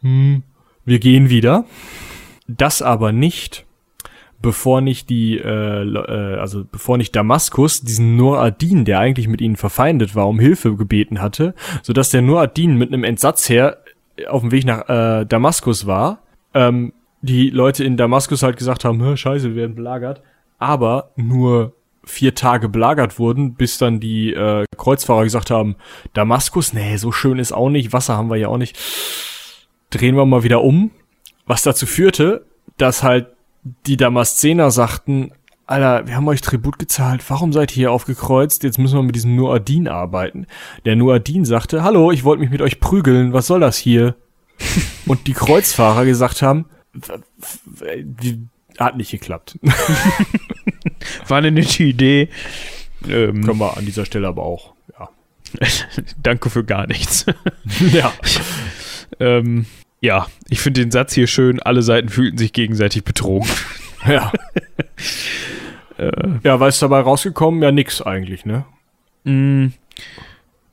[0.00, 0.42] hm,
[0.84, 1.64] wir gehen wieder.
[2.46, 3.63] Das aber nicht,
[4.44, 9.56] bevor nicht die, äh, äh, also bevor nicht Damaskus diesen Nur-Adin, der eigentlich mit ihnen
[9.56, 13.78] verfeindet war, um Hilfe gebeten hatte, sodass der Nur-Adin mit einem Entsatzheer
[14.28, 16.18] auf dem Weg nach äh, Damaskus war.
[16.52, 16.92] Ähm,
[17.22, 20.20] die Leute in Damaskus halt gesagt haben, "Hä, scheiße, wir werden belagert.
[20.58, 21.72] Aber nur
[22.04, 25.76] vier Tage belagert wurden, bis dann die äh, Kreuzfahrer gesagt haben,
[26.12, 28.78] Damaskus, nee, so schön ist auch nicht, Wasser haben wir ja auch nicht.
[29.88, 30.90] Drehen wir mal wieder um.
[31.46, 32.44] Was dazu führte,
[32.76, 33.28] dass halt
[33.64, 35.32] die Damaszener sagten,
[35.66, 38.62] Alter, wir haben euch Tribut gezahlt, warum seid ihr hier aufgekreuzt?
[38.64, 40.46] Jetzt müssen wir mit diesem Nuadin arbeiten.
[40.84, 44.14] Der Nuadin sagte, hallo, ich wollte mich mit euch prügeln, was soll das hier?
[45.06, 46.66] Und die Kreuzfahrer gesagt haben,
[48.78, 49.58] hat nicht geklappt.
[51.28, 52.28] War eine nette Idee.
[53.08, 55.08] Ähm, Können wir an dieser Stelle aber auch, ja.
[56.22, 57.24] danke für gar nichts.
[57.92, 58.12] ja.
[59.18, 59.66] ähm,
[60.04, 61.60] ja, ich finde den Satz hier schön.
[61.60, 63.48] Alle Seiten fühlten sich gegenseitig betrogen.
[64.06, 64.30] Ja.
[66.42, 67.62] ja, was ist dabei rausgekommen?
[67.62, 68.66] Ja, nix eigentlich, ne?
[69.24, 69.68] Mm,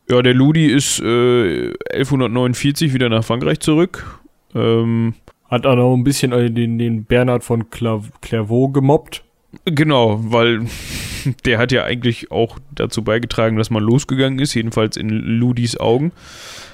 [0.09, 4.19] Ja, der Ludi ist äh, 1149 wieder nach Frankreich zurück.
[4.53, 5.13] Ähm,
[5.49, 9.23] Hat auch noch ein bisschen äh, den, den Bernhard von Clairvaux gemobbt.
[9.65, 10.61] Genau, weil
[11.45, 16.11] der hat ja eigentlich auch dazu beigetragen, dass man losgegangen ist, jedenfalls in Ludis Augen.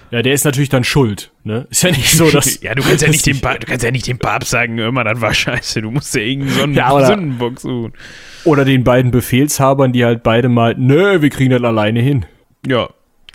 [0.09, 1.67] Ja, der ist natürlich dann schuld, ne?
[1.69, 2.61] Ist ja nicht so, dass.
[2.61, 5.03] ja, du kannst ja nicht dem, pa du kannst ja nicht dem Papst sagen, immer,
[5.03, 7.93] das war scheiße, du musst ja irgendeinen so einen Ja, oder- Sündenbock suchen.
[8.45, 12.25] Oder den beiden Befehlshabern, die halt beide mal, nö, wir kriegen das alleine hin.
[12.65, 12.87] Ja,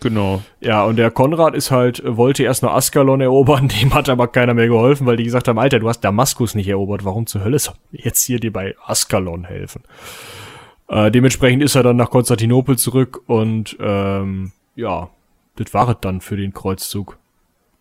[0.02, 0.42] genau.
[0.60, 4.54] Ja, und der Konrad ist halt, wollte erst noch Askalon erobern, dem hat aber keiner
[4.54, 7.58] mehr geholfen, weil die gesagt haben, Alter, du hast Damaskus nicht erobert, warum zur Hölle
[7.58, 9.82] soll jetzt hier dir bei Askalon helfen?
[10.88, 15.08] Äh, dementsprechend ist er dann nach Konstantinopel zurück und ähm, ja,
[15.56, 17.18] das war es dann für den Kreuzzug.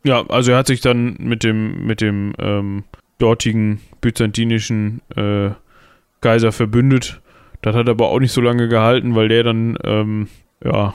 [0.03, 2.83] Ja, also er hat sich dann mit dem, mit dem ähm,
[3.19, 5.51] dortigen byzantinischen äh,
[6.21, 7.21] Kaiser verbündet.
[7.61, 10.27] Das hat aber auch nicht so lange gehalten, weil der dann ähm,
[10.63, 10.93] ja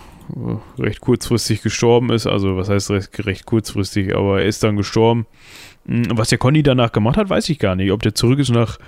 [0.79, 2.27] recht kurzfristig gestorben ist.
[2.27, 5.27] Also was heißt recht, recht kurzfristig, aber er ist dann gestorben.
[5.87, 7.93] Hm, Was der Conny danach gemacht hat, weiß ich gar nicht.
[7.93, 8.79] Ob der zurück ist nach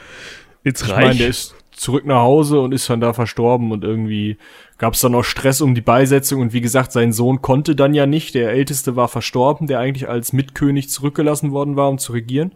[0.64, 1.06] ins Ich Reich.
[1.06, 4.36] meine, der ist zurück nach Hause und ist dann da verstorben und irgendwie
[4.78, 7.94] gab es dann noch Stress um die Beisetzung und wie gesagt, sein Sohn konnte dann
[7.94, 8.34] ja nicht.
[8.34, 12.52] Der Älteste war verstorben, der eigentlich als Mitkönig zurückgelassen worden war, um zu regieren.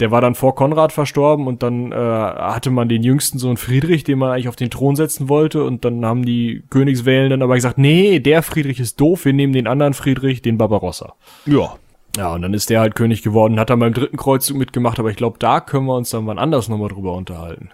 [0.00, 4.02] Der war dann vor Konrad verstorben und dann äh, hatte man den jüngsten Sohn Friedrich,
[4.02, 7.78] den man eigentlich auf den Thron setzen wollte und dann haben die Königswählen aber gesagt,
[7.78, 11.14] nee, der Friedrich ist doof, wir nehmen den anderen Friedrich, den Barbarossa.
[11.46, 11.74] ja.
[12.16, 15.10] Ja, und dann ist der halt König geworden, hat dann beim dritten Kreuzzug mitgemacht, aber
[15.10, 17.70] ich glaube, da können wir uns dann wann anders nochmal drüber unterhalten.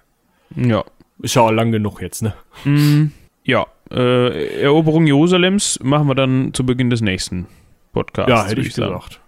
[0.55, 0.85] Ja.
[1.23, 2.35] Ist ja auch lang genug jetzt, ne?
[2.65, 3.13] Mm,
[3.45, 3.67] ja.
[3.91, 7.47] Äh, Eroberung Jerusalems machen wir dann zu Beginn des nächsten
[7.95, 8.31] Podcasts.
[8.31, 9.21] ja, hätte ich gesagt.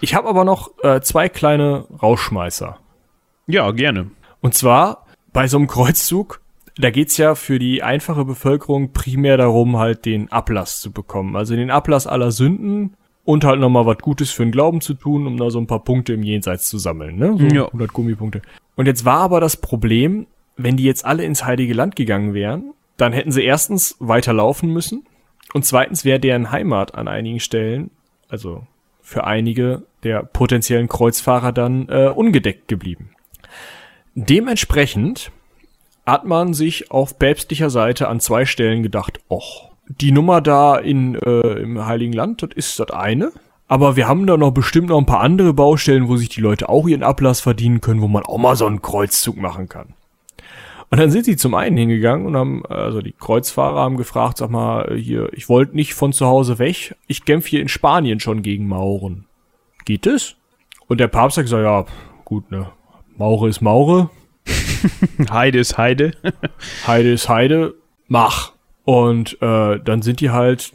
[0.00, 2.78] Ich habe aber noch äh, zwei kleine Rauschmeißer.
[3.46, 4.10] Ja, gerne.
[4.40, 6.40] Und zwar bei so einem Kreuzzug,
[6.76, 11.36] da geht's ja für die einfache Bevölkerung primär darum, halt den Ablass zu bekommen.
[11.36, 12.94] Also den Ablass aller Sünden
[13.24, 15.84] und halt nochmal was Gutes für den Glauben zu tun, um da so ein paar
[15.84, 17.16] Punkte im Jenseits zu sammeln.
[17.16, 17.36] Ne?
[17.38, 17.66] So Ja.
[17.66, 18.42] 100 Gummipunkte.
[18.74, 20.26] Und jetzt war aber das Problem,
[20.56, 25.04] wenn die jetzt alle ins Heilige Land gegangen wären, dann hätten sie erstens weiterlaufen müssen
[25.52, 27.90] und zweitens wäre deren Heimat an einigen Stellen,
[28.28, 28.66] also
[29.12, 33.10] für einige der potenziellen Kreuzfahrer dann äh, ungedeckt geblieben.
[34.14, 35.30] Dementsprechend
[36.04, 41.14] hat man sich auf päpstlicher Seite an zwei Stellen gedacht, och, die Nummer da in,
[41.14, 43.32] äh, im Heiligen Land, das ist das eine.
[43.68, 46.68] Aber wir haben da noch bestimmt noch ein paar andere Baustellen, wo sich die Leute
[46.68, 49.94] auch ihren Ablass verdienen können, wo man auch mal so einen Kreuzzug machen kann.
[50.92, 54.50] Und dann sind sie zum einen hingegangen und haben, also die Kreuzfahrer haben gefragt, sag
[54.50, 58.42] mal, hier, ich wollte nicht von zu Hause weg, ich kämpfe hier in Spanien schon
[58.42, 59.24] gegen Mauren.
[59.86, 60.36] Geht es?
[60.88, 61.86] Und der Papst hat gesagt, ja,
[62.26, 62.70] gut, ne,
[63.16, 64.10] Maure ist Maure,
[65.30, 66.12] Heide ist Heide.
[66.86, 67.74] Heide ist Heide,
[68.08, 68.52] mach.
[68.84, 70.74] Und äh, dann sind die halt,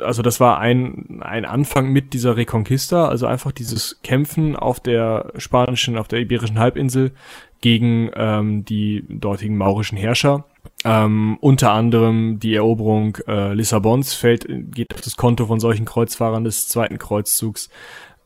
[0.00, 5.30] also das war ein, ein Anfang mit dieser Reconquista, also einfach dieses Kämpfen auf der
[5.36, 7.12] spanischen, auf der iberischen Halbinsel
[7.60, 10.44] gegen ähm, die dortigen maurischen Herrscher.
[10.84, 16.44] Ähm, unter anderem die Eroberung äh, Lissabons fällt, geht auf das Konto von solchen Kreuzfahrern
[16.44, 17.68] des zweiten Kreuzzugs.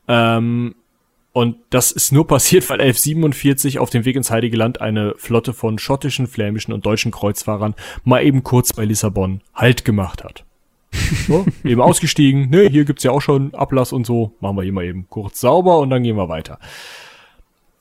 [0.07, 0.75] Ähm,
[1.31, 5.53] und das ist nur passiert, weil 1147 auf dem Weg ins Heilige Land eine Flotte
[5.53, 7.73] von schottischen, flämischen und deutschen Kreuzfahrern
[8.03, 10.45] mal eben kurz bei Lissabon Halt gemacht hat.
[11.27, 14.73] So, eben ausgestiegen, ne, hier gibt's ja auch schon Ablass und so, machen wir hier
[14.73, 16.59] mal eben kurz sauber und dann gehen wir weiter.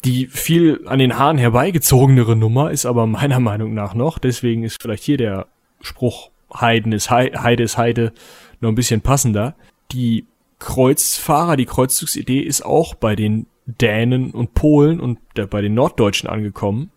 [0.05, 4.81] Die viel an den Haaren herbeigezogenere Nummer ist aber meiner Meinung nach noch, deswegen ist
[4.83, 5.47] vielleicht hier der
[5.81, 8.13] Spruch Heiden ist Hei- Heide ist Heide
[8.61, 9.55] noch ein bisschen passender.
[9.91, 10.27] Die
[10.59, 15.19] Kreuzfahrer, die Kreuzzugsidee ist auch bei den Dänen und Polen und
[15.51, 16.91] bei den Norddeutschen angekommen.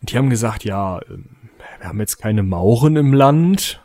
[0.00, 1.26] Und die haben gesagt, ja, ähm,
[1.78, 3.80] wir haben jetzt keine Mauren im Land.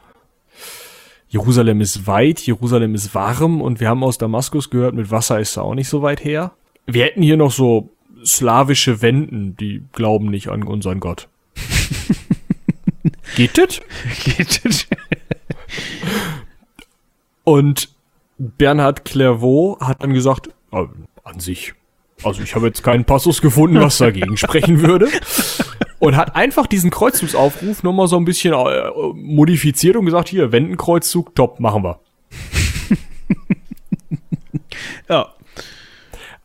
[1.28, 5.58] Jerusalem ist weit, Jerusalem ist warm und wir haben aus Damaskus gehört, mit Wasser ist
[5.58, 6.54] da auch nicht so weit her.
[6.86, 7.90] Wir hätten hier noch so
[8.26, 11.28] slawische Wenden, die glauben nicht an unseren Gott.
[13.36, 13.82] Geht das?
[14.24, 14.88] Geht das?
[17.44, 17.90] Und
[18.38, 20.86] Bernhard Clairvaux hat dann gesagt, äh,
[21.24, 21.74] an sich,
[22.24, 25.10] also ich habe jetzt keinen Passus gefunden, was dagegen sprechen würde.
[26.00, 31.36] Und hat einfach diesen Kreuzzugsaufruf nochmal so ein bisschen äh, modifiziert und gesagt, hier, Wendenkreuzzug,
[31.36, 32.00] top, machen wir.
[35.10, 35.35] Ja.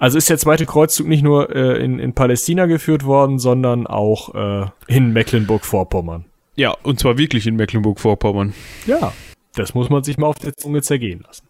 [0.00, 4.34] Also ist der zweite Kreuzzug nicht nur äh, in, in Palästina geführt worden, sondern auch
[4.34, 6.24] äh, in Mecklenburg-Vorpommern.
[6.56, 8.54] Ja, und zwar wirklich in Mecklenburg-Vorpommern.
[8.86, 9.12] Ja,
[9.54, 11.46] das muss man sich mal auf der Zunge zergehen lassen.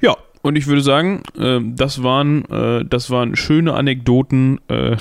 [0.00, 4.96] Ja, und ich würde sagen, äh, das waren, äh, das waren schöne Anekdoten, äh,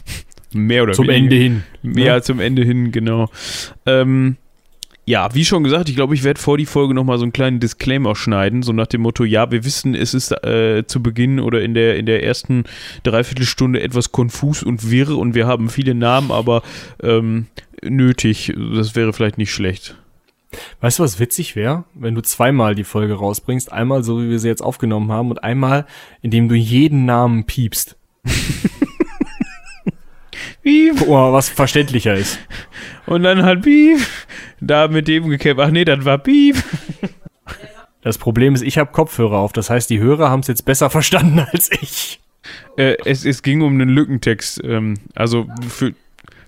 [0.54, 1.24] mehr oder Zum weniger.
[1.24, 1.62] Ende hin.
[1.82, 2.22] Ja, ne?
[2.22, 3.28] zum Ende hin, genau.
[3.84, 4.38] Ähm,
[5.06, 7.60] ja, wie schon gesagt, ich glaube, ich werde vor die Folge nochmal so einen kleinen
[7.60, 11.62] Disclaimer schneiden, so nach dem Motto, ja, wir wissen, es ist äh, zu Beginn oder
[11.62, 12.64] in der, in der ersten
[13.04, 16.62] Dreiviertelstunde etwas konfus und wirr und wir haben viele Namen, aber
[17.00, 17.46] ähm,
[17.84, 18.52] nötig.
[18.74, 19.96] Das wäre vielleicht nicht schlecht.
[20.80, 23.72] Weißt du, was witzig wäre, wenn du zweimal die Folge rausbringst?
[23.72, 25.86] Einmal so, wie wir sie jetzt aufgenommen haben und einmal,
[26.20, 27.96] indem du jeden Namen piepst.
[30.62, 30.96] Piep.
[30.98, 32.38] Guck mal, was verständlicher ist.
[33.06, 34.00] Und dann halt Piep.
[34.60, 35.62] Da mit dem gekämpft.
[35.62, 36.56] Ach nee, das war Piep.
[38.02, 39.52] Das Problem ist, ich habe Kopfhörer auf.
[39.52, 42.20] Das heißt, die Hörer haben es jetzt besser verstanden als ich.
[42.76, 44.62] Äh, es, es ging um einen Lückentext.
[44.62, 45.94] Ähm, also für,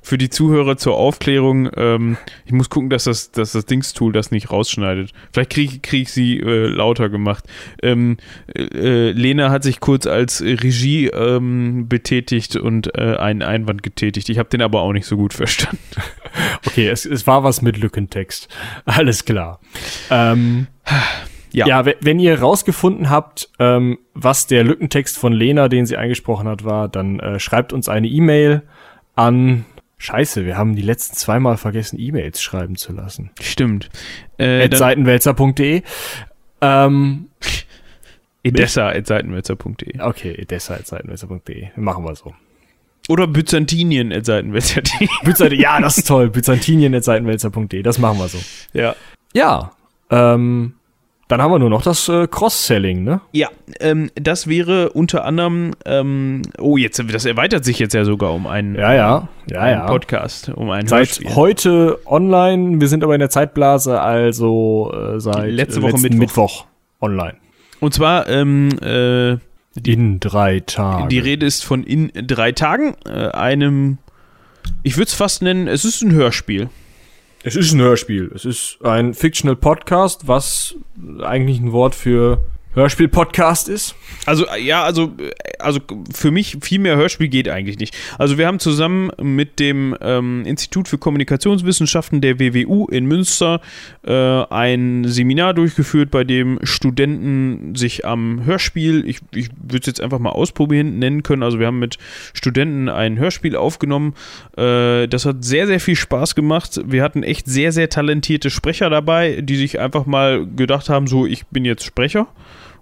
[0.02, 2.16] für die Zuhörer zur Aufklärung, ähm,
[2.46, 5.12] ich muss gucken, dass das, dass das Dingstool das nicht rausschneidet.
[5.32, 7.44] Vielleicht kriege krieg ich sie äh, lauter gemacht.
[7.82, 8.16] Ähm,
[8.56, 14.28] äh, Lena hat sich kurz als Regie ähm, betätigt und äh, einen Einwand getätigt.
[14.28, 15.78] Ich habe den aber auch nicht so gut verstanden.
[16.66, 18.48] Okay, es, es war was mit Lückentext.
[18.84, 19.60] Alles klar.
[20.10, 20.66] Ähm,
[21.52, 21.66] Ja.
[21.66, 26.46] ja, we- wenn ihr rausgefunden habt, ähm, was der Lückentext von Lena, den sie eingesprochen
[26.46, 28.62] hat, war, dann äh, schreibt uns eine E-Mail
[29.16, 29.64] an.
[29.98, 33.30] Scheiße, wir haben die letzten zweimal vergessen, E-Mails schreiben zu lassen.
[33.40, 33.90] Stimmt.
[34.38, 35.82] Äh, seitenwälzer.de.
[36.60, 37.28] Ähm,
[38.44, 41.68] edessa.seitenwälzer.de okay, deshalb seitenwälzer.de.
[41.76, 42.34] Machen wir so.
[43.08, 46.30] Oder byzantinien.seitenwälzer.de Byzant ja, das ist toll.
[46.30, 47.82] Byzantinien at seitenwälzer.de.
[47.82, 48.38] Das machen wir so.
[48.72, 48.94] Ja.
[49.32, 49.72] Ja.
[50.10, 50.74] Ähm,
[51.28, 53.20] dann haben wir nur noch das äh, Cross-Selling, ne?
[53.32, 53.48] Ja,
[53.80, 58.46] ähm, das wäre unter anderem, ähm, oh, jetzt, das erweitert sich jetzt ja sogar um
[58.46, 59.28] einen, Ja, ja.
[59.50, 59.86] Ja, einen ja.
[59.86, 61.34] Podcast, um einen Seit Hörspiel.
[61.36, 62.80] heute online.
[62.80, 66.18] Wir sind aber in der Zeitblase, also äh, seit Letzte Woche Mittwoch.
[66.18, 66.64] Mittwoch
[67.00, 67.34] online.
[67.80, 69.36] Und zwar, ähm, äh,
[69.86, 71.08] In drei Tagen.
[71.10, 73.98] die Rede ist von in drei Tagen, äh, einem,
[74.82, 76.68] ich würde es fast nennen, es ist ein Hörspiel.
[77.42, 78.30] Es ist ein Hörspiel.
[78.34, 80.76] Es ist ein Fictional Podcast, was
[81.22, 82.44] eigentlich ein Wort für
[82.78, 83.94] Hörspiel-Podcast ist.
[84.24, 85.80] Also, äh, ja, also, äh, also
[86.14, 87.96] für mich viel mehr Hörspiel geht eigentlich nicht.
[88.18, 93.60] Also, wir haben zusammen mit dem ähm, Institut für Kommunikationswissenschaften der WWU in Münster
[94.06, 100.00] äh, ein Seminar durchgeführt, bei dem Studenten sich am Hörspiel, ich, ich würde es jetzt
[100.00, 101.42] einfach mal ausprobieren, nennen können.
[101.42, 101.98] Also, wir haben mit
[102.32, 104.14] Studenten ein Hörspiel aufgenommen.
[104.56, 106.80] Äh, das hat sehr, sehr viel Spaß gemacht.
[106.84, 111.26] Wir hatten echt sehr, sehr talentierte Sprecher dabei, die sich einfach mal gedacht haben: so,
[111.26, 112.28] ich bin jetzt Sprecher.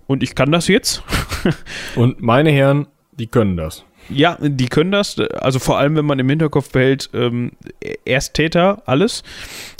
[0.06, 1.02] Und ich kann das jetzt.
[1.96, 3.84] Und meine Herren, die können das.
[4.08, 5.18] Ja, die können das.
[5.18, 7.52] Also vor allem, wenn man im Hinterkopf behält, ähm,
[8.04, 9.24] Ersttäter, alles.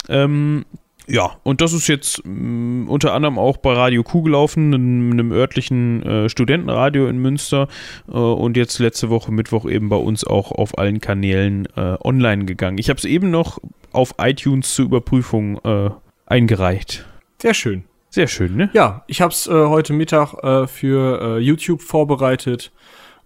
[0.09, 0.65] Ähm,
[1.09, 5.31] ja, und das ist jetzt mh, unter anderem auch bei Radio Q gelaufen, einem, einem
[5.31, 7.69] örtlichen äh, Studentenradio in Münster.
[8.09, 12.43] Äh, und jetzt letzte Woche Mittwoch eben bei uns auch auf allen Kanälen äh, online
[12.43, 12.77] gegangen.
[12.77, 13.59] Ich habe es eben noch
[13.93, 15.89] auf iTunes zur Überprüfung äh,
[16.25, 17.05] eingereicht.
[17.41, 17.85] Sehr schön.
[18.09, 18.69] Sehr schön, ne?
[18.73, 22.71] Ja, ich habe es äh, heute Mittag äh, für äh, YouTube vorbereitet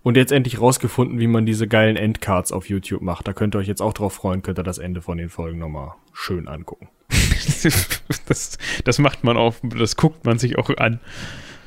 [0.04, 3.28] und jetzt endlich rausgefunden, wie man diese geilen Endcards auf YouTube macht.
[3.28, 5.60] Da könnt ihr euch jetzt auch drauf freuen, könnt ihr das Ende von den Folgen
[5.60, 6.90] nochmal schön angucken.
[8.28, 11.00] das, das macht man auch, das guckt man sich auch an.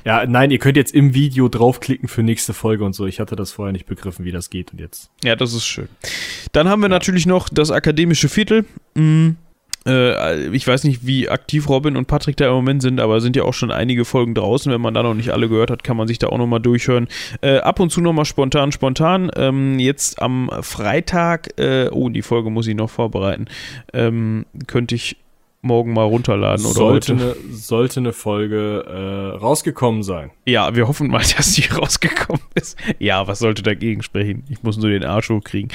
[0.05, 3.07] Ja, nein, ihr könnt jetzt im Video draufklicken für nächste Folge und so.
[3.07, 5.11] Ich hatte das vorher nicht begriffen, wie das geht und jetzt.
[5.23, 5.89] Ja, das ist schön.
[6.53, 8.67] Dann haben wir natürlich noch das akademische Viertel.
[8.95, 9.31] Mm,
[9.87, 13.37] äh, ich weiß nicht, wie aktiv Robin und Patrick da im Moment sind, aber sind
[13.37, 14.73] ja auch schon einige Folgen draußen.
[14.73, 17.09] Wenn man da noch nicht alle gehört hat, kann man sich da auch nochmal durchhören.
[17.41, 19.31] Äh, ab und zu nochmal spontan, spontan.
[19.37, 23.47] Ähm, jetzt am Freitag, äh, oh, die Folge muss ich noch vorbereiten,
[23.93, 25.17] ähm, könnte ich
[25.65, 27.25] morgen mal runterladen oder sollte, heute.
[27.25, 30.31] eine, sollte eine Folge äh, rausgekommen sein.
[30.47, 32.79] Ja, wir hoffen mal, dass die rausgekommen ist.
[32.99, 34.45] Ja, was sollte dagegen sprechen?
[34.49, 35.71] Ich muss nur den Arsch hochkriegen.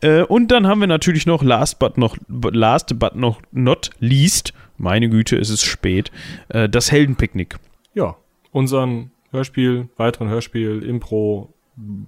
[0.00, 4.52] Äh, und dann haben wir natürlich noch last but noch last but noch not least,
[4.78, 6.10] meine Güte, es ist spät,
[6.48, 7.56] äh, das Heldenpicknick.
[7.94, 8.16] Ja,
[8.52, 11.52] unseren Hörspiel, weiteren Hörspiel, Impro,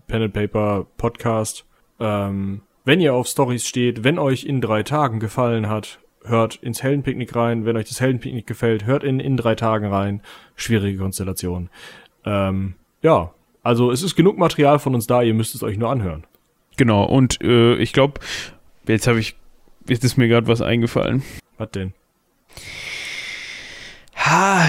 [0.06, 1.64] Pen and Paper, Podcast.
[1.98, 6.82] Ähm, wenn ihr auf Stories steht, wenn euch in drei Tagen gefallen hat, hört ins
[6.82, 7.64] Heldenpicknick rein.
[7.64, 10.22] Wenn euch das Heldenpicknick gefällt, hört in in drei Tagen rein.
[10.56, 11.70] Schwierige Konstellation.
[12.24, 13.32] Ähm, ja,
[13.62, 16.24] also es ist genug Material von uns da, ihr müsst es euch nur anhören.
[16.76, 18.20] Genau, und äh, ich glaube,
[18.86, 19.36] jetzt habe ich,
[19.88, 21.22] jetzt ist mir gerade was eingefallen.
[21.56, 21.92] Was denn?
[24.16, 24.68] Ha,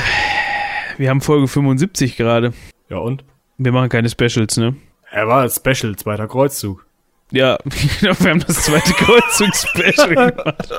[0.98, 2.53] wir haben Folge 75 gerade.
[2.90, 3.23] Ja und?
[3.57, 4.76] Wir machen keine Specials, ne?
[5.11, 6.85] Er war Special, zweiter Kreuzzug.
[7.32, 7.58] Ja,
[8.00, 10.70] genau, wir haben das zweite Kreuzzug-Special gemacht.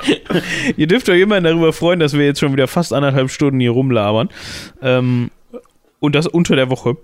[0.76, 3.72] Ihr dürft euch immerhin darüber freuen, dass wir jetzt schon wieder fast anderthalb Stunden hier
[3.72, 4.28] rumlabern.
[4.80, 5.30] Ähm,
[5.98, 6.96] und das unter der Woche.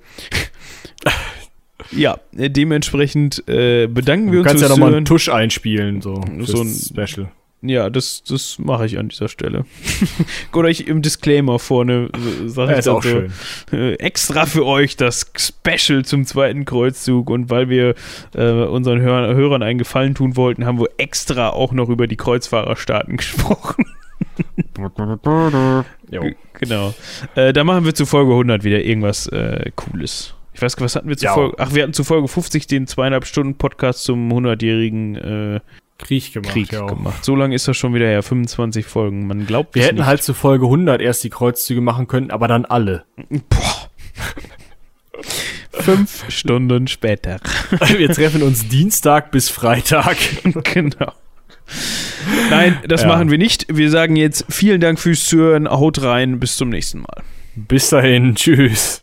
[1.90, 6.20] Ja, äh, dementsprechend äh, bedanken wir Du uns kannst ja nochmal einen Tusch einspielen, so,
[6.40, 7.31] So ein Special.
[7.64, 9.64] Ja, das, das mache ich an dieser Stelle.
[10.52, 12.09] Oder ich im Disclaimer vorne
[12.47, 13.32] sage Ja, ich auch so, schön.
[13.72, 17.94] äh, extra für euch das Special zum zweiten Kreuzzug und weil wir
[18.34, 22.16] äh, unseren Hör Hörern einen Gefallen tun wollten, haben wir extra auch noch über die
[22.16, 23.86] Kreuzfahrerstaaten gesprochen.
[26.59, 26.94] Genau.
[27.34, 30.34] Äh, da machen wir zu Folge 100 wieder irgendwas äh, Cooles.
[30.55, 31.34] Ich weiß gar nicht, was hatten wir zu Ja.
[31.34, 31.56] Folge?
[31.59, 35.60] Ach, wir hatten zu Folge 50 den zweieinhalb Stunden Podcast zum 100-jährigen äh,
[36.02, 36.86] Krieg gemacht, Krieg ja.
[36.86, 37.24] gemacht.
[37.24, 39.26] So lange ist das schon wieder her, 25 Folgen.
[39.26, 40.06] Man glaubt Wir es hätten nicht.
[40.06, 43.04] halt zu Folge 100 erst die Kreuzzüge machen können, aber dann alle.
[43.48, 43.90] Boah.
[45.72, 47.38] Fünf Stunden später.
[47.96, 50.16] Wir treffen uns Dienstag bis Freitag.
[50.74, 51.12] genau.
[52.50, 53.08] Nein, das Ja.
[53.08, 53.66] machen wir nicht.
[53.74, 55.68] Wir sagen jetzt vielen Dank fürs Zuhören.
[55.68, 56.38] Haut rein.
[56.38, 57.22] Bis zum nächsten Mal.
[57.56, 59.02] Bis dahin, tschüss.